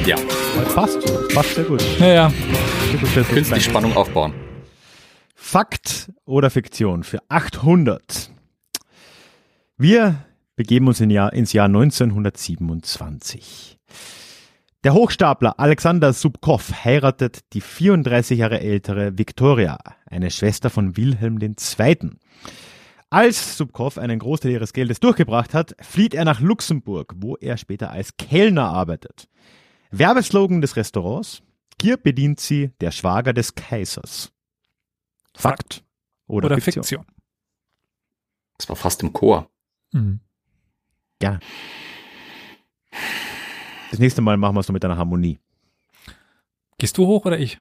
[0.07, 0.17] Ja,
[0.57, 0.97] Das passt.
[1.09, 1.83] Das passt sehr gut.
[2.01, 2.33] Ja, ja.
[3.29, 4.33] Künstlich Spannung aufbauen.
[5.35, 8.31] Fakt oder Fiktion für 800.
[9.81, 10.27] Wir
[10.57, 13.79] begeben uns in Jahr, ins Jahr 1927.
[14.83, 22.11] Der Hochstapler Alexander Subkow heiratet die 34 Jahre ältere Viktoria, eine Schwester von Wilhelm II.
[23.09, 27.93] Als Subkow einen Großteil ihres Geldes durchgebracht hat, flieht er nach Luxemburg, wo er später
[27.93, 29.29] als Kellner arbeitet.
[29.93, 31.41] Werbeslogan des Restaurants:
[31.81, 34.33] Hier bedient sie der Schwager des Kaisers.
[35.37, 35.85] Fakt
[36.27, 36.83] oder, Oder, Fiktion.
[36.83, 37.07] Fiktion.
[38.57, 39.49] Das war fast im Chor.
[39.93, 40.21] Mhm.
[41.23, 41.39] Ja.
[43.91, 45.39] Das nächste Mal machen wir es noch mit einer Harmonie.
[46.79, 47.59] Gehst du hoch oder ich?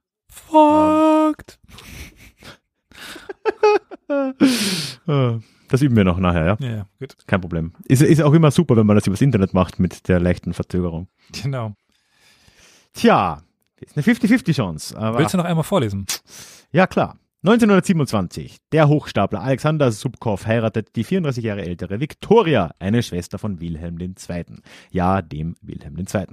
[5.07, 6.57] Äh, Das üben wir noch nachher, ja.
[6.59, 7.15] Ja, ja, gut.
[7.27, 7.73] Kein Problem.
[7.85, 11.09] Ist, ist auch immer super, wenn man das übers Internet macht mit der leichten Verzögerung.
[11.43, 11.73] Genau.
[12.93, 13.41] Tja,
[13.81, 14.97] ist eine 50-50 Chance.
[14.97, 16.05] Aber Willst du noch einmal vorlesen?
[16.71, 17.17] Ja, klar.
[17.47, 18.57] 1927.
[18.73, 24.45] Der Hochstapler Alexander Subkow heiratet die 34 Jahre ältere Viktoria, eine Schwester von Wilhelm II.
[24.91, 26.25] Ja, dem Wilhelm II.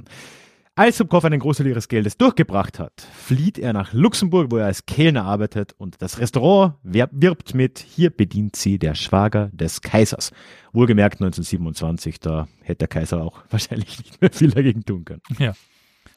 [0.75, 4.87] Als Subkow einen Großteil ihres Geldes durchgebracht hat, flieht er nach Luxemburg, wo er als
[4.87, 10.33] Kellner arbeitet und das Restaurant wirbt mit, hier bedient sie der Schwager des Kaisers.
[10.73, 15.23] Wohlgemerkt 1927, da hätte der Kaiser auch wahrscheinlich nicht mehr viel dagegen tun können.
[15.39, 15.53] Ja.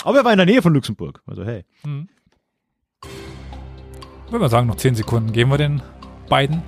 [0.03, 1.65] Aber er war in der Nähe von Luxemburg, also hey.
[1.83, 2.07] Mhm.
[4.27, 5.31] Würde man sagen, noch 10 Sekunden.
[5.31, 5.81] Geben wir den
[6.27, 6.61] beiden.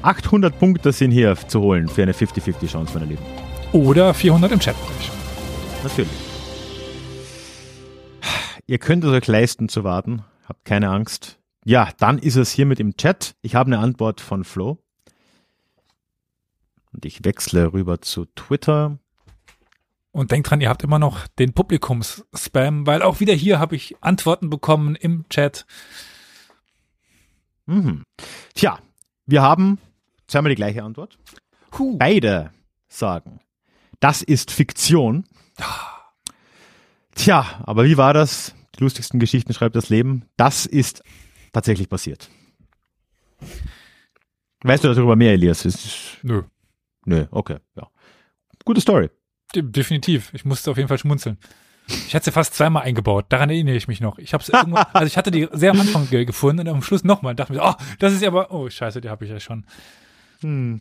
[0.00, 3.22] 800 Punkte sind hier zu holen für eine 50-50 Chance, meine Lieben.
[3.72, 4.74] Oder 400 im Chat.
[5.82, 6.10] Natürlich.
[8.66, 10.22] Ihr könnt es euch leisten zu warten.
[10.48, 11.38] Habt keine Angst.
[11.66, 13.34] Ja, dann ist es hiermit im Chat.
[13.42, 14.82] Ich habe eine Antwort von Flo.
[16.92, 18.98] Und ich wechsle rüber zu Twitter.
[20.12, 23.96] Und denkt dran, ihr habt immer noch den Publikums-Spam, weil auch wieder hier habe ich
[24.00, 25.66] Antworten bekommen im Chat.
[27.72, 28.02] Mhm.
[28.54, 28.78] Tja,
[29.26, 29.78] wir haben
[30.26, 31.18] zweimal die gleiche Antwort.
[31.78, 31.96] Huh.
[31.98, 32.52] Beide
[32.88, 33.40] sagen,
[34.00, 35.24] das ist Fiktion.
[37.14, 38.54] Tja, aber wie war das?
[38.76, 40.24] Die lustigsten Geschichten schreibt das Leben.
[40.36, 41.02] Das ist
[41.52, 42.30] tatsächlich passiert.
[44.62, 45.64] Weißt du darüber mehr, Elias?
[45.64, 46.42] Ist, Nö,
[47.04, 47.88] nö, okay, ja.
[48.64, 49.10] Gute Story.
[49.54, 50.30] de- definitiv.
[50.34, 51.36] Ich musste auf jeden Fall schmunzeln.
[51.88, 53.26] Ich hatte sie fast zweimal eingebaut.
[53.28, 54.18] Daran erinnere ich mich noch.
[54.18, 57.04] Ich habe irgendwo, also ich hatte die sehr am Anfang ge- gefunden und am Schluss
[57.04, 57.34] nochmal.
[57.34, 59.66] Dachte mir, so, oh, das ist ja aber, oh Scheiße, die habe ich ja schon.
[60.40, 60.80] Hm.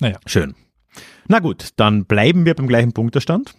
[0.00, 0.18] Naja.
[0.26, 0.54] Schön.
[1.28, 3.54] Na gut, dann bleiben wir beim gleichen Punktestand.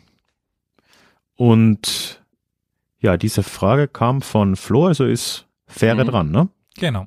[1.36, 2.22] Und
[2.99, 6.10] ja, diese Frage kam von Flo, also ist Fähre Mhm.
[6.10, 6.49] dran, ne?
[6.76, 7.06] Genau.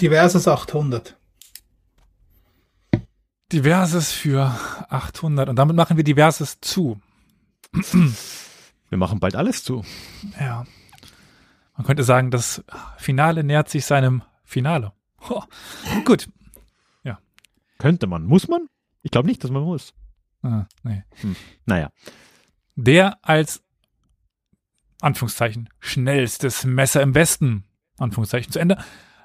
[0.00, 1.14] Diverses 800.
[3.52, 4.46] Diverses für
[4.88, 6.98] 800 und damit machen wir Diverses zu.
[7.72, 9.84] Wir machen bald alles zu.
[10.38, 10.66] Ja.
[11.76, 12.64] Man könnte sagen, das
[12.98, 14.92] Finale nähert sich seinem Finale.
[15.28, 15.42] Oh,
[16.04, 16.28] gut.
[17.80, 18.24] Könnte man.
[18.26, 18.68] Muss man?
[19.02, 19.94] Ich glaube nicht, dass man muss.
[20.42, 21.02] Ah, nee.
[21.64, 21.90] Naja.
[22.76, 23.62] Der als
[25.00, 27.64] Anführungszeichen schnellstes Messer im Westen,
[27.96, 28.76] Anführungszeichen zu Ende,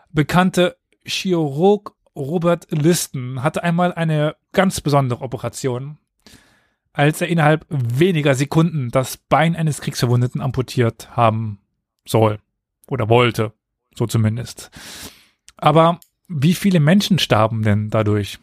[0.09, 5.97] bekannte Chirurg Robert Listen hatte einmal eine ganz besondere Operation,
[6.95, 11.59] als er innerhalb weniger Sekunden das Bein eines Kriegsverwundeten amputiert haben
[12.07, 12.39] soll
[12.87, 13.53] oder wollte,
[13.93, 14.71] so zumindest.
[15.57, 18.39] Aber wie viele Menschen starben denn dadurch?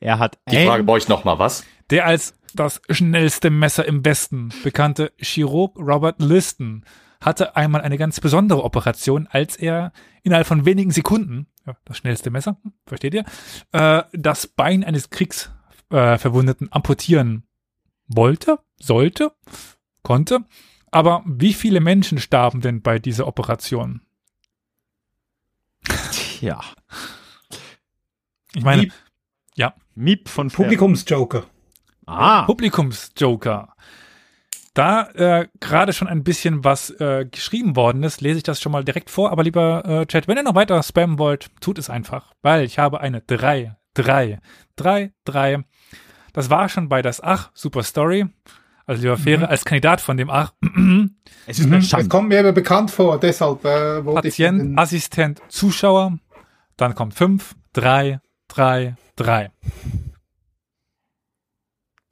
[0.00, 1.64] Er hat Die Frage brauche ich noch mal was?
[1.90, 6.84] Der als das schnellste Messer im Westen bekannte Chirurg Robert Liston
[7.20, 9.92] hatte einmal eine ganz besondere Operation, als er
[10.24, 13.24] innerhalb von wenigen Sekunden, ja, das schnellste Messer, hm, versteht ihr,
[13.70, 15.61] äh, das Bein eines Kriegsverwundeten
[15.92, 17.46] äh, Verwundeten amputieren
[18.06, 19.32] wollte, sollte,
[20.02, 20.40] konnte.
[20.90, 24.02] Aber wie viele Menschen starben denn bei dieser Operation?
[26.40, 26.60] ja.
[28.54, 28.92] Ich meine, Miep.
[29.94, 31.44] Miep von Publikumsjoker.
[32.06, 33.74] Ah, Publikumsjoker.
[34.74, 38.72] Da äh, gerade schon ein bisschen was äh, geschrieben worden ist, lese ich das schon
[38.72, 39.30] mal direkt vor.
[39.30, 42.78] Aber lieber äh, Chat, wenn ihr noch weiter spammen wollt, tut es einfach, weil ich
[42.78, 44.40] habe eine 3, 3,
[44.76, 45.64] 3, 3.
[46.32, 48.26] Das war schon bei das Ach, super Story.
[48.86, 49.46] Also lieber Fähre, Mhm.
[49.50, 50.52] als Kandidat von dem Ach,
[51.46, 52.08] es ist Das Schande.
[52.08, 56.18] kommt mir aber bekannt vor, deshalb äh, wollte Patient, ich Assistent, Zuschauer.
[56.76, 59.50] Dann kommt 5, 3, 3, 3.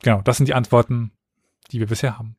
[0.03, 1.13] Genau, das sind die Antworten,
[1.73, 2.37] die wir bisher haben.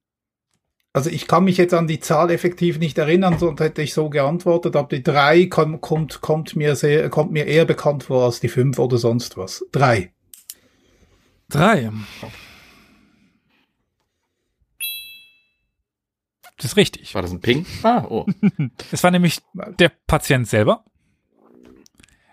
[0.94, 4.10] Also ich kann mich jetzt an die Zahl effektiv nicht erinnern, sonst hätte ich so
[4.10, 8.40] geantwortet, aber die drei kommt, kommt, kommt, mir, sehr, kommt mir eher bekannt vor als
[8.42, 9.64] die fünf oder sonst was.
[9.72, 10.12] Drei.
[11.52, 11.92] Drei.
[16.58, 17.14] Das ist richtig.
[17.14, 17.66] War das ein Ping?
[17.84, 18.26] Ah, oh.
[18.92, 20.86] Es war nämlich der Patient selber,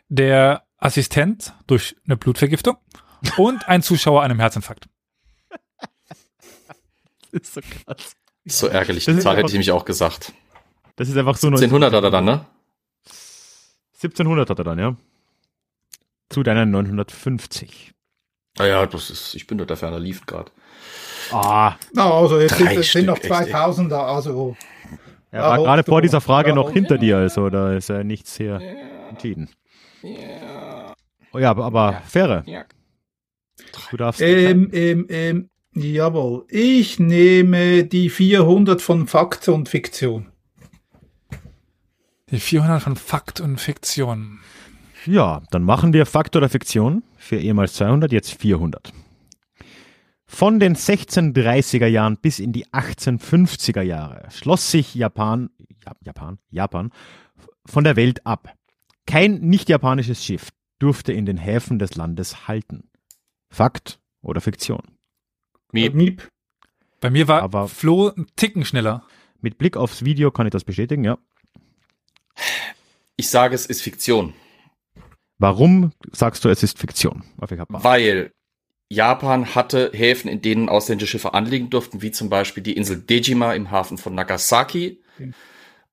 [0.08, 2.76] der Assistent durch eine Blutvergiftung
[3.36, 4.88] und ein Zuschauer an einem Herzinfarkt.
[7.30, 8.16] Das ist so krass.
[8.46, 9.04] So ärgerlich.
[9.04, 10.32] Das Die ist Zahl hätte ich nämlich auch gesagt.
[10.96, 12.46] Das ist einfach so 1700 hat er dann, ne?
[13.96, 14.96] 1700 hat er dann, ja.
[16.30, 17.92] Zu deinen 950.
[18.58, 20.50] Naja, das ist, ich bin nur der ferner lief gerade.
[21.32, 23.54] Ah, Na, also jetzt Drei sind, es sind noch Stück, echt, ey.
[23.54, 24.56] 2000er, also
[25.30, 28.02] er Ja, war gerade vor dieser Frage Ja, noch hinter dir, also da ist ja
[28.02, 28.60] nichts hier
[29.10, 29.50] entschieden.
[31.32, 32.42] Oh ja, aber, aber faire.
[32.46, 32.64] Ja.
[33.90, 34.20] Du darfst.
[34.22, 36.46] ähm, ähm, ähm, jawohl.
[36.48, 40.32] Ich nehme die 400 von Fakt und Fiktion.
[42.30, 44.40] Die 400 von Fakt und Fiktion.
[45.08, 48.92] Ja, dann machen wir Fakt oder Fiktion für ehemals 200, jetzt 400.
[50.26, 55.48] Von den 1630er Jahren bis in die 1850er Jahre schloss sich Japan,
[55.86, 56.92] ja, Japan, Japan
[57.64, 58.54] von der Welt ab.
[59.06, 62.90] Kein nicht japanisches Schiff durfte in den Häfen des Landes halten.
[63.50, 64.82] Fakt oder Fiktion?
[65.72, 65.94] Miep.
[65.94, 66.28] Miep.
[67.00, 69.04] Bei mir war Aber- Flo ein Ticken schneller.
[69.40, 71.16] Mit Blick aufs Video kann ich das bestätigen, ja.
[73.16, 74.34] Ich sage, es ist Fiktion.
[75.38, 77.24] Warum sagst du, es ist Fiktion?
[77.36, 78.32] Weil
[78.88, 83.52] Japan hatte Häfen, in denen ausländische Schiffe anlegen durften, wie zum Beispiel die Insel Dejima
[83.52, 85.00] im Hafen von Nagasaki.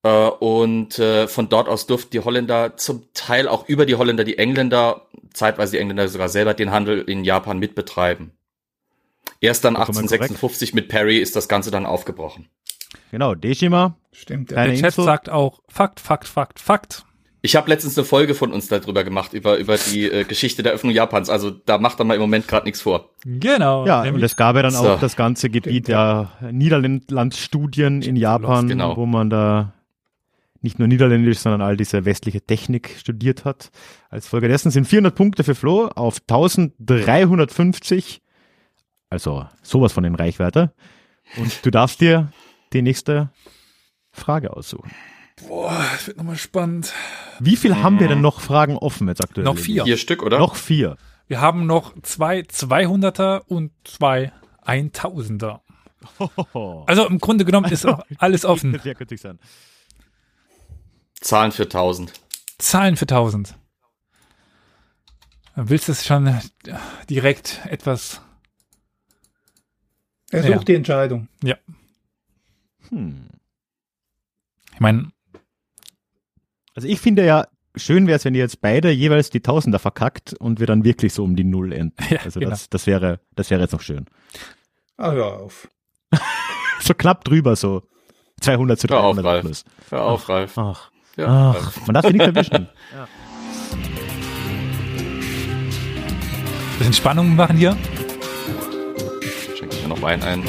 [0.03, 4.23] Äh, und äh, von dort aus durften die Holländer zum Teil auch über die Holländer
[4.23, 8.31] die Engländer, zeitweise die Engländer sogar selber, den Handel in Japan mitbetreiben.
[9.41, 12.47] Erst dann Vollkommen 1856 mit Perry ist das Ganze dann aufgebrochen.
[13.11, 14.51] Genau, Dejima, Stimmt.
[14.51, 15.03] Der Chat Info?
[15.03, 17.05] sagt auch Fakt, Fakt, Fakt, Fakt.
[17.45, 20.73] Ich habe letztens eine Folge von uns darüber gemacht, über, über die äh, Geschichte der
[20.73, 21.29] Öffnung Japans.
[21.29, 23.11] Also da macht er mal im Moment gerade nichts vor.
[23.23, 23.85] Genau.
[23.85, 24.89] Ja, und es gab ja dann So.
[24.89, 28.97] auch das ganze Gebiet der Niederlandstudien in Japan, Genau.
[28.97, 29.73] wo man da
[30.61, 33.69] nicht nur Niederländisch, sondern all diese westliche Technik studiert hat.
[34.09, 38.23] Als Folge dessen sind 400 Punkte für Flo auf 1350,
[39.11, 40.73] also sowas von den Reichweite.
[41.37, 42.31] Und du darfst dir
[42.73, 43.29] die nächste
[44.11, 44.89] Frage aussuchen.
[45.47, 46.93] Boah, das wird nochmal spannend.
[47.39, 49.43] Wie viel haben wir denn noch Fragen offen jetzt aktuell?
[49.45, 49.83] Noch vier.
[49.83, 50.39] Vier Stück, oder?
[50.39, 50.95] Noch vier.
[51.27, 54.31] Wir haben noch zwei 200er und zwei
[54.65, 55.59] 1000er.
[56.87, 58.79] Also im Grunde genommen ist auch alles offen.
[58.83, 59.39] Sehr könnte ich sein.
[61.19, 62.13] Zahlen für 1000.
[62.59, 63.55] Zahlen für 1000.
[65.55, 66.39] Willst du es schon äh,
[67.09, 68.21] direkt etwas?
[70.29, 70.55] Er Ja.
[70.57, 71.27] sucht die Entscheidung.
[72.89, 73.29] Hm.
[74.73, 75.11] Ich meine,
[76.75, 80.33] Also ich finde ja, schön wäre es, wenn ihr jetzt beide jeweils die Tausender verkackt
[80.39, 81.95] und wir dann wirklich so um die Null enden.
[82.09, 82.49] Ja, also genau.
[82.51, 84.05] das, das wäre, das wäre jetzt noch schön.
[84.97, 85.67] Ah, hör auf.
[86.81, 87.83] So knapp drüber, so
[88.41, 89.41] 200 zu Hör auf, 300 Ralf.
[89.45, 89.63] plus.
[89.89, 90.55] Hör auf, Ralf.
[90.57, 91.87] Ach, Ja, ach, Ralf.
[91.87, 92.67] man darf sich nicht erwischen.
[96.77, 97.75] Bisschen Spannung machen hier.
[99.57, 100.43] Schenke ich mir noch Wein ein.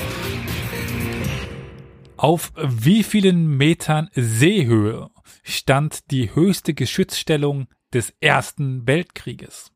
[2.16, 5.08] Auf wie vielen Metern Seehöhe
[5.46, 9.72] stand die höchste Geschützstellung des Ersten Weltkrieges?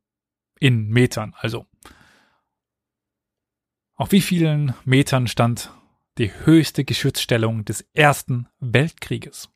[0.58, 1.66] In Metern, also.
[3.94, 5.72] Auf wie vielen Metern stand
[6.18, 9.48] die höchste Geschützstellung des Ersten Weltkrieges?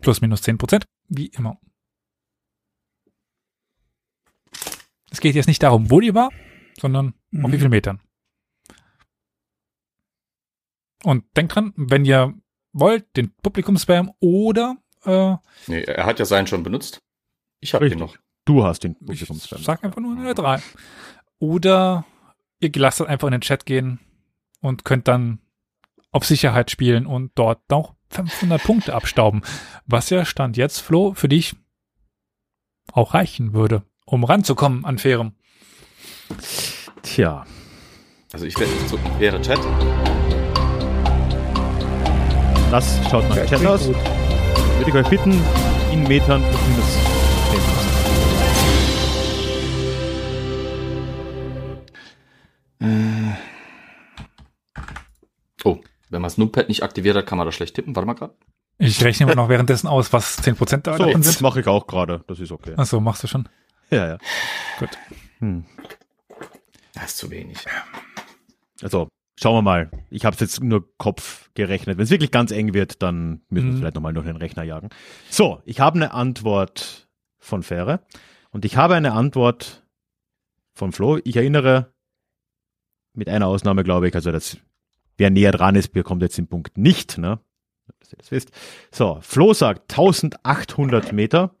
[0.00, 1.60] Plus minus 10 Prozent, wie immer.
[5.10, 6.30] Es geht jetzt nicht darum, wo die war,
[6.78, 7.60] sondern auf wie Mhm.
[7.60, 8.00] viel Metern.
[11.04, 12.34] Und denkt dran, wenn ihr
[12.72, 17.00] wollt, den Publikumspam oder äh, Nee, er hat ja seinen schon benutzt.
[17.60, 18.16] Ich habe den noch.
[18.44, 19.62] Du hast den ich Publikumsfan.
[19.62, 20.60] sag einfach nur eine 3.
[21.38, 22.04] Oder
[22.60, 24.00] ihr lasst einfach in den Chat gehen
[24.60, 25.40] und könnt dann
[26.10, 29.42] auf Sicherheit spielen und dort noch 500 Punkte abstauben.
[29.86, 31.54] Was ja Stand jetzt, Flo, für dich
[32.92, 35.32] auch reichen würde, um ranzukommen an Fairem.
[37.02, 37.44] Tja,
[38.32, 39.58] Also ich werde nicht so wäre Chat.
[42.70, 43.86] Das schaut mal im Chat aus.
[43.86, 43.96] gut.
[44.78, 45.40] Würde ich euch bitten,
[45.92, 46.98] in Metern minus
[52.80, 52.88] 10%.
[55.64, 55.78] Oh,
[56.10, 57.94] wenn man das Numpad nicht aktiviert hat, kann man da schlecht tippen.
[57.96, 58.34] Warte mal gerade.
[58.78, 61.40] Ich rechne mir noch währenddessen aus, was 10% da- So, davon das sind.
[61.42, 62.24] mache ich auch gerade.
[62.28, 62.74] Das ist okay.
[62.76, 63.48] Achso, machst du schon.
[63.90, 64.18] Ja, ja.
[64.78, 64.90] Gut.
[65.40, 65.64] Hm.
[66.94, 67.58] Das ist zu wenig.
[68.82, 69.08] Also,
[69.40, 69.90] schauen wir mal.
[70.10, 71.96] Ich habe es jetzt nur Kopf gerechnet.
[71.98, 73.78] Wenn es wirklich ganz eng wird, dann müssen wir Mhm.
[73.78, 74.88] vielleicht nochmal durch den Rechner jagen.
[75.30, 77.08] So, ich habe eine Antwort
[77.38, 78.00] von Fähre
[78.50, 79.84] und ich habe eine Antwort
[80.74, 81.18] von Flo.
[81.24, 81.92] Ich erinnere
[83.14, 84.58] mit einer Ausnahme, glaube ich, also das,
[85.16, 87.40] wer näher dran ist, bekommt jetzt den Punkt nicht, ne?
[88.00, 88.50] Dass ihr das wisst.
[88.92, 91.54] So, Flo sagt 1800 Meter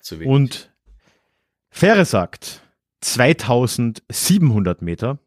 [0.00, 0.28] Zu wenig.
[0.28, 0.72] und
[1.70, 2.60] Fähre sagt
[3.00, 5.18] 2700 Meter.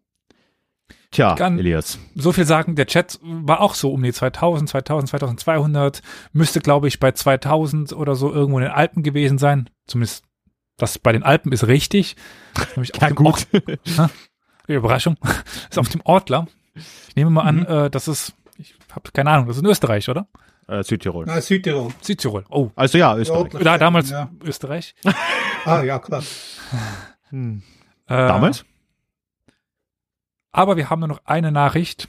[1.11, 1.97] Tja, Kann- Elias.
[2.15, 6.01] so viel sagen, der Chat war auch so um die 2000, 2000, 2200,
[6.33, 9.69] müsste glaube ich bei 2000 oder so irgendwo in den Alpen gewesen sein.
[9.87, 10.23] Zumindest
[10.77, 12.15] das bei den Alpen ist richtig.
[12.99, 13.25] Ja, gut.
[13.27, 13.47] Ort,
[14.67, 15.17] Überraschung,
[15.69, 16.47] ist auf dem Ortler.
[17.07, 17.65] Ich nehme mal an, Mhm.
[17.67, 20.27] äh, das ist, ich habe keine Ahnung, das ist in Österreich, oder?
[20.67, 21.25] Äh, Südtirol.
[21.27, 21.91] Na, Südtirol.
[22.01, 22.43] Südtirol.
[22.49, 23.53] Oh, Also ja, Österreich.
[23.53, 24.29] Ja, da, damals Ja.
[24.43, 24.95] Österreich.
[25.63, 26.23] Ah, ja, klar.
[27.29, 27.61] Hm.
[28.07, 28.65] Äh, Damals?
[30.55, 32.07] Aber wir haben nur noch eine Nachricht.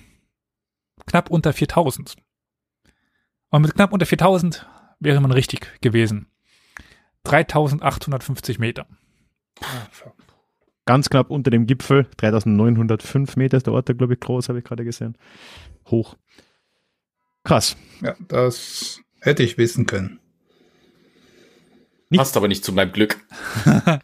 [1.07, 2.15] Knapp unter 4000.
[3.51, 4.65] Und mit knapp unter 4000
[5.01, 6.29] wäre man richtig gewesen.
[7.25, 8.87] 3850 Meter.
[10.85, 12.07] Ganz knapp unter dem Gipfel.
[12.19, 15.19] 3905 Meter ist der Ort, glaube ich, groß, habe ich gerade gesehen.
[15.91, 16.15] Hoch.
[17.43, 17.77] Krass.
[18.01, 20.21] Ja, das hätte ich wissen können.
[22.11, 23.19] Nicht- Passt aber nicht zu meinem Glück.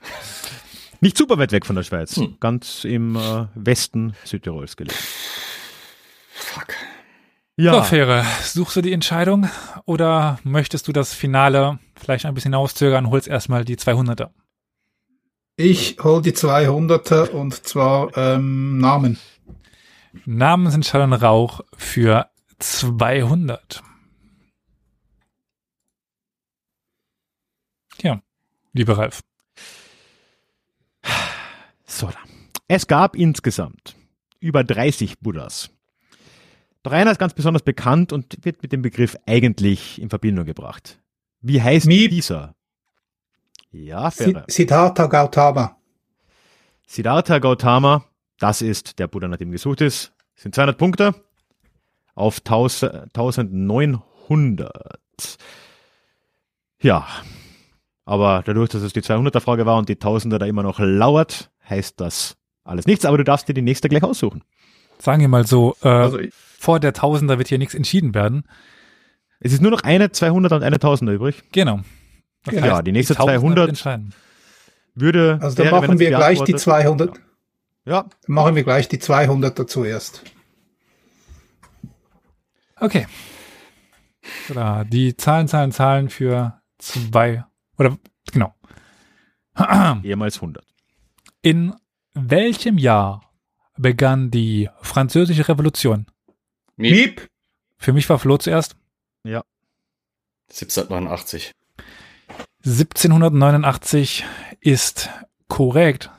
[1.03, 2.16] Nicht super weit weg von der Schweiz.
[2.16, 2.37] Hm.
[2.39, 4.97] Ganz im äh, Westen Südtirols gelegen.
[6.31, 6.69] Fuck.
[7.57, 9.51] Ja, So, Fähre, suchst du die Entscheidung
[9.85, 14.31] oder möchtest du das Finale vielleicht ein bisschen hinauszögern und holst erstmal die 200er?
[15.57, 19.19] Ich hol die 200er und zwar ähm, Namen.
[20.24, 22.31] Namen sind Schall und Rauch für
[22.61, 23.83] 200.
[28.03, 28.23] Ja,
[28.73, 29.23] lieber Ralf.
[32.03, 32.19] So, da.
[32.66, 33.95] es gab insgesamt
[34.41, 35.70] über 30 Buddhas.
[36.83, 41.01] Doch einer ist ganz besonders bekannt und wird mit dem Begriff eigentlich in Verbindung gebracht.
[41.43, 42.11] Wie heißt Miep.
[42.11, 42.57] dieser?
[43.70, 44.11] Ja.
[44.11, 45.77] Siddhartha Gautama.
[46.89, 48.05] Siddhartha Gautama,
[48.41, 51.15] das ist der Buddha, nach dem gesucht ist, sind 200 Punkte
[52.16, 54.73] auf 1000 1900.
[56.81, 57.07] Ja,
[58.05, 61.52] aber dadurch, dass es die 200er Frage war und die 1000er da immer noch lauert,
[61.68, 64.43] heißt das alles nichts, aber du darfst dir die nächste gleich aussuchen.
[64.98, 68.44] Sagen wir mal so, äh, Also ich- vor der Tausender wird hier nichts entschieden werden.
[69.40, 71.43] Es ist nur noch eine 200er und eine 1000er übrig.
[71.52, 71.80] Genau.
[72.44, 74.14] Das Ja, Ja, die nächste Tausender wird 200 entscheiden.
[74.94, 75.39] würde.
[75.43, 77.20] also dann wäre, machen wir gleich die beantwortet- 200.
[77.84, 80.22] Ja, Dann machen wir gleich die 200er zuerst.
[82.76, 83.06] Okay.
[84.48, 87.44] So, die Zahlen, Zahlen, Zahlen für zwei,
[87.78, 87.97] oder,
[88.32, 88.55] genau.
[90.05, 90.64] ehemals 100.
[91.43, 91.74] In
[92.14, 93.32] welchem Jahr
[93.77, 96.06] begann die französische Revolution?
[96.77, 96.93] Miep.
[96.93, 97.28] Miep.
[97.78, 98.77] Für mich war Flo zuerst.
[100.51, 101.52] 1789.
[102.64, 104.24] 1789
[104.60, 105.10] ist
[105.48, 106.10] korrekt.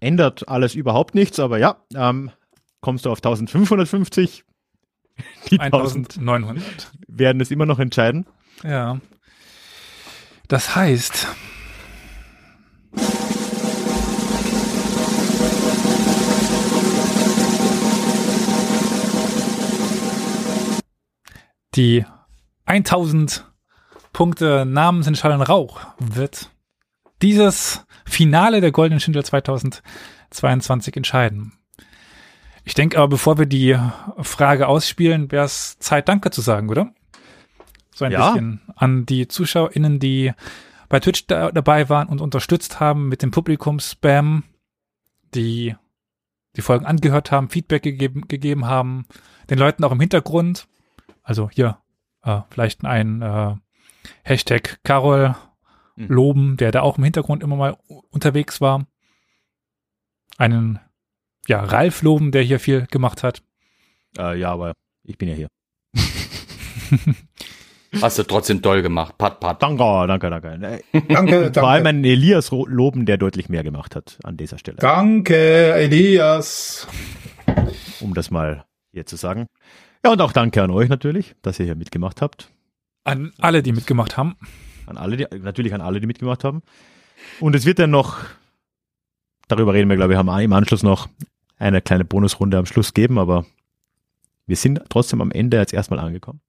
[0.00, 2.30] Ändert alles überhaupt nichts, aber ja, ähm,
[2.80, 4.44] kommst du auf 1550.
[5.50, 8.26] Die 1900 werden es immer noch entscheiden.
[8.62, 9.00] Ja.
[10.48, 11.28] Das heißt,
[21.74, 22.04] die
[22.66, 23.50] 1000
[24.12, 26.50] Punkte Namensentscheidung Rauch wird
[27.20, 31.52] dieses Finale der Goldenen Schindler 2022 entscheiden.
[32.64, 33.78] Ich denke aber, bevor wir die
[34.22, 36.94] Frage ausspielen, wäre es Zeit, Danke zu sagen, oder?
[37.94, 38.30] So ein ja.
[38.30, 40.32] bisschen an die ZuschauerInnen, die
[40.88, 44.44] bei Twitch da, dabei waren und unterstützt haben mit dem Publikum-Spam,
[45.34, 45.74] die
[46.56, 49.06] die Folgen angehört haben, Feedback gegeben, gegeben haben,
[49.50, 50.68] den Leuten auch im Hintergrund,
[51.24, 51.78] also hier
[52.22, 53.54] äh, vielleicht ein äh,
[54.22, 55.34] Hashtag Carol
[55.96, 56.06] hm.
[56.08, 57.76] loben, der da auch im Hintergrund immer mal
[58.10, 58.86] unterwegs war.
[60.36, 60.78] Einen,
[61.48, 63.42] ja, Ralf loben, der hier viel gemacht hat.
[64.18, 65.48] Äh, ja, aber ich bin ja hier.
[68.02, 69.16] Hast du trotzdem toll gemacht.
[69.18, 69.62] Pat, pat.
[69.62, 70.58] Danke, danke, danke.
[70.92, 71.52] danke, danke.
[71.54, 74.78] Vor allem einen Elias loben, der deutlich mehr gemacht hat an dieser Stelle.
[74.78, 76.88] Danke, Elias.
[78.00, 79.46] Um das mal hier zu sagen.
[80.04, 82.50] Ja, und auch danke an euch natürlich, dass ihr hier mitgemacht habt.
[83.04, 84.36] An alle, die mitgemacht haben.
[84.86, 86.62] An alle, die, natürlich an alle, die mitgemacht haben.
[87.40, 88.18] Und es wird dann noch,
[89.48, 91.08] darüber reden wir, glaube ich, haben im Anschluss noch
[91.58, 93.46] eine kleine Bonusrunde am Schluss geben, aber
[94.46, 96.42] wir sind trotzdem am Ende jetzt erstmal angekommen.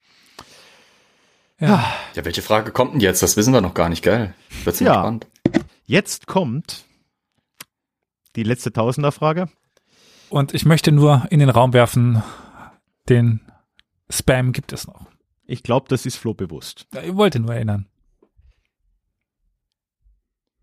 [1.58, 1.94] Ja.
[2.14, 3.24] ja, welche Frage kommt denn jetzt?
[3.24, 4.34] Das wissen wir noch gar nicht, gell?
[4.66, 4.96] Wird's ja.
[4.96, 5.28] spannend.
[5.86, 6.84] Jetzt kommt
[8.36, 9.48] die letzte Tausender-Frage.
[10.28, 12.22] Und ich möchte nur in den Raum werfen,
[13.08, 13.40] den
[14.10, 15.08] Spam gibt es noch.
[15.46, 16.88] Ich glaube, das ist Flo bewusst.
[16.94, 17.88] Ja, ich wollte nur erinnern.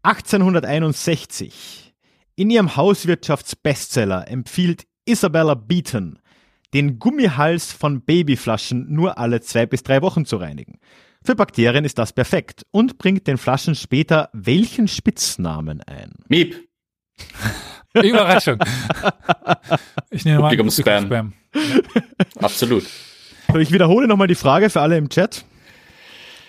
[0.02, 1.94] 1861.
[2.35, 6.19] In ihrem Hauswirtschaftsbestseller empfiehlt Isabella Beaton,
[6.74, 10.78] den Gummihals von Babyflaschen nur alle zwei bis drei Wochen zu reinigen.
[11.24, 16.12] Für Bakterien ist das perfekt und bringt den Flaschen später welchen Spitznamen ein?
[16.28, 16.69] Miep.
[17.94, 18.59] Überraschung.
[20.10, 21.06] Ich nehme mal Spam.
[21.06, 21.32] Spam.
[22.40, 22.85] Absolut.
[23.58, 25.44] Ich wiederhole nochmal die Frage für alle im Chat.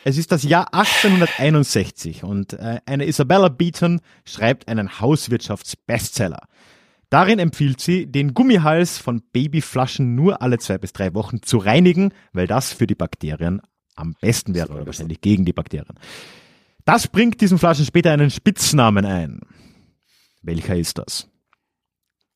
[0.05, 6.47] Es ist das Jahr 1861 und äh, eine Isabella Beaton schreibt einen Hauswirtschaftsbestseller.
[7.09, 12.13] Darin empfiehlt sie, den Gummihals von Babyflaschen nur alle zwei bis drei Wochen zu reinigen,
[12.31, 13.61] weil das für die Bakterien
[13.95, 15.99] am besten wäre oder wahrscheinlich gegen die Bakterien.
[16.85, 19.41] Das bringt diesen Flaschen später einen Spitznamen ein.
[20.41, 21.29] Welcher ist das?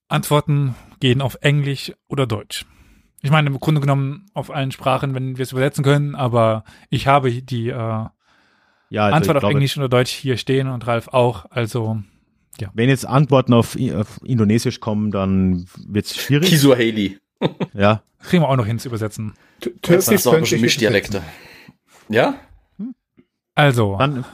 [0.10, 2.66] Antworten gehen auf Englisch oder Deutsch.
[3.22, 7.08] Ich meine, im Grunde genommen auf allen Sprachen, wenn wir es übersetzen können, aber ich
[7.08, 8.12] habe die äh, ja,
[9.06, 12.02] also Antwort auf glaube, Englisch oder Deutsch hier stehen und Ralf auch, also
[12.60, 12.70] ja.
[12.74, 16.52] Wenn jetzt Antworten auf, auf Indonesisch kommen, dann wird es schwierig.
[16.64, 17.20] Haley.
[17.74, 18.02] ja.
[18.20, 19.34] Kriegen wir auch noch hin zu übersetzen.
[19.88, 21.22] Ist auch Mischdialekte.
[22.10, 22.36] Ja?
[23.54, 23.98] Also.
[23.98, 24.26] Dann,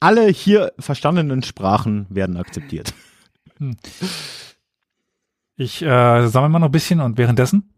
[0.00, 2.94] alle hier verstandenen Sprachen werden akzeptiert.
[3.58, 3.76] Hm.
[5.56, 7.72] Ich äh, sammle mal noch ein bisschen und währenddessen.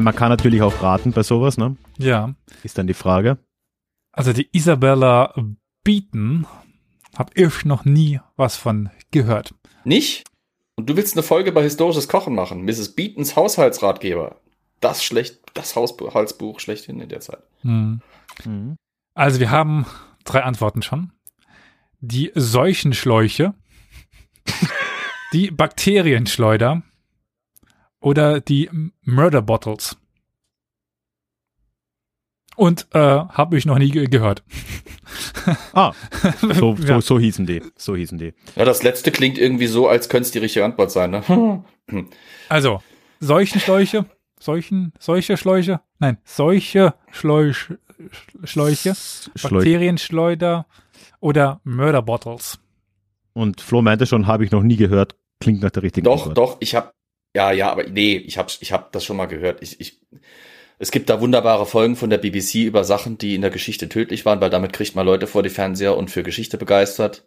[0.00, 1.76] Man kann natürlich auch raten bei sowas, ne?
[1.98, 2.34] Ja.
[2.62, 3.38] Ist dann die Frage.
[4.12, 5.34] Also die Isabella
[5.84, 6.46] Beaton
[7.16, 9.54] habe ich noch nie was von gehört.
[9.84, 10.24] Nicht?
[10.76, 12.94] Und du willst eine Folge bei historisches Kochen machen, Mrs.
[12.94, 14.40] Beatons Haushaltsratgeber.
[14.80, 17.42] Das schlecht, das Haushaltsbuch schlechthin in der Zeit.
[17.60, 18.00] Hm.
[18.44, 18.76] Mhm.
[19.14, 19.86] Also wir haben
[20.24, 21.12] drei Antworten schon.
[22.00, 23.54] Die Seuchenschläuche,
[25.32, 26.82] die Bakterienschleuder
[28.02, 28.68] oder die
[29.02, 29.96] Murder Bottles.
[32.54, 34.42] Und äh, habe ich noch nie ge gehört.
[35.72, 35.92] ah,
[36.40, 37.00] so, so, ja.
[37.00, 37.62] so hießen die.
[37.76, 38.34] So hießen die.
[38.56, 41.10] Ja, das letzte klingt irgendwie so, als könnte es die richtige Antwort sein.
[41.10, 41.64] Ne?
[42.48, 42.82] also,
[43.20, 44.04] Seuchenschläuche,
[44.38, 47.70] Seuchen, solche Schläuche, nein, solche Schläuch,
[48.44, 48.94] Schläuche,
[49.40, 50.66] Bakterienschleuder
[51.20, 52.58] oder Murder Bottles.
[53.32, 56.36] Und Flo meinte schon, habe ich noch nie gehört, klingt nach der richtigen Doch, Antwort.
[56.36, 56.92] doch, ich habe,
[57.34, 59.62] ja, ja, aber nee, ich habe ich hab das schon mal gehört.
[59.62, 60.00] Ich, ich,
[60.78, 64.26] es gibt da wunderbare Folgen von der BBC über Sachen, die in der Geschichte tödlich
[64.26, 67.24] waren, weil damit kriegt man Leute vor die Fernseher und für Geschichte begeistert.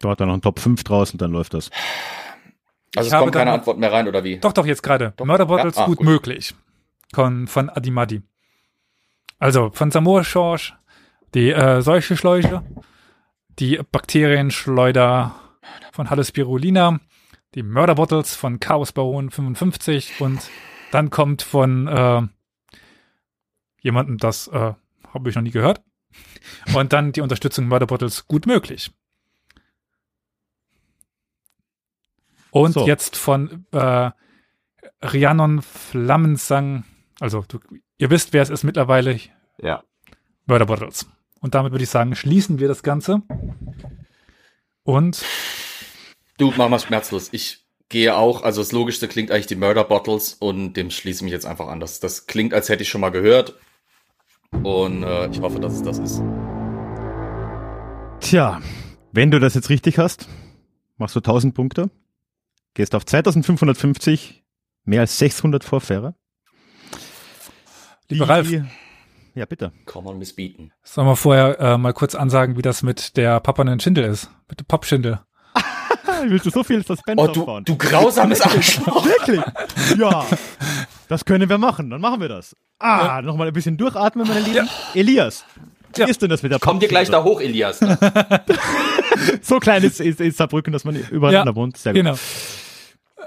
[0.00, 1.70] Dort dann noch ein Top 5 draußen, dann läuft das.
[2.96, 4.38] Also ich es kommt keine Antwort mehr rein, oder wie?
[4.38, 5.14] Doch, doch, jetzt gerade.
[5.22, 5.82] Murder Bottles ja?
[5.82, 6.54] ah, gut, gut, möglich.
[7.14, 8.22] Von, von Adimadi.
[9.38, 10.74] Also von Samoa Schorsch,
[11.34, 12.64] die äh, Seuche-Schläuche,
[13.58, 15.34] die Bakterienschleuder
[15.92, 17.00] von Halle Spirulina,
[17.54, 20.40] die Murder Bottles von Chaos Baron 55 und
[20.90, 22.22] dann kommt von äh,
[23.80, 24.74] jemandem, das äh,
[25.12, 25.82] habe ich noch nie gehört.
[26.74, 28.90] Und dann die Unterstützung Murder Bottles gut möglich.
[32.50, 32.86] Und So.
[32.86, 34.10] jetzt von äh,
[35.02, 36.84] Rhiannon Flammensang,
[37.20, 37.60] also du,
[37.98, 39.18] ihr wisst, wer es ist mittlerweile,
[39.58, 39.84] Ja.
[40.46, 41.06] Murder Bottles.
[41.40, 43.22] Und damit würde ich sagen, schließen wir das Ganze.
[44.82, 45.22] Und
[46.38, 47.30] Du, mach mal schmerzlos.
[47.32, 51.22] Ich gehe auch, also das Logischste klingt eigentlich die Murder Bottles und dem schließe ich
[51.24, 51.80] mich jetzt einfach an.
[51.80, 53.54] Das, das klingt, als hätte ich schon mal gehört.
[54.62, 56.22] Und äh, ich hoffe, dass es das ist.
[58.20, 58.60] Tja,
[59.10, 60.28] wenn du das jetzt richtig hast,
[60.96, 61.90] machst du 1000 Punkte,
[62.74, 64.44] gehst auf 2550,
[64.84, 66.14] mehr als 600 vor Ferrer.
[68.08, 68.48] lieber Ralf,
[69.34, 69.72] Ja, bitte.
[69.86, 70.72] Kann man missbieten.
[70.84, 74.30] sollen wir vorher äh, mal kurz ansagen, wie das mit der Papanen Schindel ist?
[74.48, 75.18] Mit dem Pappschindel.
[76.26, 77.64] Willst du so viel Suspense Oh, du, aufbauen?
[77.64, 79.04] du grausames Arschloch.
[79.06, 79.40] Wirklich?
[79.98, 80.26] Ja,
[81.08, 81.90] das können wir machen.
[81.90, 82.56] Dann machen wir das.
[82.78, 84.68] Ah, nochmal ein bisschen durchatmen, meine Lieben.
[84.94, 85.44] Elias,
[85.94, 86.06] wie Ja.
[86.06, 87.80] ist denn das mit der Komm dir gleich da hoch, Elias.
[89.42, 91.76] So klein ist, ist, ist Saarbrücken, dass man übereinander Ja, wohnt.
[91.76, 92.02] Sehr gut.
[92.02, 92.14] Genau.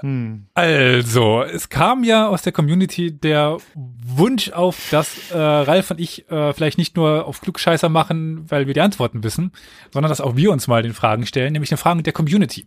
[0.00, 0.46] Hm.
[0.54, 6.28] Also, es kam ja aus der Community der Wunsch auf, dass äh, Ralf und ich
[6.30, 9.52] äh, vielleicht nicht nur auf Klugscheißer machen, weil wir die Antworten wissen,
[9.92, 12.66] sondern dass auch wir uns mal den Fragen stellen, nämlich eine Fragen der Community.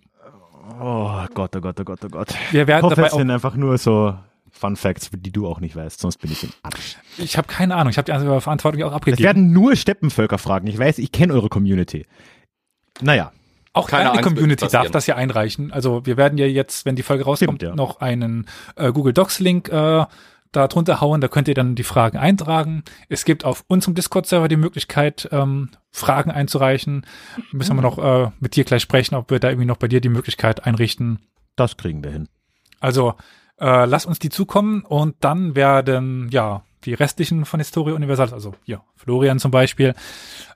[0.79, 2.33] Oh Gott, oh Gott, oh Gott, oh Gott.
[2.51, 4.15] Wir Ich werden hoffe, dabei es sind einfach nur so
[4.51, 6.95] Fun Facts, die du auch nicht weißt, sonst bin ich im Arsch.
[7.17, 9.23] ich habe keine Ahnung, ich habe die andere Verantwortung auch Es abgegeben.
[9.23, 10.67] werden nur Steppenvölker fragen.
[10.67, 12.05] Ich weiß, ich kenne eure Community.
[13.01, 13.31] Naja,
[13.73, 15.73] Auch Keine wird Community darf das ja einreichen.
[15.73, 17.75] Also wir werden ja jetzt, wenn die Folge rauskommt, Stimmt, ja.
[17.75, 18.47] noch einen
[18.77, 20.05] äh, Google Docs Link äh,
[20.55, 21.21] da drunter hauen.
[21.21, 22.83] Da könnt ihr dann die Fragen eintragen.
[23.09, 27.05] Es gibt auf unserem Discord-Server die Möglichkeit, ähm, Fragen einzureichen.
[27.51, 30.01] Müssen wir noch äh, mit dir gleich sprechen, ob wir da irgendwie noch bei dir
[30.01, 31.19] die Möglichkeit einrichten.
[31.55, 32.27] das kriegen wir hin.
[32.79, 33.15] Also
[33.59, 38.53] äh, lass uns die zukommen und dann werden ja die restlichen von Historia Universalis, also
[38.63, 39.95] hier Florian zum Beispiel,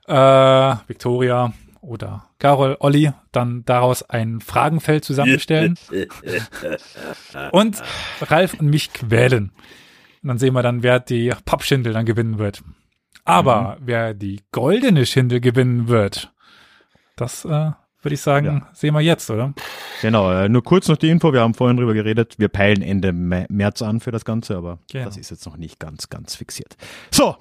[0.06, 5.76] äh, Victoria oder Carol, Olli, dann daraus ein Fragenfeld zusammenstellen
[7.52, 7.82] und
[8.20, 9.52] Ralf und mich quälen.
[10.22, 12.62] Und dann sehen wir dann, wer die Pappschindel dann gewinnen wird.
[13.24, 16.32] Aber wer die goldene Schindel gewinnen wird,
[17.16, 17.48] das äh,
[18.02, 18.68] würde ich sagen, Ja.
[18.72, 19.52] sehen wir jetzt, oder?
[20.02, 23.10] Genau, äh, nur kurz noch die Info, wir haben vorhin drüber geredet, wir peilen Ende
[23.10, 25.04] Mä- März an für das Ganze, aber Genau.
[25.06, 26.76] das ist jetzt noch nicht ganz, ganz fixiert.
[27.10, 27.36] So,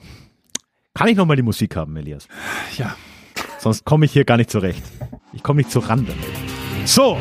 [0.94, 2.28] kann ich nochmal die Musik haben, Elias?
[2.78, 2.96] Ja.
[3.60, 4.84] Sonst komme ich hier gar nicht zurecht.
[5.34, 6.14] Ich komme nicht zur Rande.
[6.86, 7.18] So,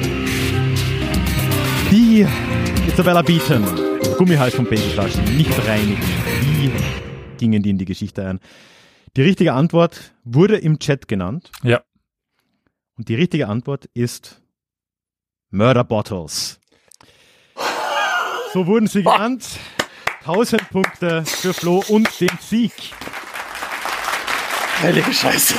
[1.90, 2.26] die
[2.86, 3.64] Isabella Beaton,
[4.18, 6.02] Gummihals von Babyflaschen, nicht reinigen.
[6.50, 6.72] Wie
[7.36, 8.40] gingen die in die Geschichte ein?
[9.16, 11.52] Die richtige Antwort wurde im Chat genannt.
[11.62, 11.82] Ja.
[12.96, 14.42] Und die richtige Antwort ist
[15.50, 16.58] Murder Bottles.
[18.52, 19.46] So wurden sie genannt.
[20.22, 22.72] 1000 Punkte für Flo und den Sieg.
[24.82, 25.54] Heilige Scheiße.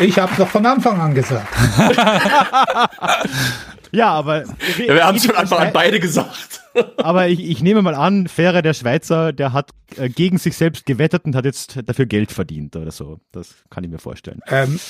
[0.00, 1.52] Ich habe doch von Anfang an gesagt.
[3.92, 4.44] Ja, aber,
[4.78, 6.62] Ja, wir haben es von Anfang an beide gesagt.
[6.96, 10.86] aber ich, ich nehme mal an, Ferre, der Schweizer, der hat äh, gegen sich selbst
[10.86, 13.20] gewettet und hat jetzt dafür Geld verdient oder so.
[13.32, 14.40] Das kann ich mir vorstellen.
[14.48, 14.80] Ähm,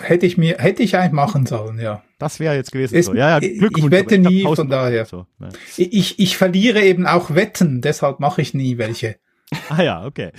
[0.00, 2.02] hätte ich mir, hätte ich eigentlich machen sollen, ja.
[2.18, 2.96] Das wäre jetzt gewesen.
[2.96, 3.14] Ist- so.
[3.14, 3.84] Ja, ja, ich- Glückwunsch.
[3.86, 5.04] ich wette hab nie, 1000 von daher.
[5.06, 5.48] So, ja.
[5.76, 9.16] Ich, ich verliere eben auch Wetten, deshalb mache ich nie welche.
[9.68, 10.32] Ah ja, okay.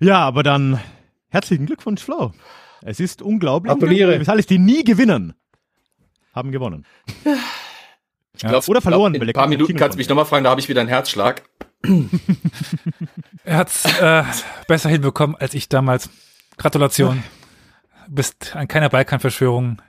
[0.00, 0.80] Ja, aber dann
[1.28, 2.32] herzlichen Glückwunsch, Flo.
[2.82, 3.72] Es ist unglaublich.
[3.72, 4.18] Gratuliere.
[4.18, 5.34] Das alles, die nie gewinnen,
[6.36, 6.86] haben gewonnen.
[8.34, 10.50] Ich glaub, Oder verloren, In weil ein paar Minuten kannst du mich nochmal fragen, da
[10.50, 11.42] habe ich wieder einen Herzschlag.
[13.44, 14.24] Er hat's äh,
[14.68, 16.10] besser hinbekommen als ich damals.
[16.58, 17.22] Gratulation.
[18.08, 19.80] Bist an keiner Balkanverschwörung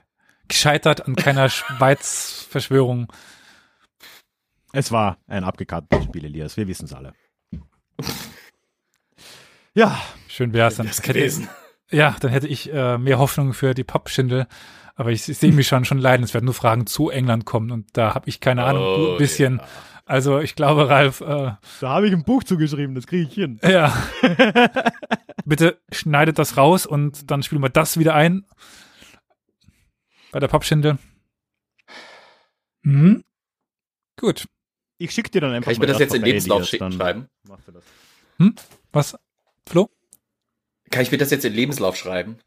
[0.48, 3.12] gescheitert, an keiner Schweiz-Verschwörung.
[4.72, 6.56] Es war ein abgekartetes Spiel, Elias.
[6.56, 7.12] Wir wissen es alle.
[9.74, 10.86] Ja, Schön wär's dann.
[10.86, 11.48] Das Hätte, gewesen.
[11.90, 14.46] Ja, dann hätte ich äh, mehr Hoffnung für die Pappschindel.
[14.94, 16.24] Aber ich, ich sehe mich schon schon leiden.
[16.24, 18.82] Es werden nur Fragen zu England kommen und da habe ich keine Ahnung.
[18.82, 19.60] Oh, ein bisschen.
[20.04, 23.60] Also ich glaube, Ralf, äh, da habe ich ein Buch zugeschrieben, das kriege ich hin.
[23.62, 23.92] ja.
[25.44, 28.44] Bitte schneidet das raus und dann spielen wir das wieder ein.
[30.32, 30.98] Bei der Pappschindel.
[32.82, 33.22] Hm?
[34.16, 34.46] Gut.
[34.96, 37.28] Ich schicke dir dann einfach Kann ich mir das jetzt in Lebenslauf schicken, schreiben?
[37.46, 37.84] machst du das.
[38.92, 39.16] Was?
[39.66, 39.90] Flo?
[40.90, 42.38] Kann ich mir das jetzt in Lebenslauf schreiben?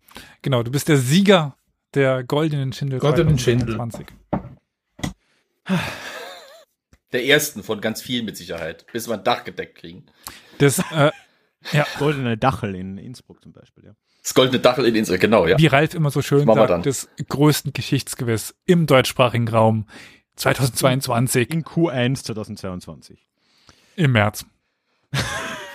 [0.42, 1.56] Genau, du bist der Sieger
[1.94, 3.00] der goldenen Schindel.
[3.00, 3.76] Goldenen Schindel.
[3.76, 4.08] 2020.
[7.12, 10.06] Der ersten von ganz vielen mit Sicherheit, bis wir ein Dach gedeckt kriegen.
[10.58, 11.12] Das, äh,
[11.72, 13.96] ja, Goldene Dachel in Innsbruck zum Beispiel, ja.
[14.24, 15.58] Das goldene Dachel in Insel, genau, ja.
[15.58, 16.84] wie Ralf immer so schön sagt, dann.
[16.84, 19.88] des größten Geschichtsgewiss im deutschsprachigen Raum
[20.36, 23.26] 2022 In Q1 2022.
[23.96, 24.46] im März.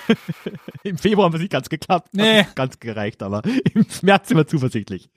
[0.83, 2.11] Im Februar haben wir nicht ganz geklappt.
[2.13, 2.43] Nee.
[2.45, 3.43] Hat Ganz gereicht, aber
[3.75, 5.09] im März sind wir zuversichtlich.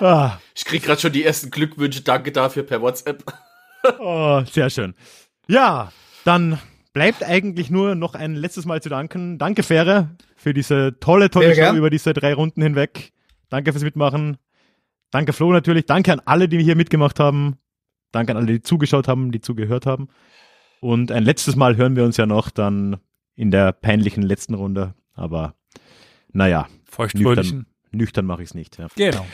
[0.00, 2.02] Ah, Ich krieg gerade schon die ersten Glückwünsche.
[2.02, 3.24] Danke dafür per WhatsApp.
[3.98, 4.94] oh, sehr schön.
[5.46, 5.92] Ja,
[6.24, 6.58] dann
[6.92, 9.38] bleibt eigentlich nur noch ein letztes Mal zu danken.
[9.38, 11.76] Danke, Fähre, für diese tolle, tolle Sehr Show gern.
[11.76, 13.12] über diese drei Runden hinweg.
[13.50, 14.38] Danke fürs Mitmachen.
[15.10, 15.86] Danke, Flo, natürlich.
[15.86, 17.58] Danke an alle, die hier mitgemacht haben.
[18.10, 20.08] Danke an alle, die zugeschaut haben, die zugehört haben.
[20.80, 22.98] Und ein letztes Mal hören wir uns ja noch dann
[23.36, 24.94] in der peinlichen letzten Runde.
[25.14, 25.54] Aber
[26.32, 27.66] naja, Feuchtfröhlichen.
[27.90, 28.78] nüchtern mache ich es nicht.
[28.78, 28.88] Ja.
[28.96, 29.26] Genau.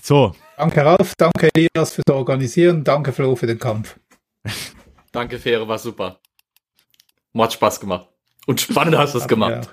[0.00, 3.98] So, Danke Ralf, danke Elias fürs Organisieren, danke Flo für den Kampf.
[5.12, 6.18] Danke, Fähre, war super.
[7.34, 8.08] Mir Hat Spaß gemacht.
[8.46, 9.70] Und spannend hast du es gemacht.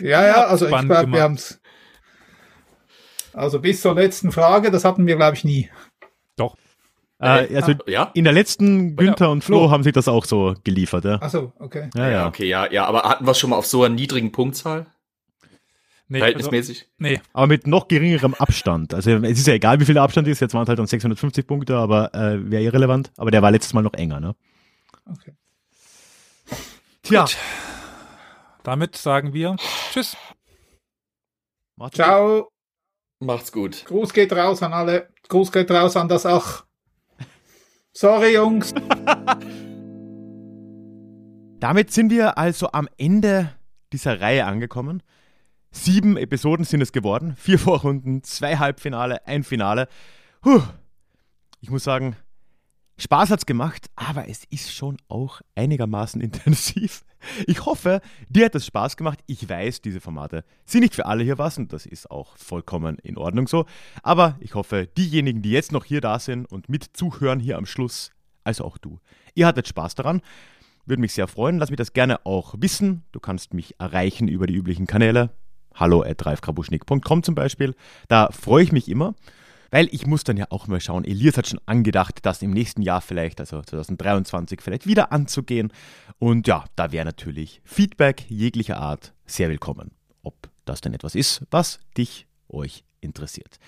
[0.00, 1.18] Ja, ja, also ich Spannend glaube, gemacht.
[1.18, 1.60] wir haben's.
[3.32, 5.70] Also bis zur letzten Frage, das hatten wir, glaube ich, nie.
[7.18, 7.26] Doch.
[7.26, 8.10] äh, also Ja?
[8.14, 9.70] in der letzten Günther und Flo Flo.
[9.70, 11.04] haben sich das auch so geliefert.
[11.04, 11.90] Ja, Achso, okay.
[11.96, 12.08] ja.
[12.10, 12.26] ja.
[12.28, 12.86] Okay, ja, ja.
[12.86, 14.86] Aber hatten wir schon mal auf so einer niedrigen Punktzahl?
[16.10, 16.88] Nee, also, Verhältnismäßig?
[16.98, 17.20] nee.
[17.34, 18.94] Aber mit noch geringerem Abstand.
[18.94, 20.40] Also es ist ja egal, wie viel der Abstand ist.
[20.40, 23.10] Jetzt waren es halt dann 650 Punkte, aber äh, wäre irrelevant.
[23.18, 24.34] Aber der war letztes Mal noch enger, ne?
[25.10, 25.34] okay.
[27.02, 27.26] Tja.
[28.62, 29.56] Damit sagen wir
[29.92, 30.16] Tschüss.
[31.76, 32.04] Macht's gut.
[32.04, 32.48] Ciao,
[33.20, 33.84] Macht's gut.
[33.86, 35.08] Gruß geht raus an alle.
[35.28, 36.64] Gruß geht raus an das Ach.
[38.00, 38.72] Sorry, Jungs.
[41.58, 43.52] Damit sind wir also am Ende
[43.92, 45.02] dieser Reihe angekommen.
[45.72, 47.34] Sieben Episoden sind es geworden.
[47.36, 49.88] Vier Vorrunden, zwei Halbfinale, ein Finale.
[50.42, 50.62] Puh.
[51.60, 52.14] Ich muss sagen,
[53.00, 57.04] Spaß hat's gemacht, aber es ist schon auch einigermaßen intensiv.
[57.46, 59.20] Ich hoffe, dir hat es Spaß gemacht.
[59.26, 62.98] Ich weiß, diese Formate sind nicht für alle hier was und das ist auch vollkommen
[63.04, 63.66] in Ordnung so.
[64.02, 67.66] Aber ich hoffe, diejenigen, die jetzt noch hier da sind und mit zuhören hier am
[67.66, 68.10] Schluss,
[68.42, 68.98] also auch du,
[69.34, 70.20] ihr hattet Spaß daran.
[70.84, 71.58] Würde mich sehr freuen.
[71.58, 73.04] Lass mich das gerne auch wissen.
[73.12, 75.30] Du kannst mich erreichen über die üblichen Kanäle.
[75.74, 76.24] Hallo at
[77.22, 77.74] zum Beispiel.
[78.08, 79.14] Da freue ich mich immer,
[79.70, 81.04] weil ich muss dann ja auch mal schauen.
[81.04, 85.72] Elias hat schon angedacht, das im nächsten Jahr vielleicht, also 2023, vielleicht wieder anzugehen.
[86.18, 89.92] Und ja, da wäre natürlich Feedback jeglicher Art sehr willkommen.
[90.22, 90.34] Ob
[90.64, 93.58] das denn etwas ist, was dich, euch interessiert.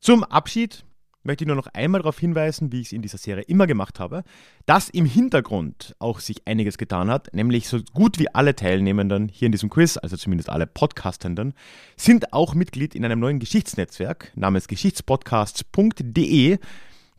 [0.00, 0.84] Zum Abschied
[1.28, 4.00] möchte ich nur noch einmal darauf hinweisen, wie ich es in dieser Serie immer gemacht
[4.00, 4.24] habe,
[4.66, 9.46] dass im Hintergrund auch sich einiges getan hat, nämlich so gut wie alle Teilnehmenden hier
[9.46, 11.54] in diesem Quiz, also zumindest alle Podcastenden,
[11.96, 16.58] sind auch Mitglied in einem neuen Geschichtsnetzwerk namens geschichtspodcasts.de,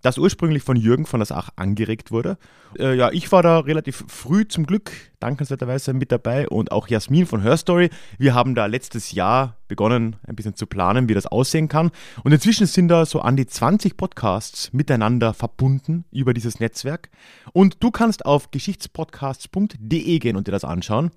[0.01, 2.37] das ursprünglich von Jürgen von der Sach angeregt wurde.
[2.77, 7.25] Äh, ja, ich war da relativ früh zum Glück dankenswerterweise mit dabei und auch Jasmin
[7.25, 7.89] von Her Story.
[8.17, 11.91] Wir haben da letztes Jahr begonnen, ein bisschen zu planen, wie das aussehen kann.
[12.23, 17.09] Und inzwischen sind da so an die 20 Podcasts miteinander verbunden über dieses Netzwerk.
[17.53, 21.11] Und du kannst auf geschichtspodcasts.de gehen und dir das anschauen.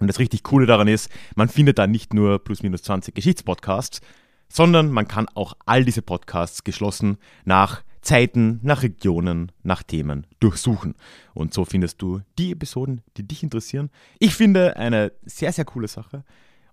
[0.00, 4.00] Und das richtig Coole daran ist, man findet da nicht nur plus minus 20 Geschichtspodcasts,
[4.48, 10.94] sondern man kann auch all diese Podcasts geschlossen nach Zeiten, nach Regionen, nach Themen durchsuchen.
[11.34, 13.90] Und so findest du die Episoden, die dich interessieren.
[14.18, 16.24] Ich finde eine sehr, sehr coole Sache.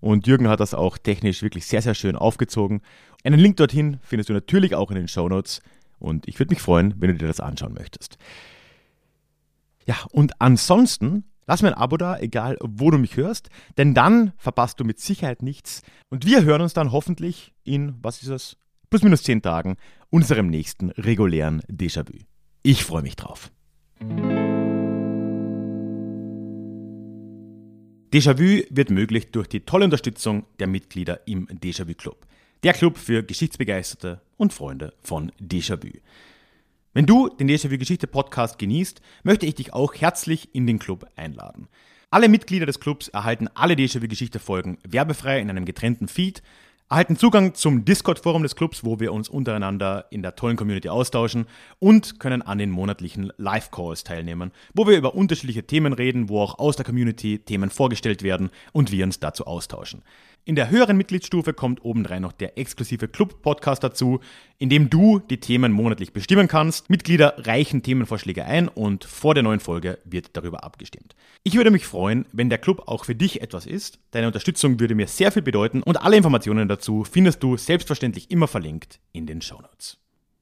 [0.01, 2.81] Und Jürgen hat das auch technisch wirklich sehr, sehr schön aufgezogen.
[3.23, 5.61] Einen Link dorthin findest du natürlich auch in den Show Notes.
[5.99, 8.17] Und ich würde mich freuen, wenn du dir das anschauen möchtest.
[9.85, 14.33] Ja, und ansonsten lass mir ein Abo da, egal wo du mich hörst, denn dann
[14.37, 15.81] verpasst du mit Sicherheit nichts.
[16.09, 18.57] Und wir hören uns dann hoffentlich in, was ist es,
[18.89, 19.75] plus minus zehn Tagen,
[20.09, 22.17] unserem nächsten regulären Déjà-vu.
[22.63, 23.51] Ich freue mich drauf.
[28.11, 32.25] Déjà-vu wird möglich durch die tolle Unterstützung der Mitglieder im Déjà-vu Club.
[32.63, 35.99] Der Club für Geschichtsbegeisterte und Freunde von Déjà-vu.
[36.93, 41.05] Wenn du den Déjà-vu Geschichte Podcast genießt, möchte ich dich auch herzlich in den Club
[41.15, 41.67] einladen.
[42.09, 46.41] Alle Mitglieder des Clubs erhalten alle Déjà-vu Geschichte Folgen werbefrei in einem getrennten Feed,
[46.89, 51.45] erhalten Zugang zum Discord-Forum des Clubs, wo wir uns untereinander in der tollen Community austauschen
[51.77, 56.57] und können an den monatlichen Live-Calls teilnehmen, wo wir über unterschiedliche Themen reden, wo auch
[56.57, 60.01] aus der Community Themen vorgestellt werden und wir uns dazu austauschen.
[60.45, 64.19] In der höheren Mitgliedsstufe kommt obendrein noch der exklusive Club-Podcast dazu,
[64.57, 66.89] in dem du die Themen monatlich bestimmen kannst.
[66.89, 71.15] Mitglieder reichen Themenvorschläge ein und vor der neuen Folge wird darüber abgestimmt.
[71.43, 73.99] Ich würde mich freuen, wenn der Club auch für dich etwas ist.
[74.11, 78.47] Deine Unterstützung würde mir sehr viel bedeuten und alle Informationen dazu findest du selbstverständlich immer
[78.47, 79.97] verlinkt in den Shownotes.